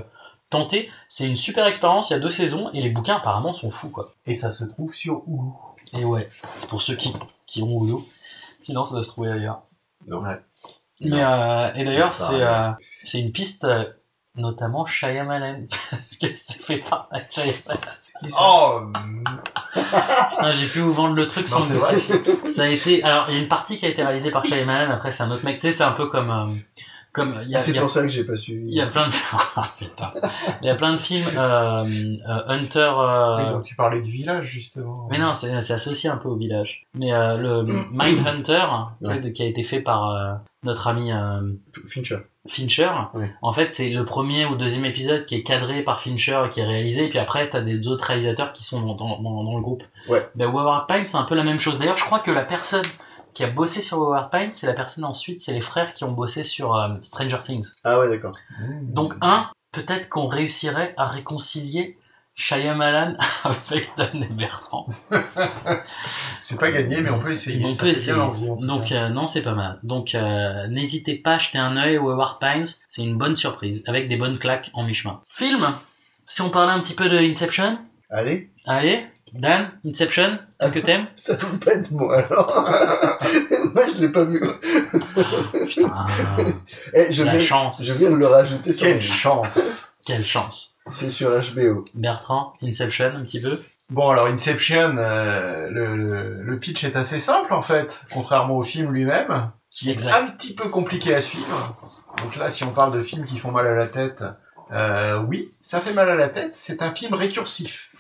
tentez, 0.49 0.89
c'est 1.09 1.27
une 1.27 1.35
super 1.35 1.65
expérience. 1.67 2.09
Il 2.09 2.13
y 2.13 2.15
a 2.15 2.19
deux 2.19 2.29
saisons 2.31 2.69
et 2.73 2.81
les 2.81 2.89
bouquins 2.89 3.17
apparemment 3.17 3.51
sont 3.53 3.69
fous 3.69 3.89
quoi. 3.89 4.13
Et 4.25 4.33
ça 4.33 4.49
se 4.51 4.63
trouve 4.63 4.93
sur 4.95 5.23
Hulu. 5.27 5.51
Et 5.99 6.05
ouais, 6.05 6.29
pour 6.69 6.81
ceux 6.81 6.95
qui 6.95 7.13
qui 7.45 7.61
ont 7.63 7.83
Hulu. 7.83 7.95
Sinon 8.61 8.85
ça 8.85 8.93
doit 8.93 9.03
se 9.03 9.09
trouver 9.09 9.31
ailleurs. 9.31 9.61
Non. 10.07 10.23
Mais 11.01 11.23
euh, 11.23 11.73
et 11.75 11.83
d'ailleurs 11.83 12.13
c'est 12.13 12.41
euh, 12.41 12.71
c'est 13.03 13.19
une 13.19 13.31
piste 13.31 13.65
euh, 13.65 13.83
notamment 14.35 14.85
Shyamalan 14.85 15.63
parce 15.91 16.17
que 16.17 16.27
c'est 16.35 16.61
fait 16.61 16.77
par 16.77 17.09
Shyamalan. 17.29 17.79
Oh 18.39 18.81
Putain, 19.73 20.51
j'ai 20.51 20.67
pu 20.67 20.79
vous 20.79 20.93
vendre 20.93 21.15
le 21.15 21.27
truc 21.27 21.49
sans 21.49 21.67
le. 21.67 21.79
Ça 22.49 22.63
a 22.63 22.67
été. 22.67 23.03
Alors, 23.03 23.25
il 23.27 23.35
y 23.35 23.37
a 23.37 23.41
une 23.41 23.49
partie 23.49 23.77
qui 23.77 23.85
a 23.85 23.89
été 23.89 24.03
réalisée 24.03 24.31
par 24.31 24.45
Shyamalan. 24.45 24.89
Après, 24.89 25.11
c'est 25.11 25.23
un 25.23 25.31
autre 25.31 25.43
mec. 25.43 25.57
Tu 25.57 25.67
sais, 25.67 25.71
c'est 25.73 25.83
un 25.83 25.91
peu 25.91 26.07
comme. 26.07 26.57
Comme 27.15 27.33
il 27.43 27.49
y 27.49 27.55
a, 27.55 27.59
C'est 27.59 27.71
il 27.71 27.75
y 27.75 27.77
a- 27.77 27.81
pour 27.81 27.89
ça 27.89 28.01
que 28.03 28.09
j'ai 28.09 28.23
pas 28.25 28.35
suivi. 28.35 28.63
il 28.67 28.73
y 28.75 28.81
a 28.81 28.85
plein 28.87 29.07
de. 29.07 29.13
Ah, 29.57 29.69
putain. 29.79 30.11
Il 30.61 30.67
y 30.67 30.69
a 30.69 30.75
plein 30.75 30.91
de 30.93 30.97
films. 30.97 31.23
euh, 31.37 31.83
euh, 31.85 32.41
Hunter. 32.47 32.91
euh, 32.97 33.37
Oui, 33.37 33.49
donc 33.53 33.63
tu 33.63 33.75
parlais 33.75 34.01
du 34.01 34.11
village 34.11 34.47
justement. 34.47 35.07
Mais 35.09 35.17
non, 35.17 35.33
c'est 35.33 35.61
c'est 35.61 35.73
associé 35.73 36.09
un 36.09 36.17
peu 36.17 36.27
au 36.27 36.35
village. 36.35 36.83
Mais 36.93 37.13
euh, 37.13 37.37
le 37.37 37.63
Mindhunter, 37.91 38.65
tu 39.01 39.07
sais, 39.07 39.19
de- 39.19 39.29
qui 39.29 39.43
a 39.43 39.45
été 39.45 39.63
fait 39.63 39.79
par 39.79 40.09
euh, 40.11 40.33
notre 40.63 40.87
ami 40.87 41.11
euh, 41.11 41.41
Fincher. 41.87 42.17
Fincher, 42.47 42.91
en 43.41 43.51
fait, 43.53 43.71
c'est 43.71 43.89
le 43.89 44.05
premier 44.05 44.45
ou 44.45 44.55
deuxième 44.55 44.85
épisode 44.85 45.25
qui 45.25 45.33
est 45.33 45.41
cadré 45.41 45.81
par 45.81 45.99
Fincher 45.99 46.43
et 46.45 46.49
qui 46.49 46.59
est 46.59 46.65
réalisé, 46.65 47.05
et 47.05 47.09
puis 47.09 47.17
après, 47.17 47.49
t'as 47.49 47.61
des 47.61 47.87
autres 47.87 48.03
réalisateurs 48.05 48.53
qui 48.53 48.63
sont 48.63 48.81
dans, 48.81 48.93
dans, 48.93 49.19
dans- 49.19 49.43
dans 49.43 49.55
le 49.55 49.63
groupe. 49.63 49.81
Ouais. 50.09 50.27
Ben, 50.35 50.51
Pine, 50.87 51.05
c'est 51.07 51.17
un 51.17 51.23
peu 51.23 51.33
la 51.33 51.43
même 51.43 51.59
chose. 51.59 51.79
D'ailleurs, 51.79 51.97
je 51.97 52.03
crois 52.05 52.19
que 52.19 52.29
la 52.29 52.43
personne 52.43 52.83
qui 53.35 53.43
a 53.43 53.47
bossé 53.47 53.83
sur 53.83 53.97
Howard 53.97 54.31
Time, 54.31 54.53
c'est 54.53 54.65
la 54.65 54.73
personne 54.73 55.03
ensuite, 55.03 55.41
c'est 55.41 55.53
les 55.53 55.61
frères 55.61 55.93
qui 55.93 56.05
ont 56.05 56.11
bossé 56.11 56.43
sur 56.43 56.75
euh, 56.75 56.95
Stranger 57.01 57.39
Things. 57.45 57.73
Ah 57.83 57.99
ouais, 57.99 58.09
d'accord. 58.09 58.35
Donc 58.81 59.13
un, 59.21 59.51
peut-être 59.71 60.09
qu'on 60.09 60.25
réussirait 60.25 60.93
à 60.97 61.07
réconcilier 61.07 61.97
Shyamalan 62.35 63.15
avec 63.43 63.91
Dan 63.97 64.23
et 64.23 64.33
Bertrand. 64.33 64.87
C'est 66.41 66.59
pas 66.59 66.71
gagné, 66.71 67.01
mais 67.01 67.09
on 67.09 67.19
peut 67.19 67.31
essayer. 67.31 67.63
On 67.63 67.71
ça 67.71 67.83
peut 67.83 67.89
essayer. 67.89 68.13
envie, 68.13 68.65
Donc 68.65 68.91
euh, 68.91 69.09
non, 69.09 69.27
c'est 69.27 69.41
pas 69.41 69.53
mal. 69.53 69.79
Donc 69.83 70.15
euh, 70.15 70.67
n'hésitez 70.67 71.15
pas 71.15 71.35
à 71.35 71.37
jeter 71.39 71.57
un 71.57 71.75
œil 71.75 71.97
au 71.97 72.09
Howard 72.11 72.39
Pines, 72.39 72.67
c'est 72.87 73.01
une 73.01 73.17
bonne 73.17 73.35
surprise, 73.35 73.81
avec 73.87 74.07
des 74.07 74.17
bonnes 74.17 74.37
claques 74.37 74.69
en 74.73 74.83
mi-chemin. 74.83 75.21
Film 75.27 75.73
Si 76.25 76.41
on 76.41 76.49
parlait 76.49 76.73
un 76.73 76.79
petit 76.79 76.93
peu 76.93 77.09
de 77.09 77.17
Inception 77.17 77.79
Allez. 78.09 78.51
Allez, 78.65 79.07
Dan, 79.37 79.69
Inception, 79.85 80.39
est-ce 80.61 80.71
que 80.71 80.79
t'aimes 80.79 81.05
Ça 81.15 81.35
peut 81.35 81.57
pas 81.57 81.73
être 81.73 81.91
moi 81.91 82.17
alors. 82.19 82.65
moi 83.73 83.83
je 83.95 84.01
l'ai 84.01 84.09
pas 84.09 84.23
vu. 84.23 84.41
Eh, 86.93 87.11
je 87.11 87.23
la 87.23 87.31
viens, 87.31 87.39
chance. 87.39 87.81
Je 87.83 87.93
viens 87.93 88.09
de 88.11 88.15
le 88.15 88.27
rajouter 88.27 88.73
sur 88.73 88.85
Quelle 88.87 89.01
chance 89.01 89.89
Quelle 90.05 90.25
chance 90.25 90.75
C'est 90.89 91.09
sur 91.09 91.29
HBO. 91.31 91.83
Bertrand, 91.93 92.53
Inception, 92.63 93.11
un 93.15 93.23
petit 93.23 93.41
peu 93.41 93.59
Bon, 93.89 94.09
alors 94.09 94.27
Inception, 94.27 94.95
euh, 94.97 95.69
le, 95.69 95.95
le- 95.95 96.41
le 96.41 96.59
pitch 96.59 96.83
est 96.85 96.95
assez 96.95 97.19
simple 97.19 97.53
en 97.53 97.61
fait, 97.61 98.01
contrairement 98.11 98.57
au 98.57 98.63
film 98.63 98.91
lui-même, 98.91 99.51
qui 99.69 99.89
est 99.89 99.93
Exact. 99.93 100.15
un 100.23 100.25
petit 100.31 100.55
peu 100.55 100.69
compliqué 100.69 101.13
à 101.13 101.21
suivre. 101.21 101.75
Donc 102.23 102.35
là, 102.37 102.49
si 102.49 102.63
on 102.63 102.71
parle 102.71 102.93
de 102.97 103.03
films 103.03 103.25
qui 103.25 103.37
font 103.37 103.51
mal 103.51 103.67
à 103.67 103.75
la 103.75 103.85
tête, 103.87 104.23
euh, 104.71 105.19
oui, 105.27 105.53
ça 105.61 105.81
fait 105.81 105.93
mal 105.93 106.09
à 106.09 106.15
la 106.15 106.29
tête. 106.29 106.51
C'est 106.55 106.81
un 106.81 106.91
film 106.95 107.13
récursif. 107.13 107.91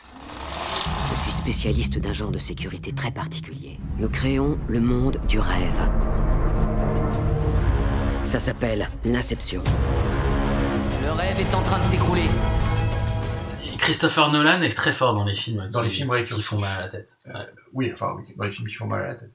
Je 1.47 1.51
suis 1.51 1.59
spécialiste 1.61 1.99
d'un 1.99 2.11
genre 2.13 2.31
de 2.31 2.39
sécurité 2.39 2.91
très 2.91 3.11
particulier. 3.11 3.77
Nous 3.99 4.09
créons 4.09 4.57
le 4.67 4.79
monde 4.81 5.17
du 5.27 5.39
rêve. 5.39 5.89
Ça 8.23 8.39
s'appelle 8.39 8.89
l'inception. 9.03 9.61
Le 11.03 11.11
rêve 11.11 11.39
est 11.39 11.53
en 11.53 11.61
train 11.61 11.77
de 11.77 11.83
s'écrouler. 11.83 12.23
Christopher 13.77 14.31
Nolan 14.31 14.61
est 14.63 14.75
très 14.75 14.91
fort 14.91 15.13
dans 15.13 15.23
les 15.23 15.35
films. 15.35 15.69
Dans 15.71 15.79
qui- 15.81 15.85
les 15.85 15.91
films 15.91 16.23
qui 16.23 16.41
font 16.41 16.57
mal 16.57 16.79
à 16.79 16.81
la 16.81 16.87
tête. 16.87 17.09
Euh, 17.27 17.43
oui, 17.73 17.91
enfin, 17.93 18.15
oui, 18.17 18.23
dans 18.35 18.43
les 18.43 18.51
films 18.51 18.67
qui 18.67 18.73
font 18.73 18.87
mal 18.87 19.03
à 19.03 19.07
la 19.09 19.15
tête. 19.15 19.31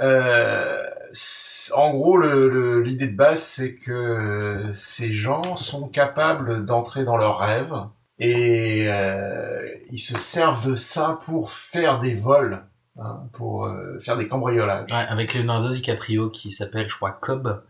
Euh, 0.00 0.82
en 1.72 1.90
gros, 1.92 2.16
le- 2.16 2.48
le- 2.48 2.82
l'idée 2.82 3.06
de 3.06 3.16
base, 3.16 3.40
c'est 3.42 3.74
que 3.76 4.72
ces 4.74 5.12
gens 5.12 5.54
sont 5.54 5.86
capables 5.86 6.66
d'entrer 6.66 7.04
dans 7.04 7.16
leurs 7.16 7.38
rêves 7.38 7.74
et 8.18 8.86
euh, 8.88 9.68
ils 9.90 9.98
se 9.98 10.16
servent 10.16 10.68
de 10.70 10.74
ça 10.74 11.18
pour 11.24 11.50
faire 11.50 12.00
des 12.00 12.14
vols, 12.14 12.62
hein, 12.98 13.20
pour 13.32 13.66
euh, 13.66 13.98
faire 14.00 14.16
des 14.16 14.28
cambriolages. 14.28 14.90
Ouais, 14.90 14.96
avec 15.08 15.34
Leonardo 15.34 15.72
DiCaprio 15.72 16.30
qui 16.30 16.52
s'appelle, 16.52 16.88
je 16.88 16.94
crois, 16.94 17.12
Cobb, 17.12 17.62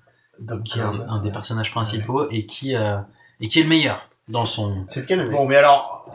qui 0.65 0.79
est 0.79 0.83
un, 0.83 1.09
un 1.09 1.23
des 1.23 1.31
personnages 1.31 1.71
principaux 1.71 2.29
et 2.31 2.45
qui 2.47 2.77
euh, 2.77 2.99
et 3.41 3.49
qui 3.49 3.61
est 3.61 3.63
le 3.65 3.69
meilleur 3.69 4.09
dans 4.29 4.47
son. 4.47 4.85
C'est 4.89 5.03
de 5.03 5.07
quelle 5.07 5.21
année 5.21 5.33
Bon, 5.33 5.47
mais 5.47 5.57
alors, 5.57 6.11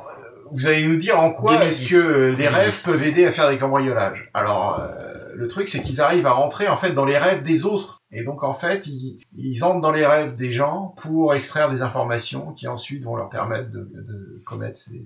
vous 0.51 0.67
allez 0.67 0.85
nous 0.87 0.97
dire 0.97 1.19
en 1.19 1.31
quoi 1.31 1.57
2010. 1.57 1.81
est-ce 1.83 1.91
que 1.91 2.17
les 2.31 2.35
2010. 2.35 2.47
rêves 2.47 2.81
peuvent 2.83 3.03
aider 3.03 3.25
à 3.25 3.31
faire 3.31 3.49
des 3.49 3.57
cambriolages? 3.57 4.29
Alors, 4.33 4.79
euh, 4.79 5.31
le 5.35 5.47
truc, 5.47 5.67
c'est 5.69 5.81
qu'ils 5.81 6.01
arrivent 6.01 6.25
à 6.27 6.31
rentrer 6.31 6.67
en 6.67 6.75
fait 6.75 6.91
dans 6.91 7.05
les 7.05 7.17
rêves 7.17 7.43
des 7.43 7.65
autres. 7.65 7.98
Et 8.11 8.23
donc, 8.23 8.43
en 8.43 8.53
fait, 8.53 8.87
ils, 8.87 9.19
ils 9.37 9.63
entrent 9.63 9.81
dans 9.81 9.91
les 9.91 10.05
rêves 10.05 10.35
des 10.35 10.51
gens 10.51 10.95
pour 10.97 11.33
extraire 11.35 11.69
des 11.69 11.81
informations 11.81 12.53
qui 12.53 12.67
ensuite 12.67 13.03
vont 13.03 13.15
leur 13.15 13.29
permettre 13.29 13.69
de, 13.69 13.81
de 13.93 14.41
commettre 14.45 14.79
ces, 14.79 15.03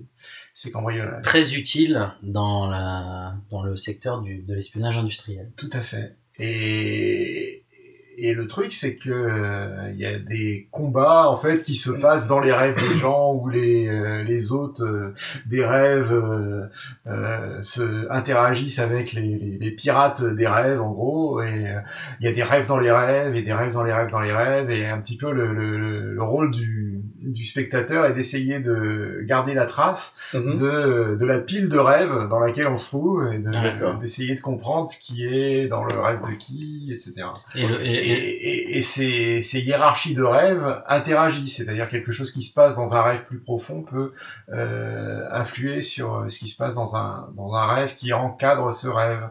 ces 0.54 0.70
cambriolages. 0.70 1.22
Très 1.22 1.54
utile 1.54 2.12
dans 2.22 2.66
la 2.66 3.34
dans 3.50 3.62
le 3.62 3.76
secteur 3.76 4.22
du, 4.22 4.38
de 4.38 4.54
l'espionnage 4.54 4.96
industriel. 4.96 5.50
Tout 5.56 5.70
à 5.72 5.82
fait. 5.82 6.16
Et, 6.38 7.63
et 8.16 8.34
le 8.34 8.46
truc, 8.46 8.72
c'est 8.72 8.96
que 8.96 9.10
euh, 9.10 9.90
il 9.92 9.98
y 9.98 10.06
a 10.06 10.18
des 10.18 10.68
combats 10.70 11.28
en 11.28 11.36
fait 11.36 11.62
qui 11.62 11.74
se 11.74 11.90
passent 11.90 12.26
dans 12.26 12.40
les 12.40 12.52
rêves 12.52 12.76
des 12.76 12.98
gens 12.98 13.34
où 13.34 13.48
les 13.48 13.88
euh, 13.88 14.22
les 14.22 14.52
hôtes 14.52 14.80
euh, 14.80 15.14
des 15.46 15.64
rêves 15.64 16.14
se 17.62 18.10
interagissent 18.10 18.78
avec 18.78 19.12
les, 19.12 19.58
les, 19.60 19.70
pirates 19.70 20.24
des 20.24 20.46
rêves 20.46 20.80
en 20.80 20.90
gros. 20.90 21.42
Et 21.42 21.74
il 22.20 22.26
y 22.26 22.28
a 22.28 22.32
des 22.32 22.42
rêves 22.42 22.66
dans 22.66 22.78
les 22.78 22.90
rêves 22.90 23.34
et 23.34 23.42
des 23.42 23.52
rêves 23.52 23.72
dans 23.72 23.82
les 23.82 23.92
rêves 23.92 24.10
dans 24.10 24.20
les 24.20 24.32
rêves. 24.32 24.70
Et 24.70 24.86
un 24.86 25.00
petit 25.00 25.16
peu 25.16 25.32
le, 25.32 25.52
le, 25.52 26.14
le 26.14 26.22
rôle 26.22 26.50
du 26.50 27.03
du 27.32 27.44
spectateur 27.44 28.06
est 28.06 28.12
d'essayer 28.12 28.60
de 28.60 29.20
garder 29.24 29.54
la 29.54 29.66
trace 29.66 30.14
Mhm. 30.34 30.58
de, 30.58 31.16
de 31.18 31.26
la 31.26 31.38
pile 31.38 31.68
de 31.68 31.78
rêves 31.78 32.28
dans 32.28 32.38
laquelle 32.40 32.66
on 32.68 32.76
se 32.76 32.88
trouve 32.88 33.32
et 33.32 33.38
de- 33.38 34.00
d'essayer 34.00 34.34
de 34.34 34.40
comprendre 34.40 34.88
ce 34.88 34.98
qui 34.98 35.24
est 35.26 35.66
dans 35.68 35.84
le 35.84 35.98
rêve 35.98 36.20
de 36.28 36.34
qui, 36.34 36.90
etc. 36.92 37.26
Et 37.54 37.66
le- 37.66 37.86
et- 37.86 37.90
et, 38.10 38.48
et- 38.48 38.78
et 38.78 38.82
ces, 38.82 39.42
ces 39.42 39.60
hiérarchies 39.60 40.14
de 40.14 40.22
rêves 40.22 40.82
interagissent, 40.86 41.56
c'est-à-dire 41.56 41.88
quelque 41.88 42.12
chose 42.12 42.30
qui 42.32 42.42
se 42.42 42.52
passe 42.52 42.74
dans 42.74 42.94
un 42.94 43.02
rêve 43.02 43.24
plus 43.24 43.38
profond 43.38 43.82
peut 43.82 44.12
euh, 44.52 45.26
influer 45.32 45.82
sur 45.82 46.14
euh, 46.16 46.28
ce 46.28 46.38
qui 46.38 46.48
se 46.48 46.56
passe 46.56 46.74
dans 46.74 46.94
un, 46.96 47.28
dans 47.36 47.54
un 47.54 47.66
rêve 47.74 47.94
qui 47.94 48.12
encadre 48.12 48.72
ce 48.72 48.88
rêve. 48.88 49.28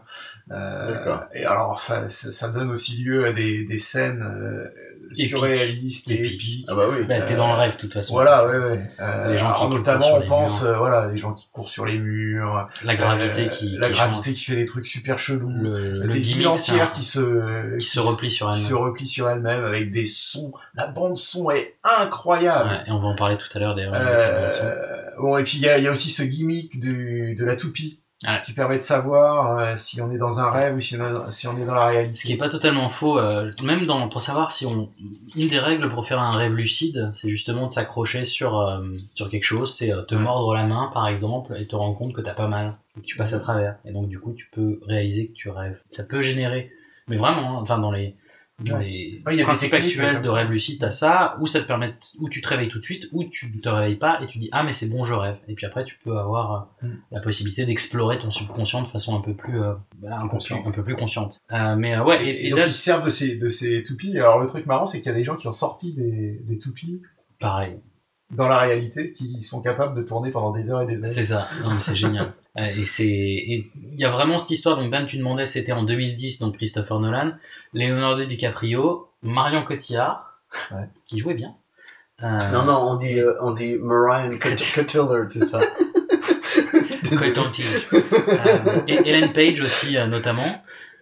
Euh, 0.52 0.92
D'accord. 0.94 1.24
et 1.34 1.46
alors 1.46 1.80
ça, 1.80 2.10
ça, 2.10 2.32
ça 2.32 2.50
donne 2.50 2.70
aussi 2.70 3.02
lieu 3.02 3.26
à 3.26 3.32
des, 3.32 3.64
des 3.64 3.80
scènes 3.80 4.22
euh, 4.22 4.68
surréalistes 5.16 6.10
et 6.12 6.26
Épiques. 6.26 6.66
Ah 6.70 6.76
bah 6.76 6.84
oui. 6.92 7.06
Bah, 7.08 7.22
t'es 7.22 7.36
dans 7.36 7.48
le 7.54 7.58
rêve 7.58 7.76
de 7.76 7.80
toute 7.80 7.94
façon. 7.94 8.14
Voilà, 8.14 8.46
ouais, 8.48 8.58
ouais. 8.58 8.92
Euh, 9.00 9.32
Les 9.32 9.38
gens 9.38 9.54
qui 9.54 9.62
alors, 9.64 9.70
notamment, 9.70 10.06
sur 10.06 10.16
on 10.16 10.20
les 10.20 10.26
pense, 10.28 10.64
murs. 10.64 10.78
voilà, 10.78 11.08
les 11.08 11.18
gens 11.18 11.34
qui 11.34 11.48
courent 11.52 11.70
sur 11.70 11.86
les 11.86 11.98
murs. 11.98 12.68
La 12.84 12.96
gravité 12.96 13.46
euh, 13.46 13.48
qui- 13.48 13.78
la 13.78 13.88
qui 13.88 13.94
gravité 13.94 14.24
change. 14.32 14.34
qui 14.38 14.44
fait 14.44 14.56
des 14.56 14.66
trucs 14.66 14.86
super 14.88 15.18
chelous. 15.20 15.50
Le- 15.50 16.04
le 16.08 16.14
des 16.14 16.20
villes 16.20 16.48
entières 16.48 16.92
qui 16.92 17.04
se, 17.04 17.78
qui 17.78 17.88
se 17.88 18.00
replient 18.02 18.30
sur 18.32 18.48
qui 18.52 18.58
elles-mêmes. 18.58 18.70
se 18.70 18.74
replient 18.74 19.08
sur 19.08 19.30
elles-mêmes 19.30 19.64
avec 19.64 19.92
des 19.92 20.08
sons. 20.08 20.52
La 20.76 20.88
bande 20.88 21.16
son 21.16 21.52
est 21.52 21.78
incroyable. 21.84 22.70
Ouais, 22.70 22.84
et 22.88 22.92
on 22.92 23.00
va 23.00 23.08
en 23.08 23.16
parler 23.16 23.38
tout 23.38 23.48
à 23.56 23.60
l'heure 23.60 23.76
d'ailleurs. 23.76 23.94
Euh, 23.96 24.82
bon, 25.20 25.38
et 25.38 25.44
puis 25.44 25.58
il 25.58 25.62
y 25.64 25.70
a, 25.70 25.78
y 25.78 25.88
a 25.88 25.92
aussi 25.92 26.10
ce 26.10 26.24
gimmick 26.24 26.80
du, 26.80 27.36
de 27.36 27.46
la 27.46 27.56
toupie. 27.56 28.02
Ouais. 28.26 28.42
Qui 28.46 28.54
permet 28.54 28.78
de 28.78 28.82
savoir 28.82 29.58
euh, 29.58 29.76
si 29.76 30.02
on 30.02 30.12
est 30.12 30.18
dans 30.18 30.40
un 30.40 30.50
rêve 30.50 30.76
ou 30.76 30.80
si 30.80 30.96
on, 31.00 31.04
est- 31.28 31.32
si 31.32 31.48
on 31.48 31.58
est 31.58 31.66
dans 31.66 31.74
la 31.76 31.88
réalité. 31.88 32.14
Ce 32.16 32.26
qui 32.26 32.34
est 32.34 32.38
pas 32.38 32.50
totalement 32.50 32.90
faux, 32.90 33.20
euh, 33.20 33.52
même 33.64 33.86
dans, 33.86 34.08
pour 34.08 34.22
savoir 34.22 34.52
si 34.52 34.66
on, 34.66 34.90
une 35.36 35.48
des 35.50 35.60
règles 35.60 35.90
pour 35.90 36.08
faire 36.08 36.20
un 36.22 36.32
rêve 36.32 36.54
lucide, 36.54 37.12
c'est 37.14 37.30
justement 37.30 37.68
de 37.68 37.72
s'accrocher 37.72 38.26
sur 38.26 38.60
euh, 38.60 38.80
sur 39.14 39.30
quelque 39.30 39.44
chose, 39.44 39.74
c'est 39.76 39.92
te 40.08 40.16
mordre 40.16 40.54
la 40.54 40.66
main 40.66 40.90
par 40.94 41.08
exemple 41.08 41.54
et 41.60 41.66
te 41.66 41.76
rendre 41.76 41.98
compte 41.98 42.14
que 42.14 42.22
t'as 42.22 42.34
pas 42.34 42.48
mal, 42.48 42.74
et 42.98 43.02
que 43.02 43.06
tu 43.06 43.18
passes 43.18 43.34
à 43.34 43.40
travers, 43.40 43.76
et 43.86 43.92
donc 43.92 44.08
du 44.08 44.20
coup 44.20 44.34
tu 44.34 44.48
peux 44.54 44.80
réaliser 44.88 45.28
que 45.28 45.34
tu 45.34 45.50
rêves. 45.50 45.80
Ça 45.90 46.04
peut 46.04 46.22
générer, 46.22 46.72
mais 47.08 47.18
vraiment, 47.18 47.58
hein, 47.58 47.62
enfin 47.62 47.78
dans 47.80 47.92
les. 47.92 48.16
Les 48.64 49.22
Ouais, 49.26 49.34
il 49.34 49.34
y 49.34 49.34
a 49.34 49.36
des 49.38 49.44
principes 49.44 49.74
actuels 49.74 50.22
de 50.22 50.30
rêve 50.30 50.50
lucide, 50.50 50.80
t'as 50.80 50.92
ça, 50.92 51.38
ou 51.40 51.48
ça 51.48 51.62
te 51.62 51.66
permet, 51.68 51.94
ou 52.20 52.30
tu 52.30 52.42
te 52.42 52.48
réveilles 52.48 52.70
tout 52.70 52.80
de 52.80 52.84
suite, 52.84 53.08
ou 53.12 53.24
tu 53.26 53.52
ne 53.56 53.62
te 53.62 53.70
réveilles 53.70 53.96
pas 53.96 54.20
et 54.22 54.28
tu 54.28 54.38
dis 54.40 54.50
ah 54.52 54.64
mais 54.64 54.72
c'est 54.74 54.88
bon 54.88 55.04
je 55.04 55.14
rêve, 55.14 55.38
et 55.48 55.54
puis 55.54 55.66
après 55.66 55.84
tu 55.84 55.98
peux 56.04 56.18
avoir 56.18 56.54
euh, 56.54 56.60
Mm. 56.84 56.96
la 57.12 57.22
possibilité 57.22 57.66
d'explorer 57.66 58.18
ton 58.18 58.30
subconscient 58.32 58.82
de 58.82 58.88
façon 58.88 59.16
un 59.18 59.22
peu 59.22 59.34
plus 59.34 59.62
euh, 59.62 59.74
voilà, 60.02 60.18
un, 60.18 60.28
peu 60.72 60.84
plus, 60.84 60.96
Consciente. 60.96 61.40
Euh, 61.52 61.76
mais 61.78 61.96
euh, 61.96 62.04
ouais, 62.04 62.26
et, 62.26 62.30
Et, 62.30 62.48
et 62.48 62.50
donc 62.50 62.60
là, 62.60 62.66
ils 62.68 62.74
se 62.74 62.82
servent 62.82 63.04
de 63.06 63.10
ces, 63.10 63.36
de 63.36 63.48
ces 63.48 63.82
toupies. 63.84 64.18
Alors 64.18 64.40
le 64.40 64.48
truc 64.48 64.66
marrant, 64.66 64.86
c'est 64.86 65.00
qu'il 65.00 65.12
y 65.12 65.16
a 65.16 65.18
des 65.18 65.24
gens 65.24 65.36
qui 65.36 65.48
ont 65.48 65.52
sorti 65.52 65.94
des, 65.94 66.40
des 66.44 66.58
toupies 66.58 67.02
pareil. 67.40 67.78
dans 68.32 68.48
la 68.48 68.60
réalité, 68.60 69.12
qui 69.14 69.42
sont 69.42 69.62
capables 69.62 69.96
de 69.96 70.04
tourner 70.06 70.30
pendant 70.32 70.52
des 70.52 70.70
heures 70.70 70.82
et 70.82 70.88
des 70.88 71.04
heures. 71.04 71.10
C'est 71.10 71.26
ça, 71.26 71.48
Non, 71.64 71.70
mais 71.72 71.80
c'est 71.80 71.96
génial. 71.96 72.34
Euh, 72.58 72.66
Et 72.78 72.86
c'est, 72.86 73.04
et 73.08 73.72
il 73.94 74.00
y 74.00 74.06
a 74.06 74.10
vraiment 74.10 74.38
cette 74.38 74.52
histoire. 74.52 74.78
Donc 74.78 74.92
Dan, 74.92 75.08
tu 75.08 75.18
demandais, 75.18 75.48
c'était 75.48 75.72
en 75.72 75.84
2010, 75.84 76.40
donc 76.40 76.58
Christopher 76.58 77.00
Nolan, 77.00 77.32
Leonardo 77.74 78.26
DiCaprio, 78.26 79.08
Marion 79.24 79.64
Cotillard, 79.64 80.38
Ouais. 80.72 80.84
qui 81.06 81.18
jouait 81.18 81.34
bien. 81.34 81.56
Euh, 82.22 82.28
Non, 82.52 82.64
non, 82.66 82.78
on 82.92 82.96
dit, 82.98 83.20
euh, 83.20 83.34
on 83.42 83.54
dit 83.54 83.78
Marion 83.82 84.38
Cot- 84.38 84.50
Cotillard. 84.76 85.18
C'est 85.30 85.44
ça. 85.46 85.60
Euh, 87.54 88.82
et 88.88 89.10
Ellen 89.10 89.32
Page 89.34 89.60
aussi, 89.62 89.98
euh, 89.98 90.08
notamment. 90.08 90.42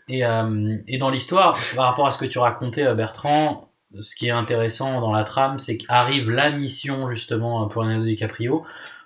Et, 0.09 0.25
euh, 0.25 0.77
et 0.87 0.97
dans 0.97 1.09
l'histoire, 1.09 1.57
par 1.75 1.85
rapport 1.85 2.07
à 2.07 2.11
ce 2.11 2.19
que 2.19 2.25
tu 2.25 2.39
racontais, 2.39 2.93
Bertrand, 2.95 3.69
ce 3.99 4.15
qui 4.15 4.27
est 4.27 4.31
intéressant 4.31 4.99
dans 4.99 5.13
la 5.13 5.23
trame, 5.23 5.59
c'est 5.59 5.77
qu'arrive 5.77 6.29
la 6.29 6.51
mission, 6.51 7.09
justement, 7.09 7.67
pour 7.67 7.83
Leonardo 7.83 8.05
DiCaprio, 8.05 8.63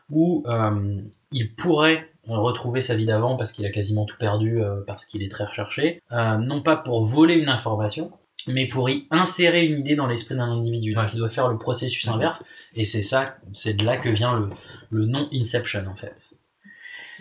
où 0.09 0.43
euh, 0.47 0.97
il 1.31 1.53
pourrait 1.53 2.09
retrouver 2.27 2.81
sa 2.81 2.95
vie 2.95 3.05
d'avant 3.05 3.35
parce 3.37 3.51
qu'il 3.51 3.65
a 3.65 3.69
quasiment 3.71 4.05
tout 4.05 4.17
perdu, 4.17 4.61
euh, 4.61 4.81
parce 4.87 5.05
qu'il 5.05 5.23
est 5.23 5.29
très 5.31 5.45
recherché. 5.45 6.01
Euh, 6.11 6.37
non 6.37 6.61
pas 6.61 6.75
pour 6.75 7.03
voler 7.05 7.35
une 7.35 7.49
information, 7.49 8.11
mais 8.47 8.67
pour 8.67 8.89
y 8.89 9.07
insérer 9.11 9.65
une 9.65 9.79
idée 9.79 9.95
dans 9.95 10.07
l'esprit 10.07 10.35
d'un 10.35 10.49
individu. 10.51 10.93
Donc 10.93 11.09
il 11.13 11.17
doit 11.17 11.29
faire 11.29 11.47
le 11.47 11.57
processus 11.57 12.07
inverse, 12.07 12.43
et 12.75 12.85
c'est 12.85 13.03
ça, 13.03 13.37
c'est 13.53 13.73
de 13.75 13.85
là 13.85 13.97
que 13.97 14.09
vient 14.09 14.37
le, 14.37 14.49
le 14.91 15.05
nom 15.05 15.27
Inception, 15.33 15.85
en 15.91 15.95
fait. 15.95 16.15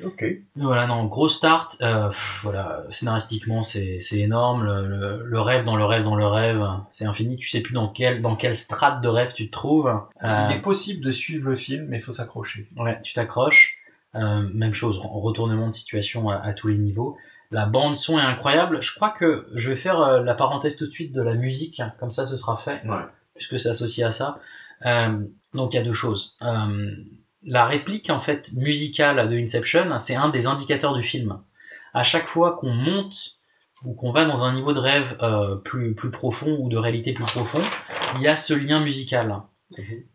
Ok. 0.05 0.25
Voilà, 0.57 0.89
non, 0.89 1.05
gros 1.05 1.29
start. 1.29 1.77
euh, 1.81 2.09
pff, 2.09 2.41
voilà, 2.43 2.83
scénaristiquement, 2.91 3.63
c'est 3.63 4.01
c'est 4.01 4.19
énorme. 4.19 4.65
Le, 4.65 4.89
le- 4.89 5.23
le 5.25 5.41
rêve 5.41 5.65
dans 5.65 5.77
le 5.77 5.85
rêve 5.85 6.03
dans 6.03 6.17
le 6.17 6.27
rêve, 6.27 6.61
c'est 6.91 7.05
infini. 7.05 7.37
Tu 7.37 7.49
sais 7.49 7.61
plus 7.61 7.75
dans 7.75 7.87
quel 7.87 8.21
dans 8.21 8.35
quelle 8.35 8.57
strate 8.57 9.01
de 9.03 9.09
rêve 9.09 9.35
tu 9.35 9.47
te 9.47 9.53
trouves. 9.53 9.87
Euh, 10.25 10.49
Il 10.51 10.57
est 10.57 10.61
possible 10.61 11.05
de 11.05 11.13
suivre 11.13 11.49
le 11.49 11.55
film, 11.55 11.87
mais 11.89 11.99
il 11.99 12.03
faut 12.03 12.13
s'accrocher. 12.13 12.67
Ouais, 12.77 12.99
tu 13.05 13.15
t'accroches. 13.15 13.79
Euh, 14.17 14.49
même 14.55 14.75
chose, 14.75 15.01
en 15.03 15.21
retournement 15.21 15.69
de 15.69 15.75
situation 15.75 16.29
à, 16.29 16.37
à 16.37 16.53
tous 16.53 16.69
les 16.69 16.79
niveaux. 16.79 17.17
La 17.51 17.67
bande 17.67 17.97
son 17.97 18.19
est 18.19 18.23
incroyable. 18.23 18.83
Je 18.83 18.95
crois 18.95 19.11
que 19.11 19.47
je 19.55 19.71
vais 19.71 19.77
faire 19.77 20.01
euh, 20.01 20.23
la 20.23 20.35
parenthèse 20.35 20.77
tout 20.77 20.87
de 20.87 20.93
suite 20.93 21.13
de 21.13 21.21
la 21.21 21.35
musique, 21.35 21.81
hein, 21.81 21.93
comme 21.99 22.11
ça 22.11 22.27
ce 22.27 22.37
sera 22.37 22.57
fait, 22.57 22.83
puisque 23.35 23.59
c'est 23.59 23.71
associé 23.71 24.05
à 24.05 24.11
ça. 24.11 24.39
Euh, 24.87 25.19
donc 25.53 25.75
il 25.75 25.77
y 25.77 25.81
a 25.81 25.83
deux 25.83 25.93
choses. 25.93 26.39
La 27.47 27.67
réplique 27.67 28.09
en 28.09 28.21
fait 28.21 28.53
musicale 28.55 29.29
de 29.29 29.37
Inception, 29.37 29.99
c'est 29.99 30.17
un 30.17 30.31
des 30.31 30.47
indicateurs 30.47 30.95
du 30.95 31.03
film. 31.03 31.39
À 31.93 32.03
chaque 32.03 32.27
fois 32.27 32.57
qu'on 32.57 32.73
monte 32.73 33.37
ou 33.85 33.93
qu'on 33.93 34.13
va 34.13 34.25
dans 34.25 34.45
un 34.45 34.55
niveau 34.55 34.73
de 34.73 34.79
rêve 34.79 35.19
plus, 35.63 35.95
plus 35.95 36.11
profond 36.11 36.57
ou 36.59 36.71
de 36.71 36.79
réalité 36.79 37.13
plus 37.13 37.27
profond, 37.27 37.61
il 38.17 38.23
y 38.23 38.29
a 38.29 38.37
ce 38.37 38.55
lien 38.55 38.81
musical. 38.81 39.43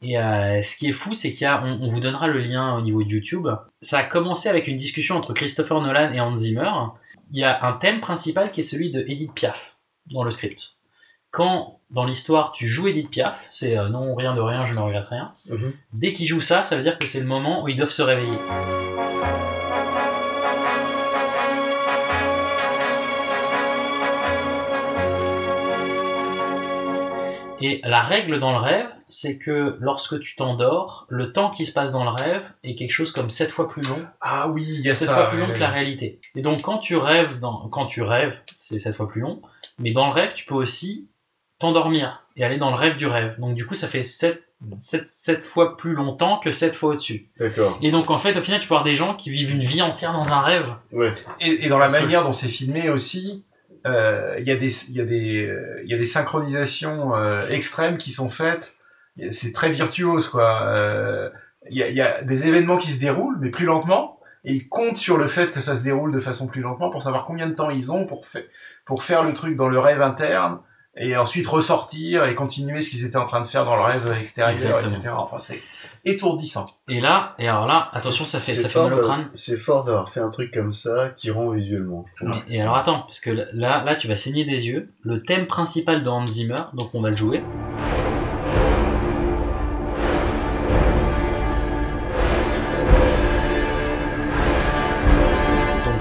Et 0.01 0.18
euh, 0.18 0.62
ce 0.62 0.78
qui 0.78 0.88
est 0.88 0.93
fou, 0.93 1.14
c'est 1.14 1.32
qu'il 1.32 1.41
y 1.41 1.45
a, 1.45 1.64
on, 1.64 1.82
on 1.82 1.89
vous 1.89 1.99
donnera 1.99 2.28
le 2.28 2.39
lien 2.39 2.76
au 2.76 2.82
niveau 2.82 3.03
de 3.03 3.10
YouTube. 3.10 3.47
Ça 3.82 3.99
a 3.99 4.03
commencé 4.03 4.49
avec 4.49 4.68
une 4.68 4.78
discussion 4.78 5.16
entre 5.16 5.34
Christopher 5.34 5.82
Nolan 5.82 6.14
et 6.14 6.20
Hans 6.20 6.36
Zimmer. 6.36 6.72
Il 7.32 7.39
y 7.39 7.43
a 7.43 7.66
un 7.66 7.74
thème 7.74 8.01
principal 8.01 8.51
qui 8.51 8.62
est 8.62 8.64
celui 8.64 8.91
de 8.91 9.01
Edith 9.07 9.34
Piaf 9.34 9.76
dans 10.12 10.24
le 10.24 10.32
script. 10.32 10.78
Quand 11.32 11.80
dans 11.91 12.05
l'histoire 12.05 12.51
tu 12.51 12.68
joues 12.68 12.88
Edith 12.88 13.12
Piaf, 13.12 13.45
c'est 13.51 13.78
euh, 13.78 13.89
non 13.89 14.16
rien 14.16 14.34
de 14.34 14.41
rien, 14.41 14.66
je 14.66 14.74
ne 14.74 14.80
regrette 14.80 15.07
rien. 15.07 15.32
Dès 15.93 16.14
qu'ils 16.14 16.28
jouent 16.28 16.41
ça, 16.41 16.64
ça 16.64 16.76
veut 16.76 16.84
dire 16.84 16.97
que 16.97 17.05
c'est 17.05 17.20
le 17.20 17.28
moment 17.28 17.64
où 17.64 17.68
ils 17.68 17.76
doivent 17.76 17.89
se 17.89 18.01
réveiller. 18.01 18.38
Et 27.62 27.82
la 27.84 28.01
règle 28.01 28.39
dans 28.39 28.53
le 28.53 28.57
rêve, 28.57 28.88
c'est 29.10 29.38
que 29.38 29.78
lorsque 29.80 30.20
tu 30.20 30.36
t'endors, 30.36 31.05
le 31.10 31.32
temps 31.34 31.49
qui 31.51 31.66
se 31.66 31.74
passe 31.74 31.91
dans 31.91 32.03
le 32.03 32.12
rêve 32.12 32.43
est 32.64 32.76
quelque 32.76 32.91
chose 32.91 33.12
comme 33.12 33.30
sept 33.30 33.49
fois 33.49 33.68
plus 33.68 33.82
long. 33.84 34.05
Ah 34.22 34.47
oui, 34.49 34.66
il 34.68 34.82
y 34.82 34.89
a 34.89 34.95
sept 34.95 35.07
ça, 35.07 35.16
fois 35.16 35.28
plus 35.32 35.39
long 35.41 35.47
ouais. 35.47 35.53
que 35.53 35.60
la 35.60 35.70
réalité. 35.70 36.22
Et 36.36 36.41
donc 36.41 36.62
quand 36.62 36.78
tu 36.78 36.95
rêves, 36.95 37.39
dans, 37.39 37.68
quand 37.70 37.88
tu 37.88 38.01
rêves, 38.01 38.38
c'est 38.62 38.80
sept 38.80 38.95
fois 38.95 39.07
plus 39.10 39.22
long. 39.22 39.41
Mais 39.80 39.91
dans 39.91 40.07
le 40.07 40.14
rêve, 40.14 40.34
tu 40.36 40.45
peux 40.45 40.55
aussi 40.55 41.07
t'endormir 41.60 42.26
et 42.38 42.43
aller 42.43 42.57
dans 42.57 42.70
le 42.70 42.76
rêve 42.76 42.97
du 42.97 43.07
rêve. 43.07 43.36
Donc 43.39 43.55
du 43.55 43.66
coup, 43.66 43.76
ça 43.76 43.88
fait 43.88 44.03
sept, 44.03 44.43
sept, 44.74 45.07
sept 45.07 45.43
fois 45.43 45.76
plus 45.78 45.93
longtemps 45.93 46.38
que 46.39 46.51
sept 46.51 46.76
fois 46.76 46.91
au-dessus. 46.91 47.30
D'accord. 47.39 47.78
Et 47.82 47.91
donc 47.91 48.10
en 48.12 48.18
fait, 48.18 48.38
au 48.38 48.41
final, 48.41 48.60
tu 48.62 48.68
peux 48.68 48.74
avoir 48.76 48.86
des 48.86 48.95
gens 48.95 49.16
qui 49.16 49.30
vivent 49.30 49.53
une 49.53 49.64
vie 49.64 49.82
entière 49.82 50.14
dans 50.14 50.28
un 50.32 50.41
rêve. 50.41 50.74
Ouais. 50.91 51.14
Et, 51.41 51.66
et 51.66 51.70
dans 51.70 51.78
la 51.78 51.86
Parce 51.88 51.97
que- 51.97 52.03
manière 52.03 52.24
dont 52.24 52.34
c'est 52.34 52.47
filmé 52.47 52.89
aussi, 52.89 53.43
euh, 53.86 54.36
il 54.39 54.47
y 54.47 54.51
a 54.51 54.55
des 54.57 54.89
il 54.89 54.95
y 54.97 55.01
a 55.01 55.05
des 55.05 55.45
euh, 55.45 55.82
il 55.84 55.89
y 55.89 55.93
a 55.93 55.97
des 55.97 56.05
synchronisations 56.05 57.16
euh, 57.16 57.47
extrêmes 57.49 57.97
qui 57.97 58.12
sont 58.12 58.30
faites. 58.30 58.76
C'est 59.32 59.51
très 59.53 59.70
virtuose 59.70 60.28
quoi. 60.30 60.61
Euh, 60.63 61.30
Il 61.70 61.78
y, 61.78 61.84
a, 61.84 61.89
y 61.89 62.01
a 62.01 62.22
des 62.24 62.47
événements 62.47 62.78
qui 62.78 62.89
se 62.91 62.99
déroulent 62.99 63.38
mais 63.39 63.49
plus 63.49 63.65
lentement 63.65 64.20
et 64.45 64.53
ils 64.53 64.67
comptent 64.70 64.97
sur 64.97 65.17
le 65.17 65.28
fait 65.28 65.51
que 65.51 65.59
ça 65.59 65.76
se 65.76 65.84
déroule 65.84 66.11
de 66.13 66.20
façon 66.20 66.47
plus 66.47 66.61
lentement 66.61 66.89
pour 66.89 67.01
savoir 67.03 67.26
combien 67.26 67.47
de 67.47 67.53
temps 67.53 67.70
ils 67.70 67.91
ont 67.91 68.05
pour 68.05 68.26
faire 68.26 68.43
pour 68.86 69.03
faire 69.03 69.24
le 69.24 69.34
truc 69.34 69.55
dans 69.55 69.67
le 69.70 69.78
rêve 69.80 70.01
interne 70.01 70.59
et 70.97 71.15
ensuite 71.15 71.45
ressortir 71.47 72.26
et 72.26 72.36
continuer 72.36 72.82
ce 72.82 72.89
qu'ils 72.89 73.05
étaient 73.05 73.17
en 73.17 73.26
train 73.26 73.41
de 73.41 73.47
faire 73.47 73.63
dans 73.63 73.76
le 73.76 73.82
rêve 73.82 74.17
extérieur, 74.20 74.51
Exactement. 74.51 74.97
etc. 74.97 75.13
Enfin, 75.17 75.39
c'est 75.39 75.59
étourdissant. 76.03 76.65
Et 76.89 76.99
là, 76.99 77.36
et 77.38 77.47
alors 77.47 77.67
là, 77.67 77.89
attention, 77.93 78.26
ça 78.26 78.39
fait, 78.39 78.51
ça 78.53 78.67
fait 78.67 78.80
mal 78.82 78.95
au 78.95 79.01
crâne. 79.03 79.30
C'est 79.34 79.57
fort 79.57 79.84
d'avoir 79.86 80.09
fait 80.11 80.20
un 80.20 80.30
truc 80.32 80.51
comme 80.53 80.74
ça 80.74 81.09
qui 81.15 81.30
rend 81.32 81.51
visuellement. 81.51 82.03
Mais- 82.22 82.43
et 82.49 82.61
alors 82.61 82.76
attends, 82.76 83.01
parce 83.01 83.20
que 83.22 83.30
là, 83.30 83.45
là, 83.84 83.95
tu 83.95 84.07
vas 84.07 84.15
saigner 84.17 84.43
des 84.45 84.67
yeux. 84.67 84.91
Le 85.03 85.22
thème 85.24 85.45
principal 85.47 86.03
de 86.03 86.09
Hans 86.09 86.26
Zimmer, 86.26 86.55
donc 86.74 86.93
on 86.93 87.01
va 87.01 87.11
le 87.11 87.15
jouer. 87.15 87.43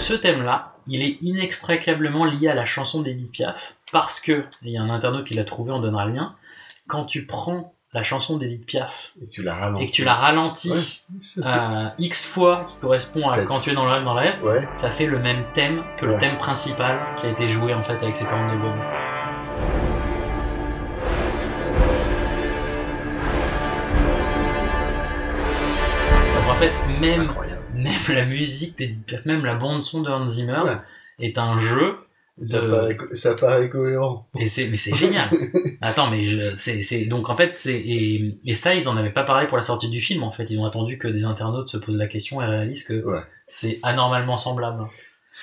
Ce 0.09 0.15
thème-là, 0.15 0.73
il 0.87 1.03
est 1.03 1.19
inextricablement 1.23 2.25
lié 2.25 2.49
à 2.49 2.55
la 2.55 2.65
chanson 2.65 3.03
d'Edith 3.03 3.31
Piaf, 3.31 3.75
parce 3.93 4.21
que, 4.21 4.45
il 4.63 4.71
y 4.71 4.79
a 4.79 4.83
un 4.83 4.89
internaute 4.89 5.27
qui 5.27 5.35
l'a 5.35 5.45
trouvé, 5.45 5.71
on 5.71 5.81
donnera 5.81 6.07
le 6.07 6.15
lien, 6.15 6.35
quand 6.87 7.05
tu 7.05 7.27
prends 7.27 7.75
la 7.93 8.03
chanson 8.03 8.39
d'Edith 8.39 8.65
Piaf 8.65 9.13
Et 9.23 9.29
tu 9.29 9.43
la 9.43 9.55
ralentis. 9.55 9.85
et 9.85 9.87
que 9.87 9.93
tu 9.93 10.05
la 10.05 10.15
ralentis 10.15 11.03
euh, 11.45 11.89
X 11.99 12.27
fois, 12.27 12.65
qui 12.69 12.77
correspond 12.79 13.27
à 13.29 13.35
Ça- 13.37 13.45
quand 13.45 13.61
tu 13.61 13.71
es 13.71 13.75
dans 13.75 13.85
le 13.85 13.93
rêve, 13.93 14.05
dans 14.05 14.15
le 14.15 14.21
rêve, 14.21 14.43
Ouais. 14.43 14.67
ça 14.73 14.89
fait 14.91 15.07
le 15.07 15.19
même 15.19 15.45
thème 15.53 15.85
que 15.99 16.07
le 16.07 16.17
thème 16.17 16.39
principal 16.39 16.99
qui 17.19 17.27
a 17.27 17.31
été 17.31 17.51
joué 17.51 17.75
en 17.75 17.83
fait 17.83 17.97
avec 18.03 18.17
ces 18.17 18.25
42 18.25 18.57
bonnes. 18.59 18.81
Donc 26.35 26.51
en 26.51 26.55
fait, 26.55 26.73
même, 27.01 27.31
même 27.83 27.95
la 28.17 28.25
musique 28.27 28.77
d'Edith 28.79 29.05
Piaf, 29.07 29.25
même 29.25 29.45
la 29.45 29.55
bande 29.55 29.83
son 29.85 30.03
de 30.03 30.11
Hans 30.11 30.29
Zimmer 30.29 30.61
Ouais. 30.65 30.77
est 31.21 31.39
un 31.39 31.59
jeu. 31.61 31.97
Ça, 32.41 32.61
paraît, 32.61 32.97
co- 32.97 33.13
ça 33.15 33.35
paraît 33.35 33.69
cohérent. 33.69 34.29
et 34.39 34.47
c'est, 34.47 34.69
mais 34.69 34.77
c'est 34.77 34.95
génial. 34.95 35.29
Attends, 35.81 36.09
mais 36.09 36.25
je, 36.25 36.55
c'est, 36.55 36.83
c'est, 36.85 37.07
donc 37.07 37.29
en 37.31 37.35
fait, 37.37 37.57
c'est, 37.57 37.75
et, 37.75 38.39
et 38.45 38.55
ça, 38.55 38.75
ils 38.77 38.89
en 38.89 38.97
avaient 38.97 39.11
pas 39.13 39.25
parlé 39.25 39.49
pour 39.49 39.57
la 39.57 39.63
sortie 39.65 39.89
du 39.89 40.01
film, 40.01 40.23
en 40.23 40.31
fait. 40.31 40.49
Ils 40.51 40.61
ont 40.61 40.65
attendu 40.65 40.99
que 40.99 41.09
des 41.09 41.25
internautes 41.25 41.69
se 41.69 41.77
posent 41.79 41.97
la 41.97 42.07
question 42.07 42.41
et 42.41 42.47
réalisent 42.47 42.85
que 42.85 43.03
c'est 43.49 43.81
anormalement 43.83 44.37
semblable. 44.37 44.85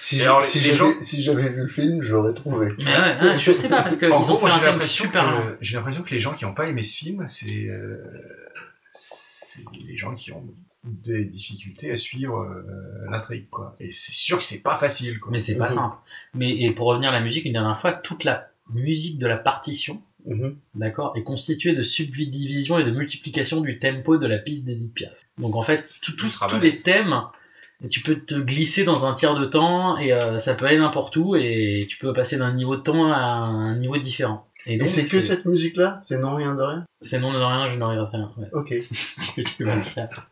Si 0.01 0.15
Et 0.15 0.19
j'ai- 0.19 0.23
alors, 0.25 0.41
si 0.43 0.59
les 0.59 0.63
j'avais 0.73 0.77
gens- 0.77 0.93
si 1.03 1.21
j'avais 1.21 1.49
vu 1.49 1.61
le 1.63 1.67
film, 1.67 2.01
j'aurais 2.01 2.33
trouvé. 2.33 2.71
Mais 2.77 2.85
ouais, 2.85 3.27
ouais, 3.29 3.39
je 3.39 3.51
sais 3.51 3.67
pas, 3.67 3.81
parce 3.81 3.97
que 3.97 4.05
En 4.05 4.21
ils 4.21 4.25
gros, 4.25 4.35
ont 4.35 4.37
fait 4.37 4.41
moi, 4.45 4.49
un 4.51 4.53
j'ai 4.55 4.59
thème 4.61 4.71
l'impression 4.73 5.03
super 5.05 5.23
que- 5.25 5.29
long. 5.31 5.57
J'ai 5.59 5.75
l'impression 5.75 6.03
que 6.03 6.11
les 6.15 6.19
gens 6.21 6.31
qui 6.33 6.45
n'ont 6.45 6.53
pas 6.53 6.67
aimé 6.67 6.83
ce 6.85 6.95
film, 6.97 7.25
c'est 7.27 7.67
euh, 7.67 7.97
c'est 8.93 9.63
les 9.85 9.97
gens 9.97 10.13
qui 10.15 10.31
ont 10.31 10.45
des 10.85 11.25
difficultés 11.25 11.91
à 11.91 11.97
suivre 11.97 12.41
euh, 12.41 13.09
l'intrigue, 13.09 13.49
quoi. 13.49 13.75
Et 13.79 13.91
c'est 13.91 14.13
sûr 14.13 14.37
que 14.37 14.43
c'est 14.43 14.61
pas 14.61 14.75
facile, 14.75 15.19
quoi. 15.19 15.31
Mais 15.31 15.39
c'est 15.39 15.57
pas 15.57 15.69
simple. 15.69 15.95
Mais 16.33 16.55
et 16.57 16.71
pour 16.71 16.87
revenir 16.87 17.09
à 17.09 17.13
la 17.13 17.21
musique, 17.21 17.45
une 17.45 17.53
dernière 17.53 17.79
fois, 17.79 17.93
toute 17.93 18.23
la 18.23 18.49
musique 18.71 19.17
de 19.19 19.27
la 19.27 19.37
partition, 19.37 20.01
Mhm. 20.27 20.57
d'accord, 20.73 21.13
est 21.15 21.21
constituée 21.23 21.73
de 21.75 21.83
subdivision 21.83 22.79
et 22.79 22.83
de 22.83 22.89
multiplication 22.91 23.61
du 23.61 23.77
tempo 23.77 24.17
de 24.17 24.25
la 24.25 24.39
piste 24.39 24.65
d'Edith 24.65 24.93
Piaf. 24.93 25.11
Donc 25.37 25.55
en 25.55 25.61
fait, 25.61 25.87
tout- 26.01 26.15
tous- 26.15 26.39
tous 26.49 26.59
les 26.59 26.73
thèmes, 26.75 27.21
et 27.83 27.87
tu 27.89 28.01
peux 28.01 28.15
te 28.15 28.33
glisser 28.35 28.83
dans 28.85 29.05
un 29.05 29.13
tiers 29.13 29.35
de 29.35 29.45
temps 29.45 29.97
et 29.99 30.13
euh, 30.13 30.39
ça 30.39 30.55
peut 30.55 30.65
aller 30.65 30.77
n'importe 30.79 31.15
où 31.17 31.35
et 31.35 31.85
tu 31.89 31.97
peux 31.97 32.11
passer 32.13 32.37
d'un 32.37 32.53
niveau 32.53 32.75
de 32.75 32.81
temps 32.81 33.11
à 33.11 33.17
un 33.19 33.75
niveau 33.77 33.97
différent. 33.97 34.47
Et, 34.67 34.77
donc, 34.77 34.87
c'est 34.87 35.03
que 35.03 35.19
cette 35.19 35.45
musique-là? 35.45 35.99
C'est 36.03 36.17
non 36.17 36.35
rien 36.35 36.55
de 36.55 36.61
rien? 36.61 36.85
C'est 37.01 37.19
non 37.19 37.31
de 37.31 37.37
rien, 37.37 37.67
je 37.67 37.77
ne 37.77 37.83
regrette 37.83 38.09
rien. 38.11 38.31
ouais. 38.37 38.47
Ok. 38.53 38.73
tu, 39.35 39.43
tu 39.43 39.63
vas 39.63 39.75
le 39.75 39.81
faire. 39.81 40.29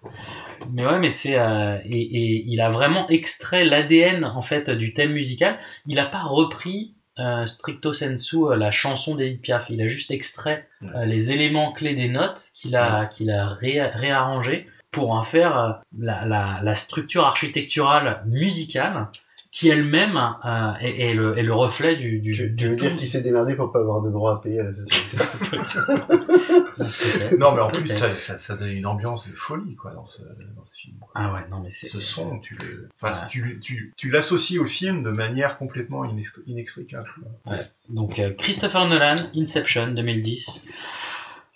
Mais 0.72 0.86
ouais, 0.86 1.00
mais 1.00 1.10
c'est 1.10 1.38
euh, 1.38 1.78
et, 1.86 2.02
et 2.02 2.44
il 2.48 2.60
a 2.62 2.70
vraiment 2.70 3.08
extrait 3.10 3.64
l'ADN 3.66 4.24
en 4.26 4.42
fait 4.42 4.70
du 4.70 4.94
thème 4.94 5.12
musical. 5.12 5.60
Il 5.86 6.00
a 6.00 6.06
pas 6.06 6.24
repris 6.24 6.96
euh, 7.20 7.46
stricto 7.46 7.94
sensu 7.94 8.38
euh, 8.38 8.56
la 8.56 8.72
chanson 8.72 9.16
d'Edith 9.16 9.42
Piaf. 9.42 9.68
Il 9.70 9.82
a 9.82 9.88
juste 9.88 10.10
extrait 10.10 10.68
euh, 10.96 11.06
les 11.06 11.32
éléments 11.32 11.72
clés 11.72 11.96
des 11.96 12.10
notes 12.10 12.42
qu'il 12.56 12.76
a 12.76 13.06
qu'il 13.06 13.30
a 13.30 13.50
ré- 13.50 13.86
réarrangé 13.88 14.68
pour 14.90 15.12
en 15.12 15.24
faire 15.24 15.60
euh, 15.60 15.72
la, 16.00 16.26
la, 16.26 16.60
la 16.64 16.76
structure 16.76 17.26
architecturale 17.26 18.24
musicale 18.26 19.08
qui 19.56 19.70
elle-même 19.70 20.18
euh, 20.46 20.74
est, 20.82 21.10
est 21.10 21.14
le, 21.14 21.38
est 21.38 21.44
le 21.44 21.54
reflet 21.54 21.96
du, 21.96 22.18
du, 22.20 22.32
Tu, 22.34 22.50
du 22.50 22.56
tu 22.56 22.68
veux 22.70 22.76
tout. 22.76 22.86
dire 22.88 22.98
qu'il 22.98 23.08
s'est 23.08 23.22
démerdé 23.22 23.56
pour 23.56 23.72
pas 23.72 23.82
avoir 23.82 24.02
de 24.02 24.10
droit 24.10 24.36
à 24.36 24.40
payer 24.42 24.62
à 24.62 24.64
la 24.64 24.72
Non, 27.38 27.52
mais 27.54 27.62
en 27.62 27.70
plus, 27.70 27.86
ça, 27.86 28.10
ça, 28.18 28.40
ça 28.40 28.56
donne 28.56 28.72
une 28.72 28.88
ambiance 28.88 29.30
de 29.30 29.36
folie, 29.36 29.76
quoi, 29.76 29.92
dans 29.92 30.06
ce, 30.06 30.24
dans 30.24 30.64
ce 30.64 30.76
film. 30.80 30.96
quoi. 31.00 31.12
Ah 31.14 31.32
ouais, 31.34 31.42
non, 31.52 31.60
mais 31.60 31.70
c'est. 31.70 31.86
Ce 31.88 32.02
son, 32.02 32.40
tu 32.40 32.56
le, 32.56 32.90
enfin, 33.00 33.14
Ouais. 33.14 33.28
tu, 33.30 33.60
tu, 33.62 33.94
tu 33.96 34.10
l'associes 34.10 34.58
au 34.60 34.66
film 34.66 35.04
de 35.04 35.12
manière 35.12 35.58
complètement 35.60 36.04
inex- 36.04 36.42
inextricable. 36.48 37.10
Ouais. 37.46 37.58
Donc 37.90 38.18
euh, 38.20 38.34
Christopher 38.34 38.88
Nolan, 38.88 39.16
Inception 39.36 39.92
2010. 39.92 40.66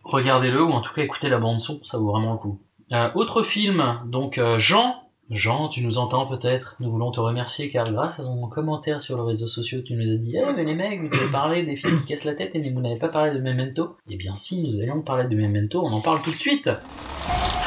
Regardez-le 0.03 0.61
ou 0.63 0.71
en 0.71 0.81
tout 0.81 0.93
cas 0.93 1.01
écoutez 1.01 1.29
la 1.29 1.39
bande 1.39 1.59
son, 1.61 1.83
ça 1.83 1.97
vaut 1.97 2.11
vraiment 2.11 2.33
le 2.33 2.37
coup. 2.39 2.61
Euh, 2.93 3.09
autre 3.15 3.41
film, 3.43 3.83
donc 4.05 4.37
euh, 4.37 4.59
Jean. 4.59 5.03
Jean, 5.29 5.67
tu 5.67 5.83
nous 5.83 5.97
entends 5.97 6.25
peut-être? 6.25 6.77
Nous 6.79 6.89
voulons 6.89 7.11
te 7.11 7.19
remercier 7.19 7.69
car 7.69 7.83
grâce 7.83 8.21
à 8.21 8.23
ton 8.23 8.47
commentaire 8.47 9.01
sur 9.01 9.17
les 9.17 9.33
réseaux 9.33 9.49
sociaux, 9.49 9.81
tu 9.81 9.93
nous 9.93 10.13
as 10.13 10.17
dit 10.17 10.37
Eh 10.37 10.53
mais 10.55 10.63
les 10.63 10.73
mecs, 10.73 11.01
vous 11.01 11.13
avez 11.17 11.29
parlé 11.29 11.65
des 11.65 11.75
films 11.75 11.99
qui 11.99 12.13
cassent 12.13 12.23
la 12.23 12.33
tête 12.33 12.51
et 12.55 12.69
vous 12.69 12.79
n'avez 12.79 12.97
pas 12.97 13.09
parlé 13.09 13.33
de 13.33 13.41
Memento? 13.41 13.97
Eh 14.09 14.15
bien 14.15 14.37
si, 14.37 14.63
nous 14.63 14.81
allions 14.81 15.01
parler 15.01 15.27
de 15.27 15.35
Memento, 15.35 15.83
on 15.83 15.91
en 15.91 15.99
parle 15.99 16.21
tout 16.21 16.31
de 16.31 16.35
suite. 16.37 16.69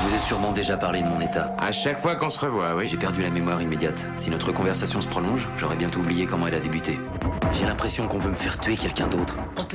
Je 0.01 0.07
vous 0.09 0.15
ai 0.15 0.19
sûrement 0.19 0.53
déjà 0.53 0.77
parlé 0.77 1.03
de 1.03 1.09
mon 1.09 1.21
état. 1.21 1.55
À 1.59 1.73
chaque 1.73 1.99
fois 1.99 2.17
qu'on 2.17 2.31
se 2.31 2.41
revoit, 2.41 2.75
oui. 2.75 2.87
J'ai 2.87 2.97
perdu 2.97 3.23
la 3.23 3.31
mémoire 3.31 3.61
immédiate. 3.61 4.07
Si 4.17 4.31
notre 4.31 4.53
conversation 4.53 5.01
se 5.01 5.09
prolonge, 5.09 5.47
j'aurais 5.59 5.77
bientôt 5.77 6.01
oublié 6.01 6.27
comment 6.27 6.47
elle 6.47 6.55
a 6.55 6.61
débuté. 6.61 6.99
J'ai 7.53 7.67
l'impression 7.67 8.09
qu'on 8.09 8.19
veut 8.19 8.31
me 8.31 8.35
faire 8.35 8.59
tuer 8.59 8.77
quelqu'un 8.77 9.09
d'autre. 9.09 9.35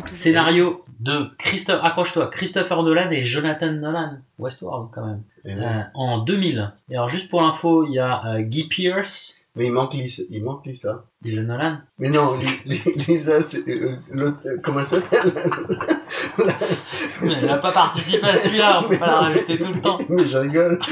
Scénario 0.09 0.84
de 0.99 1.30
Christophe, 1.38 1.84
accroche-toi, 1.84 2.28
Christopher 2.28 2.82
Nolan 2.84 3.11
et 3.11 3.23
Jonathan 3.26 3.71
Nolan, 3.71 4.17
Westworld 4.39 4.89
quand 4.91 5.05
même, 5.05 5.21
Et 5.45 5.53
Euh, 5.53 5.82
en 5.93 6.19
2000. 6.19 6.71
Et 6.89 6.95
alors 6.95 7.09
juste 7.09 7.30
pour 7.30 7.41
l'info, 7.41 7.86
il 7.86 7.93
y 7.93 7.99
a 7.99 8.26
euh, 8.26 8.41
Guy 8.41 8.67
Pearce, 8.67 9.36
Mais 9.56 9.68
il 9.68 9.72
manque 9.72 9.93
Lisa. 9.93 10.24
Il 10.30 10.43
manque 10.43 10.66
Lisa. 10.66 11.06
Lisa 11.22 11.41
Nolan. 11.43 11.78
Mais 11.97 12.10
non, 12.10 12.36
Li- 12.38 12.45
Li- 12.66 12.93
Lisa, 13.08 13.41
c'est 13.41 13.66
euh, 13.70 13.95
l'autre. 14.12 14.38
euh, 14.45 14.58
Comment 14.62 14.82
elle 14.82 14.86
s'appelle? 14.86 15.32
Elle 17.24 17.45
n'a 17.45 17.58
pas 17.58 17.72
participé 17.72 18.28
à 18.28 18.36
celui-là, 18.36 18.80
on 18.80 18.84
peut 18.84 18.89
Mais 18.91 18.97
pas 18.97 19.08
la 19.08 19.14
non, 19.14 19.20
rajouter 19.22 19.58
tout 19.58 19.72
le 19.74 19.82
temps. 19.82 19.97
Mais 20.10 20.28
je 20.28 20.38
rigole. 20.38 20.80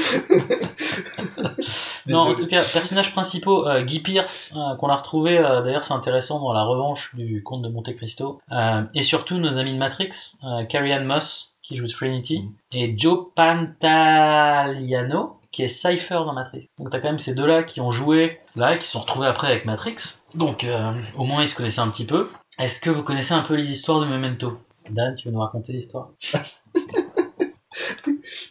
Non, 2.06 2.18
en 2.20 2.34
tout 2.34 2.46
cas, 2.46 2.62
personnages 2.62 3.12
principaux, 3.12 3.66
euh, 3.66 3.80
Guy 3.82 4.00
Pierce, 4.00 4.52
euh, 4.54 4.76
qu'on 4.76 4.88
a 4.88 4.96
retrouvé, 4.96 5.38
euh, 5.38 5.62
d'ailleurs 5.62 5.84
c'est 5.84 5.94
intéressant 5.94 6.38
dans 6.38 6.52
la 6.52 6.62
revanche 6.62 7.14
du 7.14 7.42
comte 7.42 7.62
de 7.62 7.68
Monte 7.70 7.94
Cristo, 7.96 8.42
euh, 8.52 8.82
et 8.94 9.00
surtout 9.02 9.38
nos 9.38 9.56
amis 9.56 9.72
de 9.72 9.78
Matrix, 9.78 10.36
euh, 10.44 10.64
Carrie 10.66 10.92
Ann 10.92 11.06
Moss, 11.06 11.56
qui 11.62 11.76
joue 11.76 11.88
Trinity, 11.88 12.44
et 12.72 12.94
Joe 12.98 13.28
Pantaliano, 13.34 15.38
qui 15.54 15.62
est 15.62 15.68
Cypher 15.68 16.14
dans 16.26 16.32
Matrix. 16.32 16.68
Donc 16.78 16.90
t'as 16.90 16.98
quand 16.98 17.08
même 17.08 17.20
ces 17.20 17.32
deux-là 17.32 17.62
qui 17.62 17.80
ont 17.80 17.92
joué 17.92 18.40
là, 18.56 18.76
qui 18.76 18.84
se 18.84 18.92
sont 18.92 19.00
retrouvés 19.00 19.28
après 19.28 19.46
avec 19.46 19.64
Matrix, 19.64 19.96
donc 20.34 20.64
euh, 20.64 20.92
au 21.16 21.22
moins 21.22 21.42
ils 21.42 21.48
se 21.48 21.54
connaissaient 21.54 21.80
un 21.80 21.90
petit 21.90 22.06
peu. 22.06 22.28
Est-ce 22.58 22.80
que 22.80 22.90
vous 22.90 23.04
connaissez 23.04 23.34
un 23.34 23.42
peu 23.42 23.54
les 23.54 23.70
histoires 23.70 24.00
de 24.00 24.06
Memento? 24.06 24.58
Dan, 24.90 25.14
tu 25.14 25.28
veux 25.28 25.34
nous 25.34 25.40
raconter 25.40 25.72
l'histoire? 25.72 26.10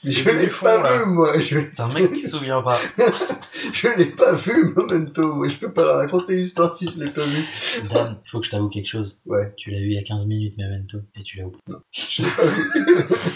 Mais 0.03 0.11
je 0.11 0.29
l'ai 0.29 0.47
pas 0.47 0.97
vu, 0.97 1.05
moi. 1.11 1.39
Je... 1.39 1.59
C'est 1.71 1.81
un 1.81 1.87
mec 1.87 2.11
qui 2.11 2.19
se 2.19 2.31
souvient 2.31 2.61
pas. 2.61 2.77
je 3.73 3.87
l'ai 3.97 4.07
pas 4.07 4.33
vu, 4.33 4.73
Memento. 4.75 5.33
Moi, 5.33 5.47
je 5.47 5.57
peux 5.57 5.71
pas 5.71 5.83
la 5.83 5.97
raconter 5.97 6.35
l'histoire 6.35 6.73
si 6.73 6.89
je 6.89 7.01
l'ai 7.01 7.09
pas 7.09 7.23
vu. 7.23 7.45
Dan, 7.89 8.17
faut 8.25 8.39
que 8.39 8.45
je 8.45 8.51
t'avoue 8.51 8.69
quelque 8.69 8.89
chose. 8.89 9.15
Ouais. 9.25 9.53
Tu 9.55 9.71
l'as 9.71 9.79
vu 9.79 9.85
il 9.87 9.93
y 9.93 9.97
a 9.97 10.03
15 10.03 10.25
minutes, 10.25 10.57
Memento, 10.57 10.97
et 11.15 11.23
tu 11.23 11.37
l'as 11.37 11.45
oublié. 11.45 11.61
Non. 11.67 11.79
Je 11.91 12.23
l'ai 12.23 12.29
pas 12.29 12.43
vu. 12.43 12.63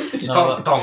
Tant, 0.25 0.47
bah- 0.47 0.61
tant, 0.63 0.77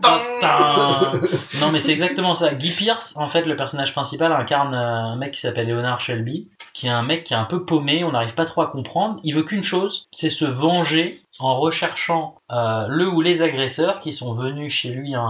tant, 0.00 1.12
non 1.60 1.72
mais 1.72 1.80
c'est 1.80 1.92
exactement 1.92 2.34
ça. 2.34 2.54
Guy 2.54 2.70
Pierce, 2.70 3.16
en 3.16 3.28
fait, 3.28 3.42
le 3.42 3.56
personnage 3.56 3.92
principal 3.92 4.32
incarne 4.32 4.74
un 4.74 5.16
mec 5.16 5.32
qui 5.32 5.40
s'appelle 5.40 5.68
Leonard 5.68 6.00
Shelby, 6.00 6.48
qui 6.72 6.86
est 6.86 6.90
un 6.90 7.02
mec 7.02 7.24
qui 7.24 7.34
est 7.34 7.36
un 7.36 7.44
peu 7.44 7.64
paumé, 7.64 8.04
on 8.04 8.12
n'arrive 8.12 8.34
pas 8.34 8.44
trop 8.44 8.62
à 8.62 8.66
comprendre. 8.68 9.20
Il 9.24 9.34
veut 9.34 9.42
qu'une 9.42 9.62
chose, 9.62 10.06
c'est 10.12 10.30
se 10.30 10.44
venger 10.44 11.20
en 11.40 11.58
recherchant 11.58 12.36
euh, 12.50 12.86
le 12.88 13.08
ou 13.08 13.20
les 13.20 13.42
agresseurs 13.42 14.00
qui 14.00 14.12
sont 14.12 14.34
venus 14.34 14.72
chez 14.72 14.90
lui 14.90 15.14
un, 15.14 15.20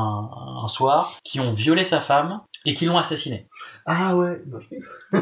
un 0.62 0.68
soir, 0.68 1.18
qui 1.24 1.40
ont 1.40 1.52
violé 1.52 1.84
sa 1.84 2.00
femme 2.00 2.40
et 2.64 2.74
qui 2.74 2.86
l'ont 2.86 2.98
assassiné. 2.98 3.46
Ah 3.90 4.14
ouais. 4.14 4.42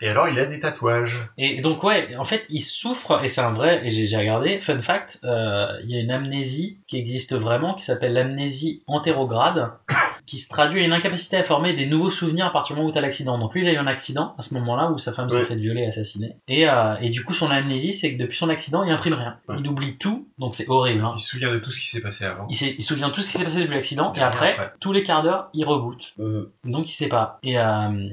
Et 0.00 0.08
alors, 0.08 0.28
il 0.28 0.40
a 0.40 0.46
des 0.46 0.58
tatouages. 0.58 1.28
Et 1.38 1.60
donc 1.60 1.84
ouais, 1.84 2.16
en 2.16 2.24
fait, 2.24 2.42
il 2.50 2.60
souffre, 2.60 3.22
et 3.22 3.28
c'est 3.28 3.40
un 3.40 3.52
vrai, 3.52 3.80
et 3.84 3.90
j'ai 3.90 4.16
regardé, 4.16 4.60
fun 4.60 4.82
fact, 4.82 5.20
euh, 5.22 5.68
il 5.84 5.90
y 5.90 5.96
a 5.96 6.00
une 6.00 6.10
amnésie 6.10 6.78
qui 6.88 6.96
existe 6.96 7.36
vraiment, 7.36 7.74
qui 7.74 7.84
s'appelle 7.84 8.14
l'amnésie 8.14 8.82
antérograde, 8.88 9.70
qui 10.28 10.38
se 10.38 10.48
traduit 10.48 10.82
à 10.82 10.84
une 10.84 10.92
incapacité 10.92 11.36
à 11.38 11.42
former 11.42 11.72
des 11.74 11.86
nouveaux 11.86 12.10
souvenirs 12.10 12.46
à 12.46 12.50
partir 12.50 12.74
du 12.76 12.80
moment 12.80 12.90
où 12.90 12.94
t'as 12.94 13.00
l'accident. 13.00 13.38
Donc 13.38 13.54
lui, 13.54 13.62
il 13.62 13.68
a 13.68 13.72
eu 13.72 13.76
un 13.78 13.86
accident 13.86 14.34
à 14.38 14.42
ce 14.42 14.52
moment-là 14.54 14.90
où 14.92 14.98
sa 14.98 15.12
femme 15.12 15.30
s'est 15.30 15.36
Ouais. 15.38 15.44
fait 15.44 15.54
violer 15.56 15.82
et 15.82 15.86
assassiner. 15.86 16.36
Et, 16.48 16.68
euh, 16.68 16.94
et 17.00 17.08
du 17.10 17.24
coup, 17.24 17.32
son 17.32 17.50
amnésie, 17.50 17.94
c'est 17.94 18.12
que 18.14 18.18
depuis 18.22 18.36
son 18.36 18.48
accident, 18.50 18.84
il 18.84 18.90
imprime 18.90 19.14
rien. 19.14 19.38
Il 19.58 19.66
oublie 19.68 19.96
tout, 19.96 20.28
donc 20.38 20.54
c'est 20.54 20.68
horrible. 20.68 21.02
Hein. 21.04 21.12
Il 21.16 21.20
se 21.20 21.28
souvient 21.30 21.50
de 21.50 21.58
tout 21.58 21.70
ce 21.70 21.80
qui 21.80 21.88
s'est 21.88 22.00
passé 22.02 22.24
avant. 22.26 22.46
Il, 22.50 22.56
il 22.56 22.82
se 22.82 22.88
souvient 22.94 23.10
tout 23.10 23.22
ce 23.22 23.32
qui 23.32 23.38
s'est 23.38 23.44
passé 23.44 23.60
depuis 23.60 23.74
l'accident, 23.74 24.12
et 24.14 24.18
Et 24.18 24.22
après, 24.22 24.52
après. 24.52 24.72
tous 24.80 24.92
les 24.92 25.02
quarts 25.02 25.22
d'heure, 25.22 25.48
il 25.54 25.64
reboot. 25.64 26.12
Mhm. 26.18 26.46
Donc 26.66 26.88
il 26.88 26.92
sait 26.92 27.08
pas. 27.08 27.38
Et, 27.42 27.58
euh, 27.58 28.08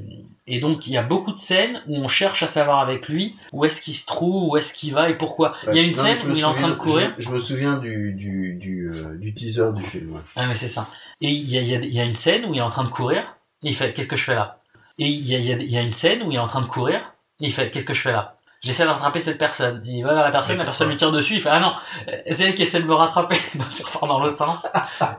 et 0.48 0.60
donc 0.60 0.88
il 0.88 0.94
y 0.94 0.98
a 0.98 1.04
beaucoup 1.04 1.32
de 1.32 1.38
scènes 1.38 1.82
où 1.88 1.98
on 1.98 2.08
cherche 2.08 2.44
à 2.44 2.48
savoir 2.48 2.80
avec 2.80 3.10
lui 3.10 3.36
où 3.52 3.66
est-ce 3.66 3.82
qu'il 3.82 3.96
se 3.96 4.06
trouve, 4.06 4.50
où 4.52 4.58
est-ce 4.58 4.74
qu'il 4.74 4.94
va 4.94 5.10
et 5.10 5.18
pourquoi. 5.18 5.54
Il 5.70 5.76
y 5.76 5.80
a 5.80 5.82
une 5.82 5.88
Non, 5.88 5.94
scène 6.04 6.18
où 6.28 6.32
il 6.34 6.40
est 6.40 6.44
en 6.44 6.54
train 6.54 6.70
de 6.70 6.74
courir. 6.76 7.14
Je, 7.18 7.24
je 7.26 7.32
me 7.32 7.40
souviens 7.40 7.78
du, 7.78 8.14
du, 8.14 8.54
du, 8.62 8.90
euh, 8.90 9.18
du 9.18 9.34
teaser 9.34 9.70
du 9.76 9.84
film. 9.84 10.14
ouais. 10.14 10.22
Ah 10.36 10.46
mais 10.48 10.56
c'est 10.56 10.68
ça. 10.68 10.88
Et 11.22 11.32
il 11.32 11.50
y 11.50 12.00
a, 12.00 12.04
une 12.04 12.14
scène 12.14 12.46
où 12.46 12.54
il 12.54 12.58
est 12.58 12.62
en 12.62 12.70
train 12.70 12.84
de 12.84 12.90
courir 12.90 13.38
et 13.64 13.70
il 13.70 13.76
fait 13.76 13.94
qu'est-ce 13.94 14.08
que 14.08 14.18
je 14.18 14.24
fais 14.24 14.36
là? 14.36 14.62
Et 14.98 15.08
il 15.08 15.28
y 15.28 15.36
a, 15.36 15.56
y 15.58 15.78
a 15.78 15.82
une 15.82 15.92
scène 15.92 16.24
où 16.24 16.32
il 16.32 16.36
est 16.36 16.40
en 16.40 16.48
train 16.48 16.62
de 16.62 16.68
courir 16.68 17.14
et 17.40 17.48
il 17.48 17.54
fait 17.54 17.72
qu'est-ce 17.72 17.86
que 17.86 17.94
je 17.94 18.02
fais 18.02 18.12
là? 18.12 18.35
J'essaie 18.66 18.84
de 18.84 18.90
rattraper 18.90 19.20
cette 19.22 19.38
personne. 19.38 19.82
Il 19.86 20.04
va 20.04 20.14
vers 20.16 20.24
la 20.24 20.32
personne, 20.32 20.58
la 20.58 20.64
personne 20.66 20.90
lui 20.90 20.98
tire 20.98 21.12
dessus, 21.12 21.36
il 21.36 21.42
fait 21.42 21.50
ah 21.52 21.60
non, 21.60 21.74
c'est 22.30 22.46
elle 22.46 22.56
qui 22.56 22.64
essaie 22.64 22.82
de 22.82 22.88
me 22.88 22.94
rattraper. 22.96 23.36
donc 23.56 23.68
il 23.80 23.86
repart 23.86 24.08
dans 24.08 24.20
l'autre 24.20 24.36
sens. 24.36 24.68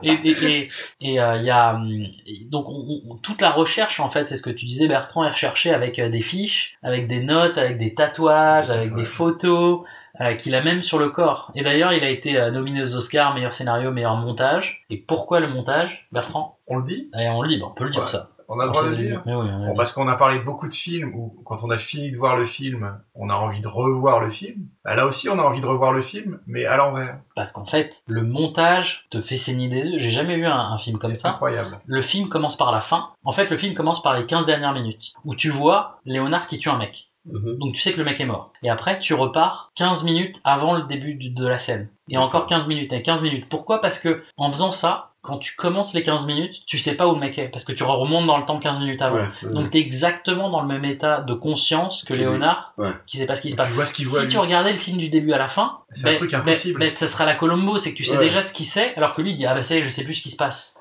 Et 0.03 0.11
et 0.11 0.69
et, 1.01 1.19
euh, 1.21 1.37
il 1.37 1.45
y 1.45 1.49
a 1.49 1.73
hum, 1.75 2.07
donc 2.51 2.67
on- 2.69 2.85
on- 3.09 3.15
toute 3.15 3.41
la 3.41 3.49
recherche 3.51 3.99
en 3.99 4.09
fait, 4.09 4.25
c'est 4.27 4.37
ce 4.37 4.43
que 4.43 4.49
tu 4.49 4.65
disais 4.65 4.87
Bertrand, 4.87 5.23
est 5.23 5.29
recherchée 5.31 5.73
avec 5.73 5.97
euh, 5.97 6.09
des 6.09 6.21
fiches, 6.21 6.77
avec 6.83 7.07
des 7.07 7.23
notes, 7.23 7.57
avec 7.57 7.77
des 7.79 7.95
tatouages, 7.95 8.69
avec 8.69 8.93
des 8.95 9.05
photos. 9.05 9.81
euh, 10.19 10.33
qu'il 10.33 10.55
a 10.55 10.61
même 10.63 10.81
sur 10.81 10.97
le 10.97 11.09
corps. 11.11 11.51
Et 11.53 11.61
d'ailleurs, 11.61 11.93
il 11.93 12.03
a 12.03 12.09
été 12.09 12.37
euh, 12.39 12.49
nominé 12.49 12.81
aux 12.81 12.95
Oscars, 12.95 13.35
meilleur 13.35 13.53
scénario, 13.53 13.91
meilleur 13.91 14.15
montage. 14.15 14.83
Et 14.89 14.97
pourquoi 14.97 15.39
le 15.39 15.47
montage, 15.47 16.07
Bertrand? 16.11 16.57
On 16.65 16.77
le 16.77 16.83
dit? 16.83 17.11
Et 17.19 17.29
on 17.29 17.43
le 17.43 17.47
dit, 17.47 17.57
bah, 17.59 17.67
on 17.69 17.75
peut 17.75 17.83
le 17.83 17.91
dire 17.91 18.01
Ouais. 18.01 18.07
ça. 18.07 18.31
On 18.49 18.59
a 18.59 18.65
le 18.65 18.71
droit 18.71 18.83
de 18.83 18.89
le 18.89 18.95
dire 18.97 19.21
oui, 19.25 19.33
on 19.33 19.75
parce 19.75 19.91
qu'on 19.91 20.07
a 20.07 20.15
parlé 20.15 20.39
de 20.39 20.43
beaucoup 20.43 20.67
de 20.67 20.73
films 20.73 21.11
où, 21.15 21.35
quand 21.45 21.63
on 21.63 21.69
a 21.69 21.77
fini 21.77 22.11
de 22.11 22.17
voir 22.17 22.37
le 22.37 22.45
film, 22.45 22.97
on 23.13 23.29
a 23.29 23.33
envie 23.33 23.59
de 23.59 23.67
revoir 23.67 24.19
le 24.21 24.29
film. 24.29 24.67
Bah, 24.85 24.95
là 24.95 25.05
aussi, 25.05 25.27
on 25.29 25.37
a 25.37 25.41
envie 25.43 25.59
de 25.61 25.65
revoir 25.65 25.91
le 25.91 26.01
film, 26.01 26.39
mais 26.47 26.65
à 26.65 26.77
l'envers. 26.77 27.19
Parce 27.35 27.51
qu'en 27.51 27.65
fait, 27.65 28.03
le 28.07 28.23
montage 28.23 29.05
te 29.09 29.19
fait 29.21 29.37
saigner 29.37 29.67
des 29.67 29.81
yeux. 29.81 29.99
J'ai 29.99 30.11
jamais 30.11 30.37
vu 30.37 30.45
un, 30.45 30.57
un 30.57 30.77
film 30.77 30.97
comme 30.97 31.09
C'est 31.09 31.17
ça. 31.17 31.29
incroyable. 31.31 31.79
Le 31.85 32.01
film 32.01 32.29
commence 32.29 32.55
par 32.57 32.71
la 32.71 32.81
fin. 32.81 33.09
En 33.25 33.31
fait, 33.31 33.49
le 33.49 33.57
film 33.57 33.73
commence 33.73 34.01
par 34.01 34.17
les 34.17 34.25
15 34.25 34.45
dernières 34.45 34.73
minutes. 34.73 35.13
Où 35.25 35.35
tu 35.35 35.49
vois 35.49 35.99
Léonard 36.05 36.47
qui 36.47 36.57
tue 36.57 36.69
un 36.69 36.77
mec. 36.77 37.09
Mhm. 37.25 37.57
Donc 37.57 37.73
tu 37.73 37.81
sais 37.81 37.91
que 37.91 37.97
le 37.97 38.05
mec 38.05 38.19
est 38.21 38.25
mort. 38.25 38.53
Et 38.63 38.69
après, 38.69 38.99
tu 38.99 39.13
repars 39.13 39.71
15 39.75 40.05
minutes 40.05 40.39
avant 40.45 40.73
le 40.73 40.83
début 40.83 41.15
de 41.15 41.45
la 41.47 41.59
scène. 41.59 41.89
Et 42.09 42.17
encore 42.17 42.45
15 42.45 42.67
minutes. 42.67 42.93
Et 42.93 43.01
15 43.01 43.21
minutes. 43.21 43.47
Pourquoi? 43.49 43.81
Parce 43.81 43.99
que 43.99 44.23
en 44.37 44.49
faisant 44.49 44.71
ça, 44.71 45.11
quand 45.27 45.37
tu 45.39 45.55
commences 45.57 45.93
les 45.93 46.03
15 46.03 46.25
minutes, 46.25 46.61
tu 46.65 46.77
sais 46.79 46.95
pas 46.95 47.05
où 47.07 47.13
le 47.13 47.19
mec 47.19 47.37
est. 47.37 47.49
Parce 47.49 47.65
que 47.65 47.73
tu 47.73 47.83
remontes 47.83 48.25
dans 48.25 48.37
le 48.37 48.45
temps 48.45 48.59
15 48.59 48.79
minutes 48.79 49.01
avant. 49.01 49.17
Ouais, 49.17 49.27
ouais. 49.43 49.51
Donc 49.53 49.69
t'es 49.69 49.79
exactement 49.79 50.49
dans 50.49 50.61
le 50.61 50.67
même 50.67 50.85
état 50.85 51.19
de 51.19 51.33
conscience 51.33 52.05
que. 52.05 52.13
Léonard, 52.13 52.73
Ouais. 52.77 52.91
qui 53.07 53.17
sait 53.17 53.25
pas 53.25 53.35
ce 53.35 53.41
qui 53.41 53.51
se 53.51 53.57
passe. 53.57 53.67
tu 53.67 53.73
vois 53.73 53.85
ce 53.85 53.93
qu'il 53.93 54.07
voit, 54.07 54.19
si 54.19 54.25
lui. 54.27 54.31
tu 54.31 54.37
regardais 54.39 54.71
le 54.71 54.77
film 54.77 54.97
du 54.97 55.09
début 55.09 55.33
à 55.33 55.37
la 55.37 55.49
fin, 55.49 55.79
C'est 55.91 56.09
un 56.09 56.15
truc 56.15 56.33
impossible. 56.33 56.79
ben, 56.79 56.95
ça 56.95 57.07
sera 57.09 57.25
la 57.25 57.35
Colombo, 57.35 57.77
c'est 57.77 57.91
que 57.91 57.97
tu 57.97 58.05
sais 58.05 58.17
Ouais. 58.17 58.23
déjà 58.23 58.41
ce 58.41 58.53
qu'il 58.53 58.65
sait, 58.65 58.93
alors 58.95 59.13
que 59.13 59.21
lui 59.21 59.31
il 59.31 59.37
dit 59.37 59.45
ah 59.45 59.53
bah 59.53 59.63
ça 59.63 59.75
y 59.75 59.79
est, 59.79 59.83
je 59.83 59.89
sais 59.89 60.05
plus 60.05 60.13
ce 60.13 60.23
qui 60.23 60.29
se 60.31 60.37
passe. 60.37 60.75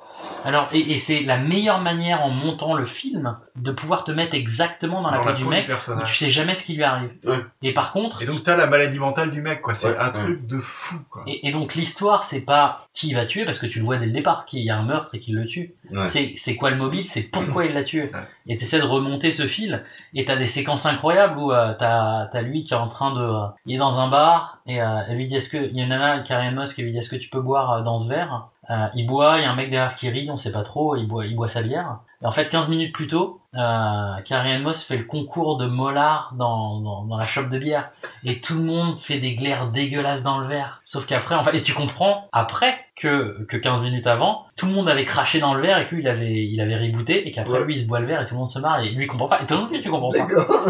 Alors 0.44 0.68
et, 0.72 0.78
et 0.92 0.98
c'est 0.98 1.20
la 1.24 1.38
meilleure 1.38 1.80
manière 1.80 2.24
en 2.24 2.28
montant 2.30 2.74
le 2.74 2.86
film 2.86 3.36
de 3.56 3.72
pouvoir 3.72 4.04
te 4.04 4.12
mettre 4.12 4.34
exactement 4.34 5.02
dans 5.02 5.10
la 5.10 5.16
Dans 5.18 5.22
peau 5.24 5.28
la 5.30 5.34
du 5.34 5.44
peau 5.44 5.50
mec, 5.50 5.66
personnage. 5.66 6.02
où 6.02 6.06
tu 6.06 6.14
sais 6.14 6.30
jamais 6.30 6.54
ce 6.54 6.64
qui 6.64 6.74
lui 6.76 6.84
arrive. 6.84 7.10
Ouais. 7.24 7.38
Et 7.62 7.72
par 7.72 7.92
contre, 7.92 8.22
Et 8.22 8.26
donc, 8.26 8.42
t'as 8.44 8.54
la 8.56 8.66
maladie 8.66 8.98
mentale 8.98 9.30
du 9.30 9.40
mec, 9.40 9.60
quoi. 9.62 9.74
C'est 9.74 9.88
Ouais, 9.88 9.98
un 9.98 10.06
ouais. 10.06 10.12
truc 10.12 10.46
de 10.46 10.60
fou, 10.60 10.96
quoi. 11.10 11.22
et, 11.26 11.48
et 11.48 11.52
donc 11.52 11.74
l'histoire 11.74 12.22
c'est 12.24 12.42
pas 12.42 12.86
qui 12.92 13.12
va 13.14 13.26
tuer 13.26 13.44
parce 13.44 13.58
que 13.58 13.66
tu 13.66 13.78
le 13.80 13.84
vois 13.84 13.96
dès 13.96 14.06
le 14.06 14.12
départ 14.12 14.44
qu'il 14.44 14.60
y 14.60 14.70
a 14.70 14.76
un 14.76 14.82
meurtre 14.84 15.14
et 15.14 15.18
qu'il 15.20 15.34
le 15.34 15.46
tue. 15.46 15.74
Ouais. 15.90 16.04
C'est 16.04 16.34
c'est 16.36 16.54
quoi 16.54 16.70
le 16.70 16.76
mobile, 16.76 17.06
c'est 17.08 17.22
pourquoi 17.22 17.64
il 17.64 17.74
l'a 17.74 17.82
tué. 17.84 18.02
Ouais. 18.02 18.20
Et 18.46 18.56
t'essaies 18.56 18.78
de 18.78 18.84
remonter 18.84 19.30
ce 19.32 19.46
fil 19.48 19.82
et 20.14 20.24
t'as 20.24 20.36
des 20.36 20.46
séquences 20.46 20.86
incroyables 20.86 21.38
où 21.38 21.50
euh, 21.52 21.74
t'as 21.78 22.26
t'as 22.26 22.42
lui 22.42 22.62
qui 22.62 22.72
est 22.74 22.76
en 22.76 22.88
train 22.88 23.12
de 23.14 23.20
euh, 23.20 23.46
il 23.66 23.74
est 23.74 23.78
dans 23.78 23.98
un 24.00 24.08
bar 24.08 24.58
et 24.66 24.80
euh, 24.80 25.00
elle 25.08 25.16
lui 25.16 25.26
dit 25.26 25.36
est-ce 25.36 25.48
que 25.48 25.56
il 25.56 25.76
y 25.76 25.80
a 25.80 25.84
une 25.84 25.88
nana 25.90 26.20
Karen 26.20 26.54
Moss 26.54 26.72
qui 26.74 26.82
lui 26.82 26.92
dit 26.92 26.98
est-ce 26.98 27.10
que 27.10 27.16
tu 27.16 27.28
peux 27.30 27.40
boire 27.40 27.72
euh, 27.72 27.82
dans 27.82 27.96
ce 27.96 28.08
verre? 28.08 28.48
Euh, 28.70 28.86
il 28.94 29.06
boit 29.06 29.38
il 29.38 29.42
y 29.42 29.44
a 29.44 29.50
un 29.52 29.54
mec 29.54 29.70
derrière 29.70 29.94
qui 29.94 30.08
rit 30.10 30.28
on 30.30 30.36
sait 30.36 30.50
pas 30.50 30.62
trop 30.62 30.96
il 30.96 31.06
boit 31.06 31.24
il 31.26 31.36
boit 31.36 31.48
sa 31.48 31.62
bière. 31.62 31.98
Et 32.22 32.26
en 32.26 32.30
fait 32.30 32.48
15 32.48 32.68
minutes 32.70 32.92
plus 32.94 33.06
tôt 33.06 33.40
euh, 33.54 34.16
Carrie 34.24 34.58
Moss 34.58 34.84
fait 34.84 34.96
le 34.96 35.04
concours 35.04 35.56
de 35.58 35.66
molar 35.66 36.32
dans, 36.36 36.80
dans, 36.80 37.04
dans 37.04 37.16
la 37.16 37.24
shop 37.26 37.44
de 37.44 37.58
bière. 37.58 37.90
Et 38.24 38.40
tout 38.40 38.54
le 38.54 38.62
monde 38.64 38.98
fait 38.98 39.18
des 39.18 39.34
glaires 39.34 39.70
dégueulasses 39.70 40.22
dans 40.22 40.38
le 40.38 40.46
verre. 40.46 40.80
Sauf 40.84 41.06
qu'après 41.06 41.34
en 41.36 41.42
fait 41.42 41.56
et 41.56 41.60
tu 41.60 41.72
comprends 41.74 42.28
après 42.32 42.78
que, 42.96 43.44
que 43.48 43.56
15 43.58 43.82
minutes 43.82 44.06
avant 44.06 44.44
tout 44.56 44.64
le 44.66 44.72
monde 44.72 44.88
avait 44.88 45.04
craché 45.04 45.38
dans 45.38 45.52
le 45.54 45.60
verre 45.60 45.78
et 45.78 45.84
lui 45.90 46.00
il 46.00 46.08
avait 46.08 46.46
il 46.46 46.60
avait 46.60 46.76
rebooté 46.76 47.28
et 47.28 47.30
qu'après 47.30 47.58
Ouais. 47.60 47.64
lui 47.66 47.74
il 47.74 47.80
se 47.80 47.86
boit 47.86 48.00
le 48.00 48.06
verre 48.06 48.22
et 48.22 48.24
tout 48.26 48.34
le 48.34 48.40
monde 48.40 48.48
se 48.48 48.58
marre. 48.58 48.80
Et 48.80 48.88
lui 48.88 49.04
il 49.04 49.06
comprend 49.06 49.28
pas. 49.28 49.40
Et 49.42 49.46
toi 49.46 49.58
non 49.58 49.66
plus 49.68 49.80
tu 49.80 49.90
comprends 49.90 50.10
pas. 50.10 50.26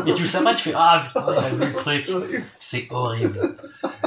Et 0.06 0.12
tu 0.14 0.22
le 0.22 0.28
sais 0.28 0.42
pas 0.42 0.52
tu 0.54 0.62
fais 0.62 0.72
ah 0.76 1.00
putain 1.06 1.24
il 1.32 1.38
a 1.38 1.48
vu 1.48 1.66
le 1.66 1.72
truc. 1.74 2.04
C'est 2.58 2.88
horrible 2.90 3.56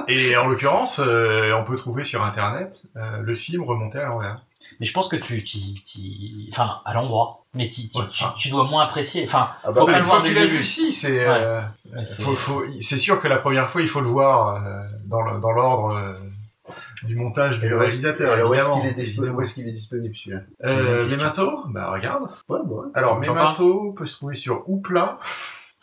Et 0.10 0.36
en 0.38 0.48
l'occurrence, 0.48 1.00
euh, 1.00 1.54
on 1.54 1.64
peut 1.64 1.76
trouver 1.76 2.04
sur 2.04 2.24
internet 2.24 2.84
euh, 2.98 3.18
le 3.22 3.36
film 3.36 3.64
remonté 3.64 4.00
à 4.00 4.06
l'envers. 4.06 4.42
mais 4.80 4.86
je 4.86 4.94
pense 4.94 5.08
que 5.08 5.16
tu 5.16 5.38
t'y- 5.44 6.50
enfin 6.52 6.80
à 6.86 6.94
l'endroit 6.94 7.44
mais 7.56 7.64
Ouais. 7.64 7.70
tu, 8.14 8.24
tu 8.38 8.50
dois 8.50 8.64
moins 8.66 8.84
apprécier 8.84 9.24
enfin 9.24 9.50
Ah 9.64 9.72
bah 9.72 9.82
faut 9.82 9.88
oui, 9.88 9.94
pas 9.94 10.00
le 10.00 10.06
voir 10.06 10.22
dès 10.22 10.30
le 10.30 10.34
tu 10.36 10.40
l'as 10.40 10.46
début 10.46 10.58
vu, 10.60 10.64
si, 10.66 10.92
c'est. 10.92 11.18
Ouais. 11.20 11.26
euh, 11.28 11.62
Ouais, 11.96 12.06
c'est- 12.06 12.22
faut, 12.22 12.36
faut, 12.36 12.64
c'est 12.82 12.98
sûr 13.00 13.20
que 13.20 13.28
la 13.28 13.38
première 13.38 13.68
fois, 13.70 13.82
il 13.82 13.88
faut 13.88 14.02
le 14.02 14.08
voir 14.08 14.64
euh, 14.64 14.84
dans 15.06 15.22
le- 15.24 15.40
dans 15.40 15.52
l'ordre 15.52 16.16
du 17.02 17.16
montage 17.16 17.58
Et 17.58 17.60
du 17.68 17.74
réalisateur. 17.74 18.34
alors, 18.34 18.52
où 18.52 18.54
est-ce 18.54 18.72
qu'il 18.74 18.86
est, 18.86 18.94
disponible 18.94 19.42
est-ce 19.42 19.54
qu'il 19.56 19.68
est 19.68 19.72
disponible 19.72 20.16
celui-là 20.16 20.42
Euh. 20.68 21.08
Memento, 21.10 21.64
bah 21.70 21.90
regarde. 21.92 22.24
Ouais, 22.50 22.60
bah 22.64 22.76
ouais. 22.76 22.88
Alors, 22.94 23.20
Memento 23.20 23.94
peut 23.94 24.06
se 24.06 24.18
trouver 24.18 24.36
sur 24.36 24.64
Oupla, 24.70 25.18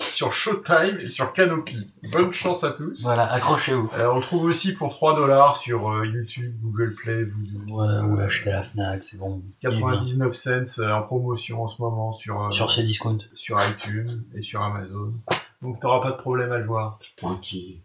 sur 0.01 0.33
Showtime 0.33 0.99
et 1.01 1.09
sur 1.09 1.33
Canopy. 1.33 1.91
Bonne 2.13 2.33
chance 2.33 2.65
à 2.65 2.71
tous. 2.71 3.03
voilà 3.03 3.31
accrochez-vous 3.33 3.91
Euh, 3.99 4.11
on 4.13 4.17
le 4.17 4.23
trouve 4.23 4.45
aussi 4.45 4.75
pour 4.75 4.91
3 4.91 5.17
dollars 5.17 5.57
sur 5.57 5.91
euh, 5.91 6.07
YouTube, 6.07 6.55
Google 6.63 6.95
Play, 6.95 7.25
Voodoo. 7.25 7.81
ouais 7.81 8.01
ou 8.11 8.17
l'acheter 8.17 8.51
à 8.51 8.57
la 8.57 8.63
Fnac 8.63 9.03
c'est 9.05 9.17
bon 9.19 9.43
Il 9.63 9.69
est 9.69 9.71
bien. 9.71 9.81
99 9.81 10.35
cents 10.35 10.51
euh, 10.81 10.93
en 10.93 11.03
promotion 11.03 11.63
en 11.63 11.69
ce 11.69 11.81
moment 11.81 12.13
sur, 12.13 12.43
euh, 12.45 12.51
sur 12.51 12.71
ces 12.71 12.83
discounts 12.83 13.19
sur 13.35 13.59
iTunes 13.69 14.25
et 14.35 14.43
sur 14.43 14.63
Amazon. 14.63 15.13
Donc 15.63 15.81
t'auras 15.81 16.01
pas 16.01 16.11
de 16.13 16.17
problème 16.19 16.53
à 16.53 16.59
le 16.59 16.67
voir. 16.67 16.99
Tranquille. 17.17 17.81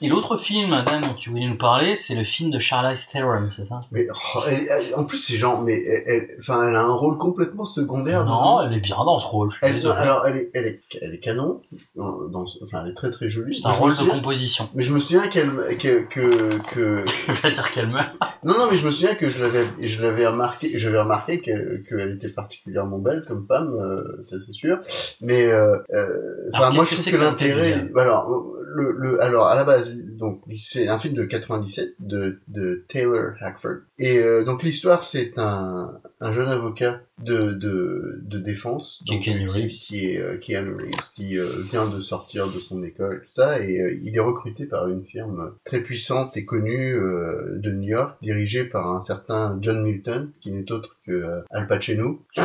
Et 0.00 0.08
l'autre 0.08 0.36
film, 0.36 0.70
Dan, 0.84 1.00
dont 1.02 1.14
tu 1.16 1.30
voulais 1.30 1.46
nous 1.46 1.56
parler, 1.56 1.94
c'est 1.94 2.16
le 2.16 2.24
film 2.24 2.50
de 2.50 2.58
Charlize 2.58 3.06
Theron, 3.08 3.48
c'est 3.48 3.64
ça? 3.64 3.78
Mais 3.92 4.08
oh, 4.12 4.40
elle- 4.48 4.66
elle- 4.68 4.94
en 4.96 5.04
plus, 5.04 5.18
c'est 5.18 5.36
genre, 5.36 5.62
mais 5.62 5.80
elle, 5.84 6.28
enfin, 6.40 6.66
elle 6.68 6.74
a 6.74 6.82
un 6.82 6.92
rôle 6.92 7.18
complètement 7.18 7.64
secondaire. 7.64 8.24
Non, 8.24 8.62
elle 8.62 8.72
est 8.72 8.80
bien 8.80 8.96
dans 8.96 9.20
ce 9.20 9.26
rôle, 9.26 9.52
je 9.52 9.58
suis 9.64 9.86
alors, 9.86 10.26
elle 10.26 10.36
est, 10.38 10.50
elle 10.54 10.66
est, 10.66 10.80
elle 11.00 11.14
est 11.14 11.20
canon. 11.20 11.60
Dans, 11.94 12.28
dans- 12.28 12.46
enfin, 12.64 12.82
elle 12.84 12.90
est 12.90 12.94
très 12.94 13.12
très 13.12 13.28
jolie. 13.28 13.54
C'est 13.54 13.68
un 13.68 13.70
rôle 13.70 13.96
de 13.96 14.10
composition. 14.10 14.68
Mais 14.74 14.82
je 14.82 14.92
me 14.92 14.98
souviens 14.98 15.28
qu'elle, 15.28 15.50
que, 15.78 16.00
que, 16.02 16.58
que. 16.74 17.04
Je 17.28 17.40
vais 17.42 17.52
dire 17.52 17.70
qu'elle 17.70 17.88
meurt. 17.88 18.10
Non, 18.44 18.54
non, 18.58 18.66
mais 18.70 18.76
je 18.76 18.84
me 18.84 18.90
souviens 18.90 19.14
que 19.14 19.28
je 19.28 19.40
l'avais, 19.40 19.64
je 19.80 20.02
l'avais 20.02 20.26
remarqué, 20.26 20.76
j'avais 20.76 20.98
remarqué 20.98 21.40
qu'elle, 21.40 21.84
était 22.16 22.28
particulièrement 22.32 22.98
belle 22.98 23.24
comme 23.28 23.46
femme, 23.46 23.72
euh, 23.74 24.20
ça 24.24 24.36
c'est 24.44 24.52
sûr. 24.52 24.78
Mais, 25.20 25.46
euh, 25.46 25.76
euh, 25.92 26.50
enfin, 26.52 26.70
moi 26.70 26.84
je 26.84 26.94
trouve 26.94 27.04
que 27.04 27.10
que 27.12 27.16
l'intérêt, 27.22 27.88
alors, 27.96 28.28
le, 28.74 28.90
le, 28.92 29.22
alors 29.22 29.46
à 29.52 29.54
la 29.54 29.64
base, 29.64 29.94
donc 30.16 30.40
c'est 30.54 30.88
un 30.88 30.98
film 30.98 31.12
de 31.12 31.24
97 31.24 31.96
de, 32.00 32.40
de 32.48 32.86
Taylor 32.88 33.32
Hackford. 33.38 33.80
Et 33.98 34.18
euh, 34.18 34.44
donc 34.44 34.62
l'histoire, 34.62 35.02
c'est 35.02 35.34
un, 35.36 36.00
un 36.20 36.32
jeune 36.32 36.48
avocat 36.48 37.02
de, 37.22 37.52
de, 37.52 38.20
de 38.22 38.38
défense, 38.38 39.02
donc, 39.06 39.20
qui, 39.20 39.30
est 39.30 40.18
euh, 40.18 40.38
Keanu 40.38 40.74
Reeves, 40.76 41.12
qui 41.14 41.38
euh, 41.38 41.44
vient 41.70 41.86
de 41.86 42.00
sortir 42.00 42.46
de 42.46 42.58
son 42.60 42.82
école, 42.82 43.24
tout 43.26 43.32
ça, 43.32 43.60
et 43.60 44.00
il 44.02 44.16
est 44.16 44.20
recruté 44.20 44.64
par 44.64 44.88
une 44.88 45.04
firme 45.04 45.52
très 45.64 45.82
puissante 45.82 46.34
et 46.38 46.46
connue 46.46 46.94
de 46.94 47.70
New 47.70 47.88
York, 47.88 48.16
dirigée 48.22 48.64
par 48.64 48.88
un 48.88 49.02
certain 49.02 49.58
John 49.60 49.82
Milton, 49.82 50.30
qui 50.40 50.50
n'est 50.50 50.72
autre 50.72 50.96
que 51.06 51.42
Al 51.50 51.66
Pacino. 51.66 52.22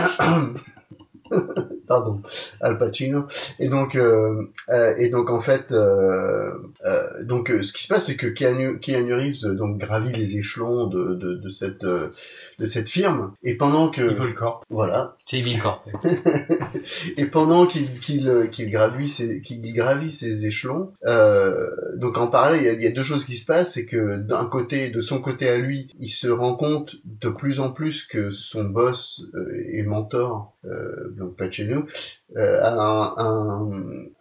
Pardon, 1.87 2.21
Al 2.59 2.77
Pacino. 2.77 3.25
Et 3.59 3.69
donc, 3.69 3.95
euh, 3.95 4.43
euh, 4.69 4.93
et 4.97 5.09
donc 5.09 5.29
en 5.29 5.39
fait, 5.39 5.71
euh, 5.71 6.51
euh, 6.85 7.23
donc 7.23 7.49
euh, 7.49 7.63
ce 7.63 7.71
qui 7.71 7.83
se 7.83 7.87
passe, 7.87 8.05
c'est 8.05 8.17
que 8.17 8.27
Keanu, 8.27 8.79
Keanu 8.79 9.13
Reeves 9.13 9.45
euh, 9.45 9.53
donc 9.53 9.77
gravit 9.77 10.11
les 10.11 10.37
échelons 10.37 10.87
de, 10.87 11.15
de, 11.15 11.35
de 11.35 11.49
cette 11.49 11.85
de 12.59 12.65
cette 12.65 12.89
firme. 12.89 13.33
Et 13.43 13.55
pendant 13.55 13.89
que 13.89 14.01
Il 14.01 14.15
veut 14.15 14.27
le 14.27 14.33
corps. 14.33 14.63
voilà, 14.69 15.15
C'est 15.25 15.37
Evil 15.37 15.59
Corp. 15.59 15.87
et 17.17 17.25
pendant 17.25 17.65
qu'il 17.65 17.87
qu'il 17.99 18.27
euh, 18.29 18.47
qu'il 18.47 18.69
gravit 18.69 19.09
ses 19.09 19.41
qu'il 19.41 19.61
gravit 19.73 20.11
ses 20.11 20.45
échelons, 20.45 20.91
euh, 21.05 21.69
donc 21.95 22.17
en 22.17 22.27
parallèle, 22.27 22.61
il 22.61 22.65
y, 22.65 22.69
a, 22.69 22.73
il 22.73 22.81
y 22.81 22.87
a 22.87 22.91
deux 22.91 23.03
choses 23.03 23.25
qui 23.25 23.35
se 23.35 23.45
passent, 23.45 23.73
c'est 23.73 23.85
que 23.85 24.17
d'un 24.17 24.45
côté, 24.45 24.89
de 24.89 25.01
son 25.01 25.19
côté 25.19 25.49
à 25.49 25.57
lui, 25.57 25.93
il 25.99 26.09
se 26.09 26.27
rend 26.27 26.55
compte 26.55 26.95
de 27.05 27.29
plus 27.29 27.59
en 27.59 27.71
plus 27.71 28.03
que 28.03 28.31
son 28.31 28.63
boss 28.65 29.23
euh, 29.35 29.51
et 29.71 29.83
mentor, 29.83 30.53
euh, 30.65 31.13
donc 31.17 31.35
Pacino, 31.35 31.85
euh, 32.35 32.59
a 32.61 32.73
un, 32.73 33.13
un, 33.17 33.71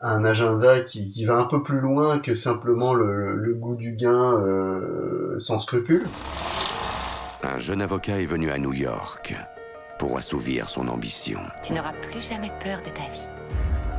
un 0.01 0.24
agenda 0.24 0.80
qui, 0.80 1.11
qui 1.11 1.24
va 1.24 1.37
un 1.37 1.45
peu 1.45 1.62
plus 1.62 1.80
loin 1.80 2.18
que 2.18 2.34
simplement 2.34 2.95
le, 2.95 3.34
le 3.37 3.55
goût 3.55 3.74
du 3.74 3.93
gain 3.93 4.34
euh, 4.41 5.39
sans 5.39 5.59
scrupule. 5.59 6.05
Un 7.49 7.59
jeune 7.59 7.80
avocat 7.80 8.20
est 8.20 8.26
venu 8.26 8.51
à 8.51 8.59
New 8.59 8.72
York 8.72 9.34
pour 9.99 10.18
assouvir 10.18 10.68
son 10.68 10.88
ambition. 10.88 11.38
Tu 11.62 11.72
n'auras 11.72 11.92
plus 11.92 12.20
jamais 12.28 12.51
peur 12.62 12.78
de 12.84 12.90
ta 12.90 13.03
vie. 13.12 13.28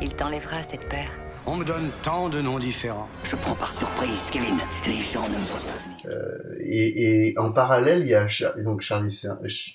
Il 0.02 0.14
t'enlèvera 0.14 0.62
cette 0.64 0.88
peur. 0.90 1.08
On 1.46 1.56
me 1.56 1.64
donne 1.64 1.90
tant 2.04 2.28
de 2.28 2.42
noms 2.42 2.60
différents. 2.60 3.08
Je 3.24 3.38
prends 3.38 3.56
par 3.56 3.72
surprise, 3.72 4.30
Kevin. 4.32 4.58
Les 4.86 5.00
gens 5.00 5.24
ne 5.30 5.34
me 5.36 5.46
voient 5.46 5.62
pas 5.62 5.82
venir. 5.86 5.98
Euh, 6.08 6.58
et, 6.60 7.30
et 7.30 7.38
en 7.40 7.54
parallèle, 7.54 8.02
il 8.02 8.08
y 8.10 8.16
a 8.16 8.28
Char- 8.28 8.54
donc 8.58 8.82
Charlie 8.82 9.18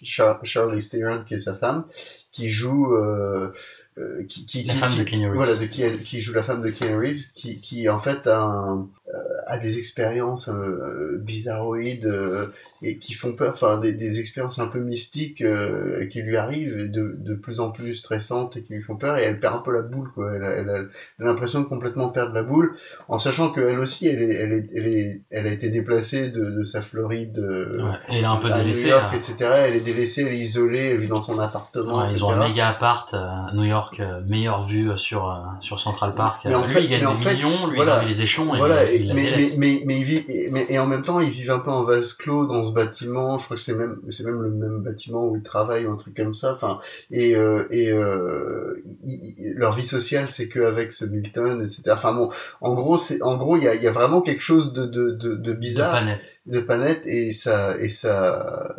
Char 0.03 0.39
Charlie 0.45 0.87
Theron 0.87 1.25
qui 1.25 1.35
est 1.35 1.41
sa 1.41 1.55
femme, 1.57 1.87
qui 2.31 2.51
joue 2.51 2.93
euh, 2.95 3.53
euh, 3.99 4.23
qui, 4.29 4.45
qui, 4.45 4.65
La 4.65 4.75
qui- 4.75 4.79
femme 4.79 4.91
qui- 4.91 4.99
de 4.99 5.05
Keanu 5.05 5.27
Reeves. 5.29 5.35
Voilà, 5.37 5.57
de 5.57 5.65
qui, 5.65 5.91
qui 6.05 6.21
joue 6.21 6.35
la 6.35 6.43
femme 6.43 6.61
de 6.61 6.69
Keanu 6.71 6.97
Reeves, 6.99 7.25
qui, 7.35 7.59
qui 7.59 7.89
en 7.89 7.99
fait 7.99 8.27
a, 8.27 8.39
un- 8.43 8.87
euh, 9.15 9.19
a 9.47 9.59
des 9.59 9.79
expériences 9.79 10.49
euh, 10.49 11.19
bizarroïdes 11.19 12.07
euh, 12.07 12.47
et 12.85 12.99
qui 12.99 13.13
font 13.13 13.33
peur, 13.33 13.53
enfin 13.53 13.79
des, 13.79 13.93
des 13.93 14.19
expériences 14.19 14.59
un 14.59 14.67
peu 14.67 14.81
mystiques 14.81 15.41
euh, 15.43 16.07
qui 16.09 16.23
lui 16.23 16.37
arrivent 16.37 16.91
de, 16.91 17.15
de 17.19 17.35
plus 17.35 17.61
en 17.61 17.71
plus 17.71 17.95
stressantes 17.95 18.57
et 18.57 18.63
qui 18.63 18.73
lui 18.75 18.83
font 18.83 18.97
peur 18.97 19.19
et 19.19 19.23
elle 19.23 19.39
perd 19.39 19.55
un 19.57 19.59
peu 19.59 19.73
la 19.73 19.83
boule 19.83 20.11
quoi. 20.15 20.33
Elle 20.35 20.43
a, 20.45 20.51
elle 20.51 20.89
elle 21.19 21.27
a 21.27 21.29
l'impression 21.29 21.61
de 21.61 21.67
complètement 21.67 22.09
perdre 22.09 22.33
la 22.35 22.43
boule, 22.43 22.75
en 23.09 23.19
sachant 23.19 23.53
qu'elle 23.53 23.79
aussi 23.79 24.09
elle 24.09 24.23
est, 24.23 24.35
elle 24.35 24.53
est, 24.53 24.69
elle 24.75 24.87
est, 24.89 25.21
elle 25.31 25.47
a 25.47 25.51
été 25.53 25.69
déplacée 25.69 26.31
de, 26.31 26.45
de 26.51 26.65
sa 26.65 26.81
Floride. 26.81 27.39
euh, 27.39 27.83
Ouais, 27.83 27.97
elle 28.09 28.23
est 28.23 28.25
un 28.25 28.37
peu 28.37 28.51
à 28.51 28.59
New 28.59 28.65
délaissée, 28.65 28.89
York, 28.89 29.05
hein. 29.13 29.17
etc. 29.17 29.35
Elle 29.67 29.77
est 29.77 29.85
délaissée, 29.85 30.23
elle 30.23 30.33
est 30.35 30.39
isolée, 30.39 30.87
elle 30.91 30.97
vit 30.99 31.09
dans 31.09 31.23
son 31.23 31.39
appartement. 31.39 31.99
Ouais, 31.99 32.07
ils 32.11 32.25
ont 32.25 32.31
un 32.33 32.49
méga 32.49 32.69
appart 32.69 33.13
euh, 33.15 33.19
à 33.19 33.51
New 33.55 33.65
York, 33.65 34.01
euh, 34.01 34.21
meilleure 34.27 34.67
vue 34.67 34.91
euh, 34.91 34.97
sur, 34.97 35.31
euh, 35.31 35.35
sur 35.61 35.79
Central 35.81 36.15
Park. 36.15 36.43
Mais 36.47 36.55
Euh, 36.55 36.59
en 36.59 36.63
lui, 36.63 36.69
fait- 36.69 36.83
il 36.85 36.89
gagne 36.91 37.09
des 37.09 37.23
fait, 37.23 37.35
millions, 37.35 37.67
lui, 37.69 37.77
voilà. 37.77 38.01
il 38.03 38.09
les 38.09 38.23
échelons 38.23 38.57
Voilà, 38.57 38.91
et- 38.91 39.02
la 39.09 39.15
mais, 39.15 39.31
mais, 39.37 39.49
mais, 39.59 39.83
mais, 39.87 39.99
ils 40.01 40.05
vivent, 40.05 40.25
et, 40.29 40.51
mais- 40.51 40.67
et 40.69 40.79
en 40.79 40.87
même 40.87 41.03
temps, 41.03 41.21
ils 41.21 41.31
vivent 41.31 41.51
un 41.51 41.59
peu 41.59 41.71
en 41.71 41.83
vase 41.85 42.13
clos 42.15 42.47
dans 42.47 42.65
ce 42.65 42.73
bâtiment. 42.73 43.39
Je 43.39 43.45
crois 43.45 43.57
que 43.57 43.63
c'est 43.63 43.75
même, 43.77 43.99
c'est 44.11 44.25
même 44.25 44.41
le 44.43 44.51
même 44.51 44.79
bâtiment 44.83 45.27
où 45.29 45.37
ils 45.37 45.43
travaillent 45.43 45.87
ou 45.87 45.93
un 45.93 45.97
truc 45.97 46.17
comme 46.17 46.35
ça. 46.35 46.53
Enfin, 46.55 46.81
et, 47.11 47.37
euh, 47.37 47.65
et 47.71 47.91
euh, 47.93 48.75
ils- 49.05 49.55
leur 49.57 49.73
vie 49.75 49.87
sociale, 49.87 50.31
c'est 50.31 50.49
qu'avec 50.49 50.93
ce 50.93 51.05
Milton, 51.05 51.63
etc. 51.63 51.83
Enfin 51.93 52.13
bon, 52.15 52.31
en 52.61 52.75
gros, 52.75 52.99
c'est, 52.99 53.21
en 53.23 53.37
gros, 53.37 53.57
il 53.57 53.65
y 53.65 53.69
a, 53.69 53.75
il 53.75 53.83
y 53.83 53.87
a 53.89 53.93
vraiment 53.93 54.21
quelque 54.23 54.43
chose 54.43 54.73
de, 54.73 54.87
de, 54.87 55.11
de, 55.11 55.35
de 55.35 55.53
bizarre, 55.53 55.91
pas 55.93 56.05
net. 56.05 56.41
de 56.47 56.61
pas 56.61 56.79
net, 56.79 57.03
et 57.07 57.33
ça, 57.33 57.79
et 57.81 57.89
ça, 57.89 58.77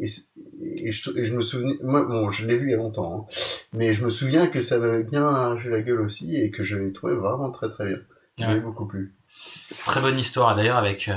et, 0.00 0.06
et 0.60 0.90
je, 0.92 1.18
et 1.18 1.24
je 1.24 1.36
me 1.36 1.42
souviens, 1.42 1.74
moi, 1.82 2.04
bon, 2.06 2.30
je 2.30 2.46
l'ai 2.46 2.56
vu 2.56 2.68
il 2.68 2.70
y 2.70 2.74
a 2.74 2.76
longtemps, 2.78 3.26
hein, 3.30 3.34
mais 3.72 3.92
je 3.92 4.04
me 4.04 4.10
souviens 4.10 4.46
que 4.46 4.60
ça 4.60 4.78
m'avait 4.78 5.02
bien 5.02 5.24
arraché 5.26 5.68
la 5.70 5.80
gueule 5.82 6.00
aussi 6.00 6.36
et 6.36 6.50
que 6.50 6.62
je 6.62 6.76
l'ai 6.76 6.92
trouvé 6.92 7.14
vraiment 7.14 7.50
très 7.50 7.70
très 7.70 7.86
bien. 7.88 7.98
Ça 8.38 8.44
Ouais. 8.46 8.52
m'avait 8.52 8.60
beaucoup 8.64 8.84
plu. 8.86 9.14
Très 9.86 10.00
bonne 10.00 10.18
histoire 10.18 10.54
d'ailleurs 10.56 10.76
avec 10.76 11.08
euh, 11.08 11.16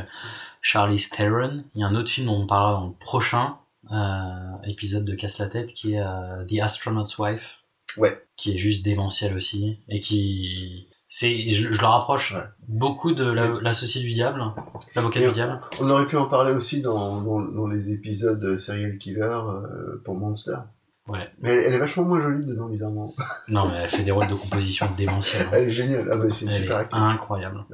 Charlie 0.62 1.04
Theron. 1.16 1.64
Il 1.76 1.82
y 1.82 1.84
a 1.84 1.88
un 1.88 1.96
autre 1.96 2.10
film 2.10 2.28
dont 2.28 2.42
on 2.42 2.48
parlera 2.48 2.80
dans 2.82 2.88
le 2.88 2.94
prochain 2.94 3.58
euh, 3.92 4.68
épisode 4.68 5.06
de 5.06 5.16
Casse 5.16 5.40
la 5.40 5.48
tête 5.48 5.74
qui 5.74 5.94
est 5.94 6.02
euh, 6.02 6.46
The 6.46 6.60
Astronaut's 6.62 7.18
Wife. 7.18 7.60
Ouais. 7.98 8.22
Qui 8.38 8.56
est 8.56 8.58
juste 8.60 8.84
démentiel 8.86 9.36
aussi 9.36 9.80
et 9.90 10.00
qui 10.00 10.88
c'est 11.12 11.36
je, 11.50 11.74
je 11.74 11.82
le 11.82 11.88
rapproche 11.88 12.36
beaucoup 12.68 13.14
de 13.14 13.24
la- 13.26 13.60
l'associé 13.62 14.00
du 14.02 14.12
diable, 14.12 14.44
l'avocat 14.96 15.22
du 15.22 15.32
diable. 15.32 15.60
On 15.82 15.90
aurait 15.90 16.06
pu 16.06 16.16
en 16.16 16.28
parler 16.28 16.54
aussi 16.54 16.82
dans, 16.82 17.20
dans, 17.22 17.42
dans 17.42 17.66
les 17.68 17.92
épisodes 17.92 18.60
Serial 18.60 18.98
Killer 19.00 19.24
euh, 19.24 20.02
pour 20.06 20.16
Monster. 20.20 20.58
Ouais. 21.08 21.28
Mais 21.40 21.50
elle, 21.50 21.64
elle 21.64 21.74
est 21.74 21.80
vachement 21.80 22.04
moins 22.04 22.22
jolie 22.22 22.46
dedans, 22.46 22.70
bizarrement. 22.70 23.12
Non 23.48 23.68
mais 23.68 23.78
elle 23.82 23.90
fait 23.90 24.04
des 24.04 24.12
rôles 24.12 24.28
de 24.28 24.36
composition 24.36 24.88
démentiels. 24.96 25.48
hein. 25.48 25.52
Elle 25.54 25.68
est 25.70 25.72
géniale. 25.72 26.08
Ah 26.12 26.18
bah 26.18 26.30
c'est 26.30 26.48
super 26.54 26.78
actrice. 26.78 27.02
incroyable. 27.02 27.66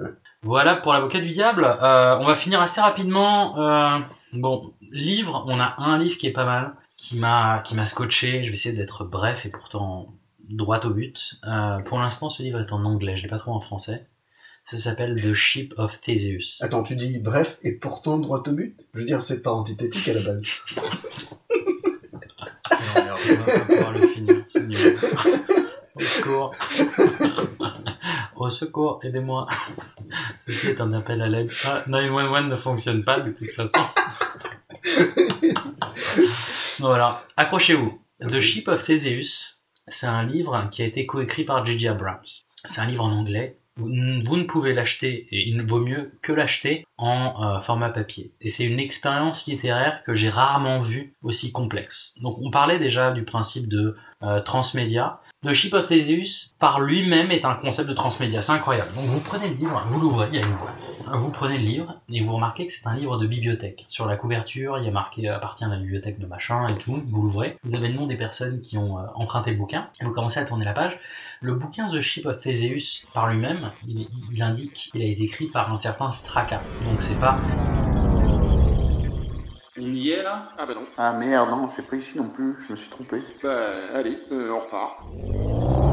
Voilà 0.46 0.76
pour 0.76 0.93
l'avocat 0.93 1.22
du 1.22 1.32
diable. 1.32 1.66
Euh, 1.66 2.20
on 2.20 2.26
va 2.28 2.36
finir 2.36 2.62
assez 2.62 2.80
rapidement. 2.80 3.58
Euh, 3.58 4.00
bon, 4.32 4.74
livre, 4.91 5.43
on 5.48 5.60
a 5.60 5.74
un 5.80 5.98
livre 5.98 6.18
qui 6.18 6.28
est 6.28 6.32
pas 6.32 6.46
mal, 6.46 6.76
qui 6.98 7.18
m'a 7.18 7.64
qui 7.66 7.74
m'a 7.74 7.88
scotché. 7.88 8.43
Je 8.43 8.50
vais 8.50 8.54
essayer 8.54 8.76
d'être 8.76 9.04
bref 9.06 9.48
et 9.48 9.50
pourtant 9.50 10.14
droit 10.52 10.80
au 10.86 10.91
but. 10.91 11.39
Euh, 11.48 11.80
pour 11.80 11.98
l'instant, 11.98 12.30
ce 12.30 12.43
livre 12.43 12.60
est 12.60 12.72
en 12.72 12.86
anglais. 12.86 13.18
Je 13.18 13.24
l'ai 13.24 13.30
pas 13.30 13.39
trouvé 13.39 13.58
en 13.58 13.60
français. 13.60 14.06
Ça 14.66 14.78
s'appelle 14.78 15.20
The 15.20 15.34
Ship 15.34 15.74
of 15.78 16.00
Theseus. 16.00 16.58
Attends, 16.60 16.84
tu 16.84 16.96
dis 16.96 17.18
bref 17.18 17.58
et 17.64 17.72
pourtant 17.72 18.20
droit 18.20 18.43
au 18.46 18.52
but? 18.52 18.78
Je 18.93 19.00
veux 19.00 19.06
dire, 19.06 19.24
c'est 19.24 19.41
pas 19.41 19.52
antithétique 19.52 20.08
à 20.10 20.14
la 20.14 20.22
base. 20.22 20.43
Non, 22.72 23.04
merde, 23.04 23.18
on 23.32 23.34
va 23.34 23.52
pas 23.52 23.60
pouvoir 23.62 23.93
le 23.93 24.08
finir. 24.08 24.36
Au 25.96 26.00
secours. 26.00 26.52
Au 28.36 28.50
secours, 28.50 29.00
aidez-moi. 29.04 29.48
Ceci 30.46 30.70
est 30.70 30.82
un 30.82 30.92
appel 30.94 31.22
à 31.22 31.28
l'aide. 31.28 31.50
Ah, 31.66 31.84
911 31.88 32.50
ne 32.50 32.56
fonctionne 32.56 33.04
pas 33.04 33.22
de 33.22 33.32
toute 33.32 33.52
façon. 33.52 33.82
voilà, 36.80 37.24
accrochez-vous. 37.38 38.02
The 38.22 38.40
Ship 38.40 38.68
of 38.68 38.84
Theseus, 38.84 39.56
c'est 39.88 40.08
un 40.08 40.24
livre 40.24 40.70
qui 40.72 40.82
a 40.82 40.86
été 40.86 41.06
coécrit 41.06 41.44
par 41.44 41.66
J.J. 41.66 41.90
Abrams. 41.90 42.20
C'est 42.66 42.82
un 42.82 42.86
livre 42.86 43.04
en 43.04 43.12
anglais. 43.12 43.60
Vous, 43.78 43.90
ne 43.90 44.44
pouvez 44.44 44.74
l'acheter, 44.74 45.28
et 45.32 45.50
il 45.50 45.62
vaut 45.64 45.82
mieux 45.82 46.14
que 46.22 46.32
l'acheter 46.32 46.86
en 46.98 47.44
euh, 47.44 47.60
format 47.60 47.90
papier. 47.90 48.32
Et 48.40 48.48
c'est 48.48 48.64
une 48.64 48.80
expérience 48.80 49.48
littéraire 49.48 50.02
que 50.06 50.14
j'ai 50.14 50.30
rarement 50.30 50.82
vue 50.82 51.14
aussi 51.24 51.52
complexe. 51.52 52.14
Donc 52.22 52.38
on 52.42 52.52
parlait 52.52 52.80
déjà 52.80 53.12
du 53.12 53.26
principe 53.26 53.68
de 53.68 53.98
euh, 54.24 54.40
transmédia. 54.40 55.20
Of 55.48 55.88
Theseus, 55.88 56.56
par 56.60 56.80
lui-même, 56.80 57.32
est 57.32 57.46
un 57.46 57.56
concept 57.56 57.89
de 57.89 57.93
transmédia. 57.93 58.41
C'est 58.41 58.52
incroyable. 58.52 58.89
Donc 58.96 59.06
vous 59.06 59.20
prenez 59.20 59.50
le 59.50 59.56
livre, 59.56 59.84
vous 59.88 60.00
l'ouvrez, 60.00 60.28
il 60.32 60.39
y 60.39 60.43
a 60.43 60.46
une 60.46 60.54
voix. 60.54 60.72
Vous 61.14 61.30
prenez 61.30 61.60
le 61.60 61.64
livre, 61.64 61.93
et 62.10 62.22
vous 62.22 62.34
remarquez 62.34 62.66
que 62.66 62.74
c'est 62.74 62.88
un 62.88 62.96
livre 62.96 63.18
de 63.18 63.28
bibliothèque. 63.28 63.86
Sur 63.88 64.08
la 64.08 64.18
couverture, 64.18 64.80
il 64.80 64.86
y 64.86 64.88
a 64.88 64.91
marqué 64.91 65.30
euh, 65.30 65.36
appartient 65.36 65.64
à 65.64 65.68
la 65.68 65.78
bibliothèque 65.78 66.20
de 66.20 66.26
machin 66.26 66.66
et 66.68 66.74
tout. 66.74 67.04
Vous 67.08 67.22
l'ouvrez, 67.22 67.58
vous 67.64 67.76
avez 67.76 67.89
le 67.89 67.93
nom 67.93 68.08
des 68.08 68.16
personnes 68.16 68.62
qui 68.62 68.78
ont 68.78 68.98
euh, 68.98 69.04
emprunté 69.14 69.52
le 69.52 69.58
bouquin, 69.58 69.88
vous 70.02 70.12
commencez 70.12 70.39
à 70.39 70.46
tourner 70.46 70.66
la 70.66 70.74
page. 70.74 70.98
Le 71.41 71.54
bouquin 71.54 71.88
The 71.89 72.02
Ship 72.02 72.26
of 72.26 72.38
Theseus, 72.38 73.06
par 73.14 73.32
lui-même, 73.32 73.60
il, 73.88 74.08
il 74.34 74.41
indique 74.41 74.74
qu'il 74.91 75.02
a 75.04 75.06
été 75.06 75.22
écrit 75.22 75.48
par 75.48 75.72
un 75.72 75.78
certain 75.78 76.12
Straka. 76.12 76.62
Donc 76.89 77.02
c'est 77.02 77.20
pas 77.20 77.38
On 79.78 79.82
y 79.82 80.11
est 80.11 80.23
là? 80.23 80.49
Ah 80.57 80.65
bah 80.65 80.73
non. 80.73 80.86
Ah 80.97 81.11
merde, 81.13 81.49
non, 81.49 81.69
c'est 81.69 81.86
pas 81.86 81.97
ici 81.97 82.17
non 82.17 82.30
plus, 82.30 82.55
je 82.65 82.71
me 82.71 82.78
suis 82.78 82.89
trompé. 82.89 83.21
Bah 83.43 83.71
allez, 83.93 84.17
euh, 84.32 84.51
on 84.53 84.59
repart. 84.59 85.85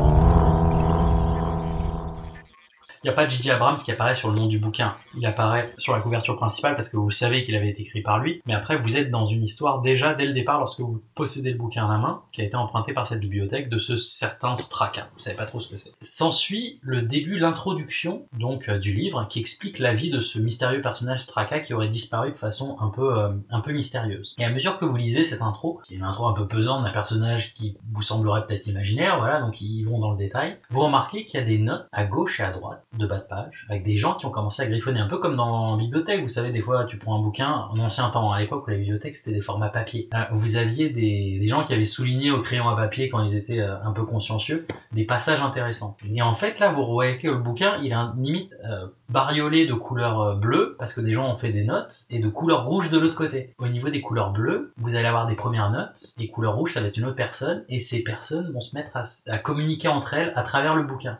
Il 3.04 3.08
n'y 3.08 3.14
a 3.14 3.16
pas 3.16 3.28
J.J. 3.28 3.50
Abrams 3.50 3.78
qui 3.78 3.90
apparaît 3.90 4.14
sur 4.14 4.30
le 4.30 4.36
nom 4.36 4.46
du 4.46 4.60
bouquin. 4.60 4.94
Il 5.18 5.26
apparaît 5.26 5.68
sur 5.76 5.92
la 5.92 6.00
couverture 6.00 6.36
principale 6.36 6.76
parce 6.76 6.88
que 6.88 6.96
vous 6.96 7.10
savez 7.10 7.42
qu'il 7.42 7.56
avait 7.56 7.70
été 7.70 7.82
écrit 7.82 8.00
par 8.00 8.20
lui. 8.20 8.40
Mais 8.46 8.54
après, 8.54 8.76
vous 8.76 8.96
êtes 8.96 9.10
dans 9.10 9.26
une 9.26 9.42
histoire 9.42 9.82
déjà 9.82 10.14
dès 10.14 10.24
le 10.24 10.32
départ 10.32 10.60
lorsque 10.60 10.78
vous 10.78 11.02
possédez 11.16 11.50
le 11.50 11.58
bouquin 11.58 11.84
à 11.84 11.94
la 11.94 11.98
main, 11.98 12.22
qui 12.32 12.42
a 12.42 12.44
été 12.44 12.54
emprunté 12.54 12.92
par 12.92 13.08
cette 13.08 13.18
bibliothèque 13.18 13.68
de 13.68 13.80
ce 13.80 13.96
certain 13.96 14.54
Straka. 14.54 15.08
Vous 15.16 15.20
savez 15.20 15.36
pas 15.36 15.46
trop 15.46 15.58
ce 15.58 15.68
que 15.68 15.76
c'est. 15.76 15.90
S'ensuit 16.00 16.78
le 16.80 17.02
début, 17.02 17.40
l'introduction 17.40 18.22
donc 18.38 18.68
euh, 18.68 18.78
du 18.78 18.94
livre 18.94 19.26
qui 19.28 19.40
explique 19.40 19.80
la 19.80 19.92
vie 19.92 20.10
de 20.10 20.20
ce 20.20 20.38
mystérieux 20.38 20.80
personnage 20.80 21.22
Straka 21.22 21.58
qui 21.58 21.74
aurait 21.74 21.88
disparu 21.88 22.30
de 22.30 22.38
façon 22.38 22.76
un 22.78 22.88
peu 22.88 23.18
euh, 23.18 23.30
un 23.50 23.60
peu 23.62 23.72
mystérieuse. 23.72 24.32
Et 24.38 24.44
à 24.44 24.50
mesure 24.50 24.78
que 24.78 24.84
vous 24.84 24.96
lisez 24.96 25.24
cette 25.24 25.42
intro, 25.42 25.80
qui 25.84 25.94
est 25.94 25.96
une 25.96 26.04
intro 26.04 26.28
un 26.28 26.34
peu 26.34 26.46
pesante 26.46 26.84
d'un 26.84 26.90
personnage 26.90 27.52
qui 27.54 27.76
vous 27.92 28.02
semblerait 28.02 28.46
peut-être 28.46 28.68
imaginaire, 28.68 29.18
voilà, 29.18 29.40
donc 29.40 29.60
ils 29.60 29.82
vont 29.82 29.98
dans 29.98 30.12
le 30.12 30.18
détail, 30.18 30.58
vous 30.70 30.82
remarquez 30.82 31.26
qu'il 31.26 31.40
y 31.40 31.42
a 31.42 31.46
des 31.46 31.58
notes 31.58 31.88
à 31.90 32.04
gauche 32.04 32.38
et 32.38 32.44
à 32.44 32.52
droite 32.52 32.84
de 32.98 33.06
bas 33.06 33.18
de 33.18 33.24
page 33.24 33.66
avec 33.68 33.84
des 33.84 33.96
gens 33.96 34.14
qui 34.14 34.26
ont 34.26 34.30
commencé 34.30 34.62
à 34.62 34.66
griffonner 34.66 35.00
un 35.00 35.08
peu 35.08 35.18
comme 35.18 35.36
dans 35.36 35.76
la 35.76 35.82
bibliothèque. 35.82 36.22
Vous 36.22 36.28
savez, 36.28 36.50
des 36.50 36.60
fois, 36.60 36.84
tu 36.84 36.98
prends 36.98 37.18
un 37.18 37.22
bouquin 37.22 37.68
en 37.70 37.78
ancien 37.78 38.08
temps, 38.10 38.32
à 38.32 38.40
l'époque 38.40 38.66
où 38.66 38.70
la 38.70 38.76
bibliothèque 38.76 39.16
c'était 39.16 39.32
des 39.32 39.40
formats 39.40 39.68
papier. 39.68 40.08
Euh, 40.14 40.24
vous 40.32 40.56
aviez 40.56 40.90
des, 40.90 41.46
gens 41.46 41.64
qui 41.64 41.74
avaient 41.74 41.84
souligné 41.84 42.30
au 42.30 42.40
crayon 42.40 42.68
à 42.68 42.76
papier 42.76 43.08
quand 43.08 43.22
ils 43.22 43.34
étaient 43.34 43.60
euh, 43.60 43.82
un 43.82 43.92
peu 43.92 44.04
consciencieux 44.04 44.66
des 44.92 45.04
passages 45.04 45.42
intéressants. 45.42 45.96
Et 46.14 46.22
en 46.22 46.34
fait, 46.34 46.60
là, 46.60 46.72
vous 46.72 46.86
voyez 46.86 47.18
que 47.18 47.28
le 47.28 47.36
bouquin, 47.36 47.78
il 47.82 47.92
est 47.92 47.96
limite 48.16 48.52
euh, 48.64 48.86
bariolé 49.08 49.66
de 49.66 49.74
couleur 49.74 50.36
bleue 50.36 50.76
parce 50.78 50.94
que 50.94 51.00
des 51.00 51.12
gens 51.12 51.30
ont 51.30 51.36
fait 51.36 51.52
des 51.52 51.64
notes 51.64 52.04
et 52.10 52.20
de 52.20 52.28
couleur 52.28 52.66
rouge 52.66 52.90
de 52.90 52.98
l'autre 52.98 53.14
côté. 53.14 53.54
Au 53.58 53.68
niveau 53.68 53.90
des 53.90 54.00
couleurs 54.00 54.32
bleues, 54.32 54.72
vous 54.78 54.94
allez 54.94 55.06
avoir 55.06 55.26
des 55.26 55.34
premières 55.34 55.70
notes. 55.70 56.14
Les 56.16 56.28
couleurs 56.28 56.54
rouges, 56.54 56.72
ça 56.72 56.80
va 56.80 56.88
être 56.88 56.96
une 56.96 57.06
autre 57.06 57.16
personne 57.16 57.64
et 57.68 57.80
ces 57.80 58.02
personnes 58.02 58.52
vont 58.52 58.60
se 58.60 58.74
mettre 58.74 58.96
à 59.26 59.38
communiquer 59.38 59.88
entre 59.88 60.14
elles 60.14 60.32
à 60.36 60.42
travers 60.42 60.76
le 60.76 60.84
bouquin. 60.84 61.18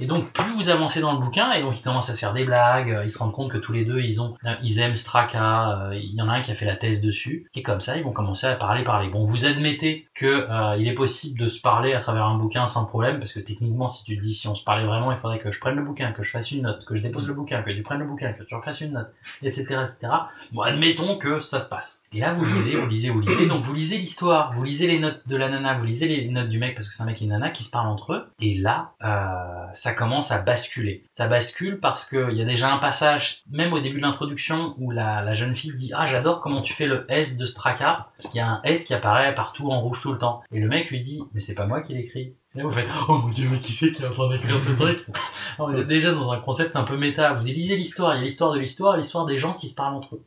Et 0.00 0.06
donc 0.06 0.32
plus 0.32 0.50
vous 0.54 0.70
avancez 0.70 1.00
dans 1.00 1.12
le 1.12 1.20
bouquin, 1.20 1.52
et 1.52 1.62
donc 1.62 1.78
ils 1.78 1.82
commencent 1.82 2.10
à 2.10 2.14
se 2.14 2.18
faire 2.18 2.32
des 2.32 2.44
blagues, 2.44 2.90
euh, 2.90 3.04
ils 3.04 3.12
se 3.12 3.18
rendent 3.18 3.32
compte 3.32 3.52
que 3.52 3.58
tous 3.58 3.72
les 3.72 3.84
deux 3.84 4.00
ils 4.00 4.20
ont, 4.20 4.34
euh, 4.44 4.54
ils 4.60 4.80
aiment 4.80 4.96
Straka, 4.96 5.90
euh, 5.90 5.94
il 5.94 6.16
y 6.16 6.20
en 6.20 6.28
a 6.28 6.32
un 6.32 6.42
qui 6.42 6.50
a 6.50 6.56
fait 6.56 6.64
la 6.64 6.74
thèse 6.74 7.00
dessus, 7.00 7.48
et 7.54 7.62
comme 7.62 7.80
ça 7.80 7.96
ils 7.96 8.02
vont 8.02 8.10
commencer 8.10 8.48
à 8.48 8.56
parler, 8.56 8.82
parler. 8.82 9.08
Bon, 9.08 9.24
vous 9.24 9.46
admettez 9.46 10.08
que 10.14 10.48
il 10.78 10.88
est 10.88 10.94
possible 10.94 11.38
de 11.38 11.46
se 11.46 11.60
parler 11.60 11.94
à 11.94 12.00
travers 12.00 12.26
un 12.26 12.36
bouquin 12.36 12.66
sans 12.66 12.86
problème, 12.86 13.18
parce 13.18 13.32
que 13.32 13.38
techniquement 13.38 13.86
si 13.86 14.02
tu 14.04 14.16
te 14.16 14.22
dis 14.22 14.34
si 14.34 14.48
on 14.48 14.56
se 14.56 14.64
parlait 14.64 14.84
vraiment, 14.84 15.12
il 15.12 15.18
faudrait 15.18 15.38
que 15.38 15.52
je 15.52 15.60
prenne 15.60 15.76
le 15.76 15.84
bouquin, 15.84 16.10
que 16.10 16.24
je 16.24 16.30
fasse 16.30 16.50
une 16.50 16.62
note, 16.62 16.84
que 16.84 16.96
je 16.96 17.02
dépose 17.02 17.28
le 17.28 17.34
bouquin, 17.34 17.62
que 17.62 17.70
tu 17.70 17.82
prennes 17.82 18.00
le 18.00 18.06
bouquin, 18.06 18.32
que 18.32 18.42
tu 18.42 18.54
refasses 18.56 18.80
une 18.80 18.94
note, 18.94 19.12
etc., 19.44 19.62
etc. 19.84 20.12
Bon, 20.50 20.62
admettons 20.62 21.18
que 21.18 21.38
ça 21.38 21.60
se 21.60 21.68
passe. 21.68 22.04
Et 22.12 22.18
là 22.18 22.34
vous 22.34 22.44
lisez, 22.44 22.74
vous 22.74 22.88
lisez, 22.88 23.10
vous 23.10 23.20
lisez, 23.20 23.46
donc 23.46 23.62
vous 23.62 23.74
lisez 23.74 23.98
l'histoire, 23.98 24.52
vous 24.54 24.64
lisez 24.64 24.88
les 24.88 24.98
notes 24.98 25.20
de 25.26 25.36
la 25.36 25.48
nana, 25.48 25.78
vous 25.78 25.84
lisez 25.84 26.08
les 26.08 26.28
notes 26.30 26.48
du 26.48 26.58
mec 26.58 26.74
parce 26.74 26.88
que 26.88 26.94
c'est 26.94 27.02
un 27.04 27.06
mec 27.06 27.22
et 27.22 27.24
une 27.24 27.30
nana 27.30 27.50
qui 27.50 27.62
se 27.62 27.70
parlent 27.70 27.86
entre 27.86 28.12
eux, 28.12 28.26
et 28.40 28.58
là 28.58 28.90
euh, 29.04 29.66
ça 29.84 29.92
commence 29.92 30.30
à 30.30 30.38
basculer. 30.38 31.04
Ça 31.10 31.28
bascule 31.28 31.78
parce 31.78 32.06
que 32.06 32.32
il 32.32 32.38
y 32.38 32.40
a 32.40 32.46
déjà 32.46 32.72
un 32.72 32.78
passage, 32.78 33.42
même 33.50 33.74
au 33.74 33.80
début 33.80 33.98
de 33.98 34.06
l'introduction, 34.06 34.74
où 34.78 34.90
la, 34.90 35.20
la 35.20 35.34
jeune 35.34 35.54
fille 35.54 35.74
dit 35.74 35.92
ah 35.94 36.06
j'adore 36.06 36.40
comment 36.40 36.62
tu 36.62 36.72
fais 36.72 36.86
le 36.86 37.04
S 37.10 37.36
de 37.36 37.44
Straka, 37.44 38.08
parce 38.16 38.30
qu'il 38.30 38.38
y 38.38 38.40
a 38.40 38.48
un 38.48 38.62
S 38.62 38.86
qui 38.86 38.94
apparaît 38.94 39.34
partout 39.34 39.70
en 39.70 39.82
rouge 39.82 40.00
tout 40.00 40.10
le 40.10 40.16
temps. 40.16 40.40
Et 40.52 40.58
le 40.58 40.68
mec 40.68 40.90
lui 40.90 41.00
dit 41.00 41.20
mais 41.34 41.40
c'est 41.40 41.54
pas 41.54 41.66
moi 41.66 41.82
qui 41.82 41.92
l'écris. 41.92 42.34
Et 42.54 42.58
là 42.58 42.64
vous 42.64 42.70
faites 42.70 42.88
oh 43.08 43.18
mon 43.18 43.28
dieu 43.28 43.46
mais 43.52 43.58
qui 43.58 43.72
c'est 43.72 43.92
qui 43.92 44.02
est 44.02 44.08
en 44.08 44.12
train 44.12 44.30
d'écrire 44.30 44.58
ce 44.58 44.72
truc? 44.72 45.04
On 45.58 45.70
est 45.74 45.84
déjà 45.84 46.12
dans 46.12 46.32
un 46.32 46.38
concept 46.38 46.76
un 46.76 46.84
peu 46.84 46.96
méta. 46.96 47.34
Vous 47.34 47.44
lisez 47.44 47.76
l'histoire, 47.76 48.14
il 48.14 48.20
y 48.20 48.22
a 48.22 48.24
l'histoire 48.24 48.54
de 48.54 48.60
l'histoire, 48.60 48.96
l'histoire 48.96 49.26
des 49.26 49.38
gens 49.38 49.52
qui 49.52 49.68
se 49.68 49.74
parlent 49.74 49.96
entre 49.96 50.14
eux. 50.14 50.24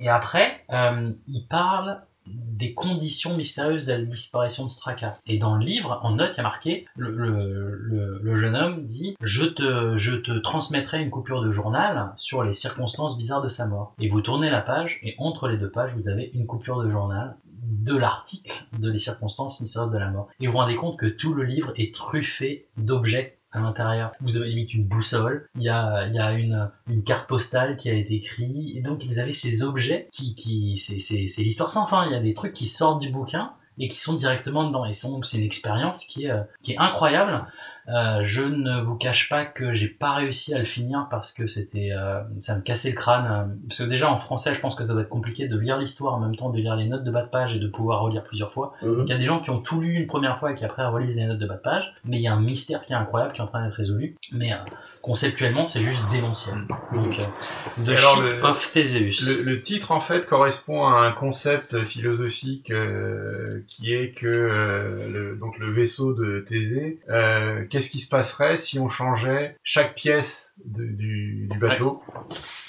Et 0.00 0.08
après, 0.08 0.64
euh, 0.72 1.12
il 1.28 1.46
parle 1.46 2.02
des 2.28 2.74
conditions 2.74 3.36
mystérieuses 3.36 3.86
de 3.86 3.92
la 3.92 4.02
disparition 4.02 4.64
de 4.64 4.70
Straka. 4.70 5.18
Et 5.26 5.38
dans 5.38 5.56
le 5.56 5.64
livre, 5.64 6.00
en 6.02 6.16
note, 6.16 6.32
il 6.34 6.36
y 6.38 6.40
a 6.40 6.42
marqué, 6.42 6.86
le, 6.96 7.10
le, 7.10 7.74
le, 7.76 8.20
le 8.22 8.34
jeune 8.34 8.56
homme 8.56 8.84
dit, 8.84 9.16
je 9.20 9.44
te, 9.44 9.96
je 9.96 10.16
te 10.16 10.32
transmettrai 10.38 11.00
une 11.00 11.10
coupure 11.10 11.42
de 11.42 11.52
journal 11.52 12.12
sur 12.16 12.42
les 12.42 12.52
circonstances 12.52 13.16
bizarres 13.16 13.42
de 13.42 13.48
sa 13.48 13.66
mort. 13.66 13.94
Et 14.00 14.08
vous 14.08 14.20
tournez 14.20 14.50
la 14.50 14.60
page, 14.60 14.98
et 15.02 15.14
entre 15.18 15.48
les 15.48 15.56
deux 15.56 15.70
pages, 15.70 15.92
vous 15.94 16.08
avez 16.08 16.30
une 16.34 16.46
coupure 16.46 16.82
de 16.82 16.90
journal 16.90 17.36
de 17.62 17.96
l'article 17.96 18.66
de 18.78 18.90
les 18.90 18.98
circonstances 18.98 19.60
mystérieuses 19.60 19.92
de 19.92 19.98
la 19.98 20.10
mort. 20.10 20.28
Et 20.40 20.46
vous 20.46 20.52
vous 20.52 20.58
rendez 20.58 20.76
compte 20.76 20.98
que 20.98 21.06
tout 21.06 21.34
le 21.34 21.44
livre 21.44 21.72
est 21.76 21.94
truffé 21.94 22.66
d'objets 22.76 23.37
à 23.58 23.62
l'intérieur. 23.62 24.12
Vous 24.20 24.36
avez 24.36 24.48
limite 24.48 24.74
une 24.74 24.84
boussole, 24.84 25.48
il 25.56 25.62
y 25.62 25.68
a, 25.68 26.06
il 26.06 26.14
y 26.14 26.18
a 26.18 26.32
une, 26.32 26.70
une 26.88 27.02
carte 27.02 27.28
postale 27.28 27.76
qui 27.76 27.88
a 27.90 27.94
été 27.94 28.14
écrite, 28.14 28.76
et 28.76 28.82
donc 28.82 29.04
vous 29.04 29.18
avez 29.18 29.32
ces 29.32 29.62
objets 29.62 30.08
qui, 30.12 30.34
qui 30.34 30.78
c'est, 30.78 31.42
l'histoire 31.42 31.72
sans 31.72 31.86
fin. 31.86 32.06
Il 32.06 32.12
y 32.12 32.16
a 32.16 32.20
des 32.20 32.34
trucs 32.34 32.52
qui 32.52 32.66
sortent 32.66 33.00
du 33.00 33.10
bouquin 33.10 33.52
et 33.78 33.88
qui 33.88 33.98
sont 33.98 34.14
directement 34.14 34.66
dedans. 34.66 34.84
Et 34.84 34.92
c'est 34.92 35.08
une 35.08 35.44
expérience 35.44 36.04
qui 36.04 36.24
est, 36.24 36.30
euh, 36.30 36.42
qui 36.62 36.72
est 36.72 36.78
incroyable. 36.78 37.46
Euh, 37.88 38.20
je 38.22 38.42
ne 38.42 38.80
vous 38.82 38.94
cache 38.96 39.28
pas 39.28 39.44
que 39.44 39.72
j'ai 39.72 39.88
pas 39.88 40.12
réussi 40.14 40.54
à 40.54 40.58
le 40.58 40.64
finir 40.66 41.06
parce 41.10 41.32
que 41.32 41.46
c'était, 41.46 41.90
euh, 41.92 42.20
ça 42.40 42.54
me 42.56 42.60
cassait 42.60 42.90
le 42.90 42.96
crâne. 42.96 43.26
euh, 43.30 43.54
Parce 43.68 43.78
que 43.78 43.84
déjà 43.84 44.10
en 44.10 44.18
français, 44.18 44.52
je 44.54 44.60
pense 44.60 44.74
que 44.74 44.84
ça 44.84 44.92
doit 44.92 45.02
être 45.02 45.08
compliqué 45.08 45.48
de 45.48 45.58
lire 45.58 45.78
l'histoire 45.78 46.14
en 46.14 46.20
même 46.20 46.36
temps 46.36 46.50
de 46.50 46.58
lire 46.58 46.76
les 46.76 46.86
notes 46.86 47.04
de 47.04 47.10
bas 47.10 47.22
de 47.22 47.28
page 47.30 47.54
et 47.56 47.58
de 47.58 47.66
pouvoir 47.68 48.02
relire 48.02 48.22
plusieurs 48.24 48.52
fois. 48.52 48.74
Mhm. 48.82 48.96
Donc 48.98 49.06
il 49.06 49.10
y 49.10 49.14
a 49.14 49.18
des 49.18 49.24
gens 49.24 49.40
qui 49.40 49.50
ont 49.50 49.60
tout 49.60 49.80
lu 49.80 49.92
une 49.94 50.06
première 50.06 50.38
fois 50.38 50.52
et 50.52 50.54
qui 50.54 50.64
après 50.64 50.84
relisent 50.86 51.16
les 51.16 51.24
notes 51.26 51.38
de 51.38 51.46
bas 51.46 51.54
de 51.56 51.60
page, 51.62 51.94
mais 52.04 52.18
il 52.18 52.22
y 52.22 52.28
a 52.28 52.34
un 52.34 52.40
mystère 52.40 52.82
qui 52.84 52.92
est 52.92 52.96
incroyable 52.96 53.32
qui 53.32 53.40
est 53.40 53.44
en 53.44 53.46
train 53.46 53.64
d'être 53.64 53.74
résolu. 53.74 54.16
Mais 54.32 54.52
euh, 54.52 54.56
conceptuellement, 55.02 55.66
c'est 55.66 55.80
juste 55.80 56.04
démentiel. 56.10 56.56
Donc, 56.92 57.18
euh, 57.18 57.84
The 57.84 57.88
Et 57.88 57.96
alors, 57.96 58.20
le- 58.20 58.44
of 58.44 58.70
Theseus. 58.72 59.24
Le, 59.26 59.42
le 59.42 59.60
titre 59.62 59.92
en 59.92 60.00
fait 60.00 60.26
correspond 60.26 60.86
à 60.86 61.06
un 61.06 61.10
concept 61.12 61.84
philosophique 61.84 62.70
euh, 62.70 63.60
qui 63.66 63.94
est 63.94 64.10
que 64.10 64.26
euh, 64.26 65.08
le, 65.12 65.36
donc 65.36 65.58
le 65.58 65.70
vaisseau 65.72 66.12
de 66.14 66.40
Thésée, 66.46 66.98
euh, 67.08 67.64
qu'est-ce 67.78 67.90
qui 67.90 68.00
se 68.00 68.08
passerait 68.08 68.56
si 68.56 68.80
on 68.80 68.88
changeait 68.88 69.56
chaque 69.62 69.94
pièce 69.94 70.52
de- 70.64 70.84
du, 70.84 71.46
du 71.48 71.58
bateau 71.58 72.02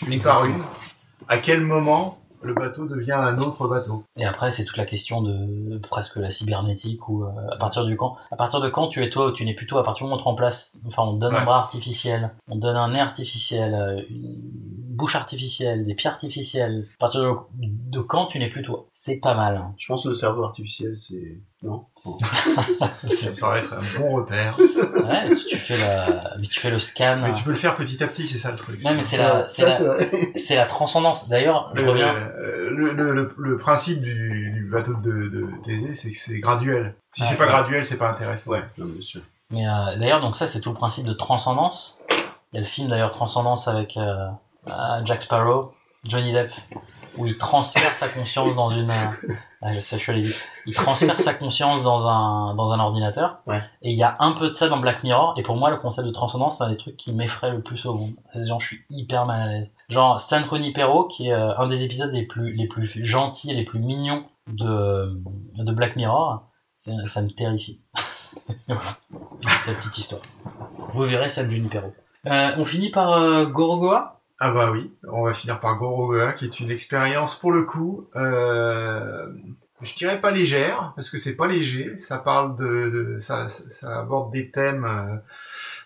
une 0.07 0.19
par 0.21 0.45
une? 0.45 0.61
À 1.27 1.39
quel 1.39 1.61
moment 1.61 2.19
le 2.43 2.53
bateau 2.53 2.85
devient 2.85 3.13
un 3.13 3.39
autre 3.39 3.67
bateau? 3.67 4.03
Et 4.17 4.23
après, 4.25 4.51
c'est 4.51 4.65
toute 4.65 4.77
la 4.77 4.85
question 4.85 5.21
de 5.23 5.79
presque 5.79 6.17
la 6.17 6.29
cybernétique 6.29 7.09
ou 7.09 7.23
euh, 7.23 7.29
à 7.51 7.57
partir 7.57 7.85
du 7.85 7.97
quand, 7.97 8.17
à 8.31 8.35
partir 8.35 8.61
de 8.61 8.69
quand 8.69 8.87
tu 8.87 9.03
es 9.03 9.09
toi 9.09 9.27
ou 9.29 9.31
tu 9.31 9.45
n'es 9.45 9.55
plus 9.55 9.65
toi, 9.65 9.81
à 9.81 9.83
partir 9.83 10.05
du 10.05 10.09
moment 10.11 10.17
où 10.17 10.19
on 10.19 10.21
te 10.21 10.29
remplace, 10.29 10.79
enfin 10.85 11.03
on 11.03 11.15
te 11.15 11.19
donne 11.21 11.35
un 11.35 11.43
bras 11.43 11.57
artificiel, 11.57 12.31
on 12.47 12.55
te 12.55 12.61
donne 12.61 12.77
un 12.77 12.91
nez 12.91 12.99
artificiel, 12.99 13.73
euh, 13.73 14.01
une 14.11 14.35
bouche 14.95 15.15
artificielle, 15.15 15.85
des 15.85 15.95
pieds 15.95 16.09
artificiels, 16.09 16.85
à 16.95 16.99
partir 16.99 17.21
de, 17.23 17.35
de 17.57 17.99
quand 17.99 18.27
tu 18.27 18.37
n'es 18.37 18.49
plus 18.49 18.61
toi? 18.61 18.85
C'est 18.91 19.17
pas 19.19 19.33
mal. 19.33 19.57
hein. 19.57 19.73
Je 19.77 19.87
pense 19.87 20.03
que 20.03 20.09
le 20.09 20.13
cerveau 20.15 20.43
artificiel, 20.43 20.97
c'est... 20.99 21.39
Non? 21.61 21.85
Ça 23.07 23.29
paraît 23.39 23.59
être 23.59 23.73
un 23.73 23.99
bon 23.99 24.11
repère. 24.15 24.57
Ouais, 24.59 25.35
tu, 25.35 25.45
tu 25.47 25.57
fais 25.57 25.77
la, 25.77 26.35
mais 26.39 26.47
tu 26.47 26.59
fais 26.59 26.69
le 26.71 26.79
scan. 26.79 27.19
Mais 27.21 27.33
tu 27.33 27.43
peux 27.43 27.51
le 27.51 27.57
faire 27.57 27.73
petit 27.73 28.03
à 28.03 28.07
petit, 28.07 28.27
c'est 28.27 28.39
ça 28.39 28.51
le 28.51 28.57
truc. 28.57 28.83
Non 28.83 28.93
mais 28.93 29.03
c'est 29.03 29.17
la, 29.17 29.47
c'est 29.47 29.65
la, 30.55 30.61
la 30.61 30.65
transcendance. 30.65 31.29
D'ailleurs, 31.29 31.71
je 31.75 31.83
Le- 31.83 31.91
reviens. 31.91 32.15
euh, 32.15 32.69
Le, 32.71 32.93
le, 32.93 33.13
le, 33.13 33.33
le 33.37 33.57
principe 33.57 34.01
du, 34.01 34.51
du 34.53 34.69
bateau 34.71 34.93
de, 34.93 35.09
de 35.29 35.47
Thésée, 35.65 35.95
c'est 35.95 36.11
que 36.11 36.17
c'est 36.17 36.39
graduel. 36.39 36.95
Si 37.13 37.21
Ouais, 37.21 37.27
c'est 37.29 37.35
pas 37.35 37.43
ouais. 37.45 37.49
graduel, 37.49 37.85
c'est 37.85 37.97
pas 37.97 38.09
intéressant. 38.09 38.51
Ouais, 38.51 38.63
non, 38.77 38.85
bien 38.85 39.01
sûr. 39.01 39.21
Mais 39.51 39.67
euh, 39.67 39.71
d'ailleurs, 39.97 40.21
donc 40.21 40.35
ça, 40.37 40.45
c'est 40.47 40.61
tout 40.61 40.69
le 40.69 40.75
principe 40.75 41.05
de 41.05 41.13
transcendance. 41.13 41.99
Il 42.51 42.55
y 42.55 42.57
a 42.57 42.61
le 42.61 42.67
film 42.67 42.87
d'ailleurs 42.89 43.11
Transcendance 43.11 43.67
avec 43.67 43.97
euh, 43.97 44.27
euh, 44.69 44.71
Jack 45.05 45.21
Sparrow, 45.23 45.73
Johnny 46.03 46.31
Depp, 46.33 46.51
où 47.17 47.25
il 47.25 47.37
transfère 47.37 47.81
sa 47.83 48.07
conscience 48.07 48.55
dans 48.55 48.69
une. 48.69 48.89
euh, 48.89 49.33
ah, 49.61 49.73
je 49.73 49.79
sais, 49.79 49.97
je 49.97 50.01
suis 50.01 50.11
allé 50.11 50.21
vite. 50.21 50.47
Il 50.65 50.73
transfère 50.73 51.19
sa 51.19 51.33
conscience 51.33 51.83
dans 51.83 52.07
un 52.07 52.55
dans 52.55 52.73
un 52.73 52.79
ordinateur. 52.79 53.39
Ouais. 53.47 53.61
Et 53.81 53.91
il 53.91 53.97
y 53.97 54.03
a 54.03 54.15
un 54.19 54.31
peu 54.31 54.47
de 54.47 54.53
ça 54.53 54.69
dans 54.69 54.77
Black 54.77 55.03
Mirror. 55.03 55.33
Et 55.37 55.43
pour 55.43 55.57
moi, 55.57 55.69
le 55.69 55.77
concept 55.77 56.07
de 56.07 56.13
transcendance, 56.13 56.57
c'est 56.57 56.63
un 56.63 56.69
des 56.69 56.77
trucs 56.77 56.97
qui 56.97 57.11
m'effraie 57.13 57.51
le 57.51 57.61
plus 57.61 57.85
au 57.85 57.93
monde. 57.95 58.13
Genre, 58.35 58.59
je 58.59 58.67
suis 58.67 58.85
hyper 58.89 59.25
mal 59.25 59.41
à 59.41 59.51
l'aise. 59.51 59.67
Genre, 59.89 60.19
San 60.19 60.45
Junipero, 60.49 61.07
qui 61.07 61.29
est 61.29 61.33
euh, 61.33 61.57
un 61.57 61.67
des 61.67 61.83
épisodes 61.83 62.11
les 62.13 62.25
plus 62.25 62.53
les 62.53 62.67
plus 62.67 63.05
gentils 63.05 63.51
et 63.51 63.55
les 63.55 63.65
plus 63.65 63.79
mignons 63.79 64.25
de 64.47 65.21
de 65.57 65.71
Black 65.73 65.95
Mirror, 65.95 66.43
ça 66.75 67.21
me 67.21 67.29
terrifie. 67.29 67.81
voilà. 68.67 68.81
C'est 69.63 69.71
la 69.71 69.77
petite 69.77 69.97
histoire. 69.97 70.21
Vous 70.93 71.03
verrez 71.03 71.29
San 71.29 71.49
Junipero. 71.49 71.93
Euh, 72.25 72.51
on 72.57 72.65
finit 72.65 72.89
par 72.89 73.13
euh, 73.13 73.45
Gorogoa 73.45 74.18
Ah 74.39 74.51
bah 74.51 74.71
oui, 74.71 74.93
on 75.07 75.23
va 75.23 75.33
finir 75.33 75.59
par 75.59 75.75
Gorogoa, 75.77 76.31
qui 76.33 76.45
est 76.45 76.59
une 76.61 76.71
expérience 76.71 77.37
pour 77.37 77.51
le 77.51 77.63
coup, 77.63 78.07
euh, 78.15 79.27
je 79.81 79.93
dirais 79.95 80.21
pas 80.21 80.31
légère, 80.31 80.93
parce 80.95 81.09
que 81.09 81.17
c'est 81.17 81.35
pas 81.35 81.47
léger, 81.47 81.97
ça 81.97 82.17
parle 82.19 82.55
de, 82.57 82.89
de- 82.89 83.19
ça, 83.19 83.49
ça 83.49 83.99
aborde 83.99 84.31
des 84.31 84.49
thèmes 84.49 84.85
euh, 84.85 85.15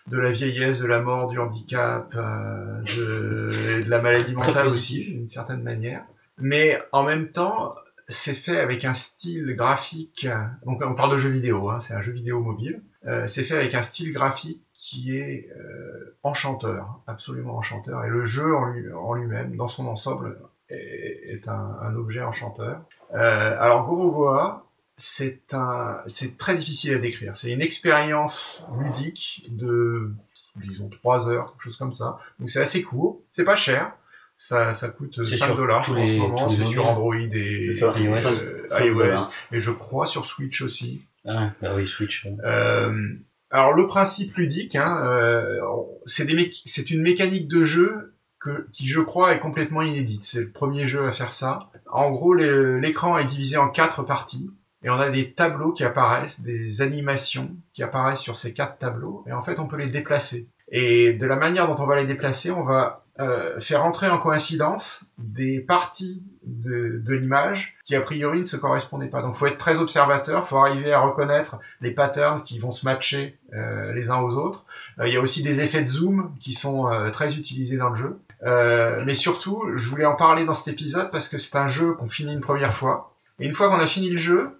de 0.06 0.18
la 0.18 0.30
vieillesse, 0.30 0.78
de 0.78 0.86
la 0.86 1.00
mort, 1.00 1.28
du 1.28 1.38
handicap, 1.40 2.12
euh, 2.16 2.80
de, 2.96 3.80
et 3.80 3.84
de 3.84 3.90
la 3.90 4.00
maladie 4.00 4.34
mentale 4.36 4.66
aussi, 4.68 5.04
d'une 5.04 5.28
certaine 5.28 5.62
manière. 5.62 6.04
Mais 6.38 6.80
en 6.92 7.02
même 7.02 7.30
temps, 7.32 7.74
c'est 8.08 8.34
fait 8.34 8.58
avec 8.60 8.84
un 8.84 8.94
style 8.94 9.54
graphique, 9.56 10.28
donc 10.64 10.80
on 10.84 10.94
parle 10.94 11.12
de 11.12 11.18
jeu 11.18 11.30
vidéo, 11.30 11.70
hein, 11.70 11.80
c'est 11.80 11.94
un 11.94 12.02
jeu 12.02 12.12
vidéo 12.12 12.40
mobile, 12.40 12.82
euh, 13.06 13.26
c'est 13.26 13.42
fait 13.42 13.56
avec 13.56 13.74
un 13.74 13.82
style 13.82 14.12
graphique 14.12 14.60
qui 14.86 15.16
est 15.16 15.48
euh, 15.56 16.14
enchanteur, 16.22 17.00
absolument 17.06 17.56
enchanteur, 17.56 18.04
et 18.04 18.08
le 18.10 18.26
jeu 18.26 18.54
en 18.54 18.66
lui- 18.66 18.92
en 18.92 19.14
lui-même, 19.14 19.56
dans 19.56 19.68
son 19.68 19.86
ensemble, 19.86 20.38
est, 20.68 21.20
est 21.34 21.48
un, 21.48 21.78
un 21.82 21.94
objet 21.96 22.20
enchanteur. 22.22 22.82
Euh, 23.14 23.56
alors 23.58 23.86
Gorogoa, 23.86 24.66
c'est 24.98 25.40
un, 25.54 26.02
c'est 26.06 26.36
très 26.36 26.54
difficile 26.56 26.92
à 26.94 26.98
décrire. 26.98 27.32
C'est 27.38 27.50
une 27.50 27.62
expérience 27.62 28.64
ludique 28.78 29.46
de 29.52 30.12
disons 30.56 30.88
3 30.90 31.28
heures, 31.30 31.52
quelque 31.52 31.62
chose 31.64 31.76
comme 31.78 31.92
ça. 31.92 32.18
Donc 32.38 32.50
c'est 32.50 32.60
assez 32.60 32.82
court, 32.82 33.22
c'est 33.32 33.44
pas 33.44 33.56
cher. 33.56 33.92
Ça, 34.36 34.74
ça 34.74 34.88
coûte 34.88 35.24
C'est 35.24 35.36
5 35.38 35.46
sur 35.46 35.56
dollars 35.56 35.78
en 35.78 36.06
ce 36.06 36.16
moment, 36.16 36.48
c'est 36.50 36.66
sur. 36.66 36.84
Android 36.86 37.14
et 37.16 37.62
C'est 37.62 37.72
ça, 37.72 37.94
et, 37.96 38.02
iOS. 38.02 38.26
euh, 38.26 38.66
iOS, 38.84 39.30
et 39.52 39.60
je 39.60 39.70
crois 39.70 40.06
sur 40.06 40.24
Switch 40.26 40.60
aussi. 40.60 41.06
Ah, 41.26 41.52
bah 41.62 41.70
oui, 41.74 41.86
Switch. 41.86 42.26
Euh, 42.44 43.14
alors 43.54 43.72
le 43.72 43.86
principe 43.86 44.34
ludique, 44.34 44.74
hein, 44.74 45.00
euh, 45.04 45.60
c'est 46.06 46.90
une 46.90 47.02
mécanique 47.02 47.46
de 47.46 47.64
jeu 47.64 48.16
que, 48.40 48.66
qui 48.72 48.88
je 48.88 49.00
crois 49.00 49.32
est 49.32 49.38
complètement 49.38 49.80
inédite. 49.80 50.24
C'est 50.24 50.40
le 50.40 50.50
premier 50.50 50.88
jeu 50.88 51.06
à 51.06 51.12
faire 51.12 51.32
ça. 51.34 51.70
En 51.88 52.10
gros, 52.10 52.34
l'écran 52.34 53.16
est 53.16 53.26
divisé 53.26 53.56
en 53.56 53.68
quatre 53.68 54.02
parties. 54.02 54.50
Et 54.82 54.90
on 54.90 54.98
a 54.98 55.08
des 55.08 55.34
tableaux 55.34 55.72
qui 55.72 55.84
apparaissent, 55.84 56.40
des 56.40 56.82
animations 56.82 57.56
qui 57.72 57.84
apparaissent 57.84 58.20
sur 58.20 58.34
ces 58.34 58.52
quatre 58.52 58.78
tableaux. 58.78 59.24
Et 59.28 59.32
en 59.32 59.40
fait, 59.40 59.60
on 59.60 59.68
peut 59.68 59.76
les 59.76 59.86
déplacer. 59.86 60.48
Et 60.72 61.12
de 61.12 61.24
la 61.24 61.36
manière 61.36 61.68
dont 61.68 61.80
on 61.80 61.86
va 61.86 61.94
les 61.94 62.06
déplacer, 62.06 62.50
on 62.50 62.64
va 62.64 63.03
euh, 63.20 63.60
faire 63.60 63.84
entrer 63.84 64.08
en 64.08 64.18
coïncidence 64.18 65.04
des 65.18 65.60
parties 65.60 66.20
de, 66.44 67.00
de 67.04 67.14
l'image 67.14 67.74
qui 67.84 67.94
a 67.94 68.00
priori 68.00 68.40
ne 68.40 68.44
se 68.44 68.56
correspondaient 68.56 69.06
pas. 69.06 69.22
Donc, 69.22 69.34
faut 69.36 69.46
être 69.46 69.56
très 69.58 69.78
observateur, 69.78 70.46
faut 70.48 70.58
arriver 70.58 70.92
à 70.92 71.00
reconnaître 71.00 71.58
les 71.80 71.92
patterns 71.92 72.42
qui 72.42 72.58
vont 72.58 72.72
se 72.72 72.84
matcher 72.84 73.38
euh, 73.54 73.92
les 73.92 74.10
uns 74.10 74.18
aux 74.18 74.34
autres. 74.36 74.64
Euh, 74.98 75.06
Il 75.06 75.14
y 75.14 75.16
a 75.16 75.20
aussi 75.20 75.42
des 75.44 75.60
effets 75.60 75.82
de 75.82 75.86
zoom 75.86 76.34
qui 76.40 76.52
sont 76.52 76.90
euh, 76.90 77.10
très 77.10 77.36
utilisés 77.36 77.76
dans 77.76 77.90
le 77.90 77.96
jeu. 77.96 78.18
Euh, 78.42 79.02
mais 79.06 79.14
surtout, 79.14 79.62
je 79.74 79.88
voulais 79.88 80.04
en 80.06 80.16
parler 80.16 80.44
dans 80.44 80.54
cet 80.54 80.68
épisode 80.74 81.10
parce 81.12 81.28
que 81.28 81.38
c'est 81.38 81.56
un 81.56 81.68
jeu 81.68 81.92
qu'on 81.94 82.06
finit 82.08 82.32
une 82.32 82.40
première 82.40 82.74
fois. 82.74 83.14
Et 83.38 83.46
une 83.46 83.54
fois 83.54 83.68
qu'on 83.68 83.80
a 83.80 83.86
fini 83.86 84.10
le 84.10 84.18
jeu, 84.18 84.58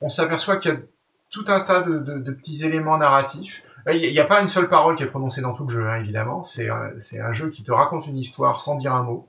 on 0.00 0.08
s'aperçoit 0.08 0.56
qu'il 0.58 0.70
y 0.72 0.74
a 0.74 0.78
tout 1.30 1.44
un 1.48 1.60
tas 1.60 1.80
de, 1.80 1.98
de- 1.98 2.18
de 2.18 2.30
petits 2.32 2.64
éléments 2.64 2.96
narratifs. 2.98 3.62
Euh, 3.88 3.92
Il 3.92 4.10
n'y 4.12 4.18
a, 4.18 4.24
pas 4.24 4.40
une 4.42 4.48
seule 4.48 4.68
parole 4.68 4.96
qui 4.96 5.02
est 5.04 5.06
prononcée 5.06 5.40
dans 5.40 5.54
tout 5.54 5.64
le 5.64 5.72
jeu, 5.72 5.88
hein, 5.88 5.96
évidemment. 6.00 6.42
C'est 6.44 6.68
un- 6.68 6.90
c'est 6.98 7.20
un 7.20 7.32
jeu 7.32 7.50
qui 7.50 7.62
te 7.62 7.70
raconte 7.72 8.06
une 8.06 8.16
histoire 8.16 8.58
sans 8.60 8.76
dire 8.76 8.92
un 8.94 9.02
mot, 9.02 9.28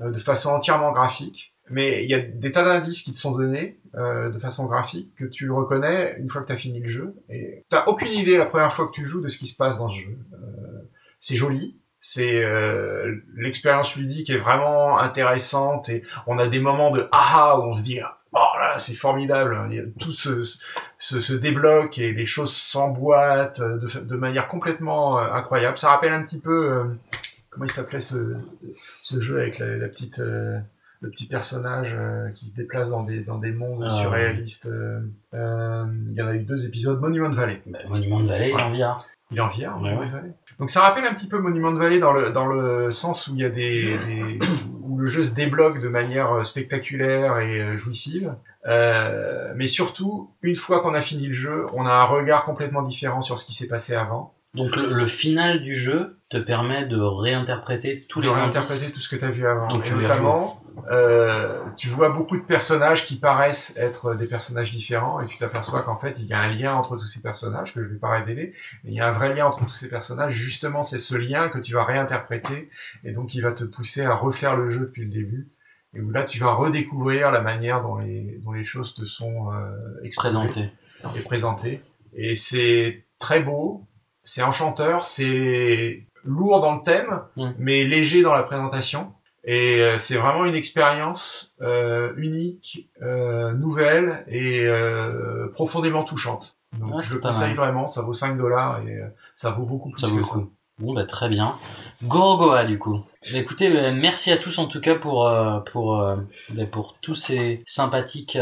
euh, 0.00 0.10
de 0.10 0.18
façon 0.18 0.50
entièrement 0.50 0.92
graphique. 0.92 1.54
Mais 1.70 2.04
il 2.04 2.10
y 2.10 2.14
a 2.14 2.18
des 2.20 2.52
tas 2.52 2.64
d'indices 2.64 3.02
qui 3.02 3.12
te 3.12 3.16
sont 3.16 3.32
donnés 3.32 3.78
euh, 3.94 4.30
de 4.30 4.38
façon 4.38 4.66
graphique 4.66 5.14
que 5.16 5.24
tu 5.24 5.50
reconnais 5.50 6.16
une 6.18 6.28
fois 6.28 6.42
que 6.42 6.46
tu 6.46 6.52
as 6.52 6.56
fini 6.56 6.80
le 6.80 6.88
jeu. 6.88 7.14
Et 7.28 7.64
t'as 7.70 7.84
aucune 7.86 8.12
idée 8.12 8.36
la 8.38 8.46
première 8.46 8.72
fois 8.72 8.86
que 8.86 8.92
tu 8.92 9.04
joues 9.06 9.20
de 9.20 9.28
ce 9.28 9.36
qui 9.38 9.46
se 9.46 9.56
passe 9.56 9.78
dans 9.78 9.88
ce 9.88 10.00
jeu. 10.00 10.18
Euh, 10.32 10.88
c'est 11.20 11.36
joli, 11.36 11.78
c'est 12.00 12.42
euh, 12.42 13.14
l'expérience 13.36 13.94
ludique 13.96 14.28
est 14.30 14.36
vraiment 14.36 14.98
intéressante 14.98 15.88
et 15.88 16.02
on 16.26 16.38
a 16.38 16.46
des 16.48 16.58
moments 16.58 16.90
de 16.90 17.08
ah 17.12 17.58
où 17.58 17.62
on 17.64 17.74
se 17.74 17.82
dit 17.82 18.00
oh 18.32 18.38
là 18.58 18.78
c'est 18.78 18.94
formidable 18.94 19.58
tout 19.98 20.12
se, 20.12 20.42
se, 20.98 21.20
se 21.20 21.32
débloque 21.34 21.98
et 21.98 22.12
les 22.12 22.26
choses 22.26 22.54
s'emboîtent 22.54 23.60
euh, 23.60 23.78
de, 23.78 24.00
de 24.00 24.16
manière 24.16 24.48
complètement 24.48 25.18
euh, 25.18 25.32
incroyable 25.32 25.76
ça 25.78 25.90
rappelle 25.90 26.12
un 26.12 26.22
petit 26.22 26.40
peu 26.40 26.70
euh, 26.70 26.84
comment 27.50 27.64
il 27.66 27.70
s'appelait 27.70 28.00
ce, 28.00 28.36
ce 29.02 29.20
jeu 29.20 29.40
avec 29.40 29.58
la, 29.58 29.76
la 29.76 29.88
petite 29.88 30.18
euh, 30.20 30.58
le 31.00 31.10
petit 31.10 31.26
personnage 31.26 31.92
euh, 31.92 32.30
qui 32.30 32.46
se 32.48 32.54
déplace 32.54 32.88
dans 32.88 33.02
des 33.02 33.20
dans 33.20 33.38
des 33.38 33.50
mondes 33.52 33.84
Ah, 33.86 33.90
surréalistes 33.90 34.68
il 35.32 36.12
y 36.14 36.22
en 36.22 36.28
a 36.28 36.34
eu 36.34 36.40
deux 36.40 36.64
épisodes 36.66 37.00
Monument 37.00 37.30
Valley 37.30 37.60
Monument 37.88 38.20
de 38.20 38.28
Vallée, 38.28 38.54
il 38.54 38.60
est 38.60 38.62
en 38.62 38.70
VR. 38.70 39.04
il 39.30 39.40
en 39.40 39.48
Ouais, 39.82 39.94
ouais. 39.96 40.06
Valley. 40.08 40.32
Donc 40.58 40.70
ça 40.70 40.80
rappelle 40.82 41.04
un 41.04 41.12
petit 41.14 41.26
peu 41.26 41.38
Monument 41.38 41.72
de 41.72 41.78
Valley 41.78 41.98
dans 41.98 42.12
le 42.12 42.30
dans 42.30 42.46
le 42.46 42.90
sens 42.92 43.26
où 43.28 43.34
il 43.34 43.40
y 43.40 43.44
a 43.44 43.48
des, 43.50 43.90
le 45.02 45.08
jeu 45.08 45.22
se 45.24 45.34
débloque 45.34 45.80
de 45.80 45.88
manière 45.88 46.32
euh, 46.32 46.44
spectaculaire 46.44 47.38
et 47.40 47.60
euh, 47.60 47.76
jouissive. 47.76 48.36
Euh, 48.66 49.52
mais 49.56 49.66
surtout, 49.66 50.30
une 50.42 50.54
fois 50.54 50.80
qu'on 50.80 50.94
a 50.94 51.02
fini 51.02 51.26
le 51.26 51.34
jeu, 51.34 51.66
on 51.74 51.86
a 51.86 51.90
un 51.90 52.04
regard 52.04 52.44
complètement 52.44 52.82
différent 52.82 53.20
sur 53.20 53.36
ce 53.36 53.44
qui 53.44 53.52
s'est 53.52 53.66
passé 53.66 53.94
avant. 53.94 54.32
Donc 54.54 54.76
le, 54.76 54.92
le 54.92 55.06
final 55.08 55.62
du 55.62 55.74
jeu 55.74 56.18
te 56.30 56.36
permet 56.36 56.84
de 56.84 57.00
réinterpréter 57.00 58.04
tous 58.08 58.20
de 58.20 58.26
les 58.28 58.32
réinterpréter 58.32 58.84
indices. 58.84 58.94
tout 58.94 59.00
ce 59.00 59.08
que 59.08 59.16
tu 59.16 59.24
as 59.24 59.30
vu 59.30 59.44
avant. 59.46 59.66
Donc 59.68 59.86
Et 59.86 59.90
notamment, 59.90 60.61
euh, 60.90 61.60
tu 61.76 61.88
vois 61.88 62.08
beaucoup 62.10 62.36
de 62.36 62.42
personnages 62.42 63.04
qui 63.04 63.16
paraissent 63.16 63.74
être 63.76 64.14
des 64.14 64.26
personnages 64.26 64.72
différents 64.72 65.20
et 65.20 65.26
tu 65.26 65.38
t'aperçois 65.38 65.82
qu'en 65.82 65.96
fait 65.96 66.14
il 66.18 66.26
y 66.26 66.32
a 66.32 66.38
un 66.40 66.48
lien 66.48 66.74
entre 66.74 66.96
tous 66.96 67.06
ces 67.06 67.20
personnages 67.20 67.74
que 67.74 67.82
je 67.82 67.88
vais 67.88 67.98
pas 67.98 68.10
révéler, 68.10 68.52
mais 68.84 68.90
il 68.90 68.96
y 68.96 69.00
a 69.00 69.08
un 69.08 69.12
vrai 69.12 69.34
lien 69.34 69.46
entre 69.46 69.64
tous 69.64 69.72
ces 69.72 69.88
personnages. 69.88 70.32
Justement, 70.32 70.82
c'est 70.82 70.98
ce 70.98 71.16
lien 71.16 71.48
que 71.48 71.58
tu 71.58 71.74
vas 71.74 71.84
réinterpréter 71.84 72.70
et 73.04 73.12
donc 73.12 73.34
il 73.34 73.42
va 73.42 73.52
te 73.52 73.64
pousser 73.64 74.02
à 74.02 74.14
refaire 74.14 74.56
le 74.56 74.70
jeu 74.70 74.80
depuis 74.80 75.04
le 75.04 75.10
début. 75.10 75.48
Et 75.94 76.00
où 76.00 76.10
là, 76.10 76.24
tu 76.24 76.38
vas 76.38 76.54
redécouvrir 76.54 77.30
la 77.30 77.42
manière 77.42 77.82
dont 77.82 77.96
les, 77.96 78.40
dont 78.42 78.52
les 78.52 78.64
choses 78.64 78.94
te 78.94 79.04
sont 79.04 79.52
euh, 79.52 80.08
Présentées. 80.16 80.70
et 81.14 81.20
présentées. 81.20 81.82
Et 82.14 82.34
c'est 82.34 83.04
très 83.18 83.40
beau, 83.40 83.86
c'est 84.24 84.42
enchanteur, 84.42 85.04
c'est 85.04 86.06
lourd 86.24 86.60
dans 86.60 86.76
le 86.76 86.82
thème, 86.82 87.20
mais 87.58 87.84
léger 87.84 88.22
dans 88.22 88.32
la 88.32 88.42
présentation. 88.42 89.12
Et 89.44 89.80
euh, 89.80 89.98
c'est 89.98 90.16
vraiment 90.16 90.44
une 90.44 90.54
expérience 90.54 91.52
euh, 91.62 92.12
unique, 92.16 92.88
euh, 93.02 93.52
nouvelle 93.52 94.24
et 94.28 94.64
euh, 94.64 95.48
profondément 95.52 96.04
touchante. 96.04 96.56
Donc 96.78 96.94
Ouais, 96.96 97.02
je 97.02 97.16
conseille 97.18 97.48
mal. 97.48 97.56
vraiment, 97.56 97.86
ça 97.86 98.02
vaut 98.02 98.14
5 98.14 98.36
dollars 98.38 98.80
et 98.86 98.96
euh, 98.96 99.08
ça 99.34 99.50
vaut 99.50 99.64
beaucoup 99.64 99.90
plus 99.90 100.00
Ça 100.00 100.06
que 100.06 100.12
vaut 100.12 100.18
le 100.18 100.22
ça. 100.22 100.32
coup. 100.34 100.52
Bon 100.78 100.94
bah 100.94 101.04
très 101.04 101.28
bien. 101.28 101.54
Gorgoa 102.04 102.64
du 102.64 102.78
coup. 102.78 103.00
Bah, 103.32 103.38
écoutez, 103.38 103.68
euh, 103.78 103.92
merci 103.94 104.32
à 104.32 104.36
tous 104.36 104.58
en 104.58 104.66
tout 104.66 104.80
cas 104.80 104.96
pour 104.96 105.28
euh, 105.28 105.60
pour 105.60 106.00
euh, 106.00 106.16
bah, 106.50 106.66
pour 106.66 106.96
tous 107.00 107.14
ces 107.14 107.62
sympathiques 107.66 108.36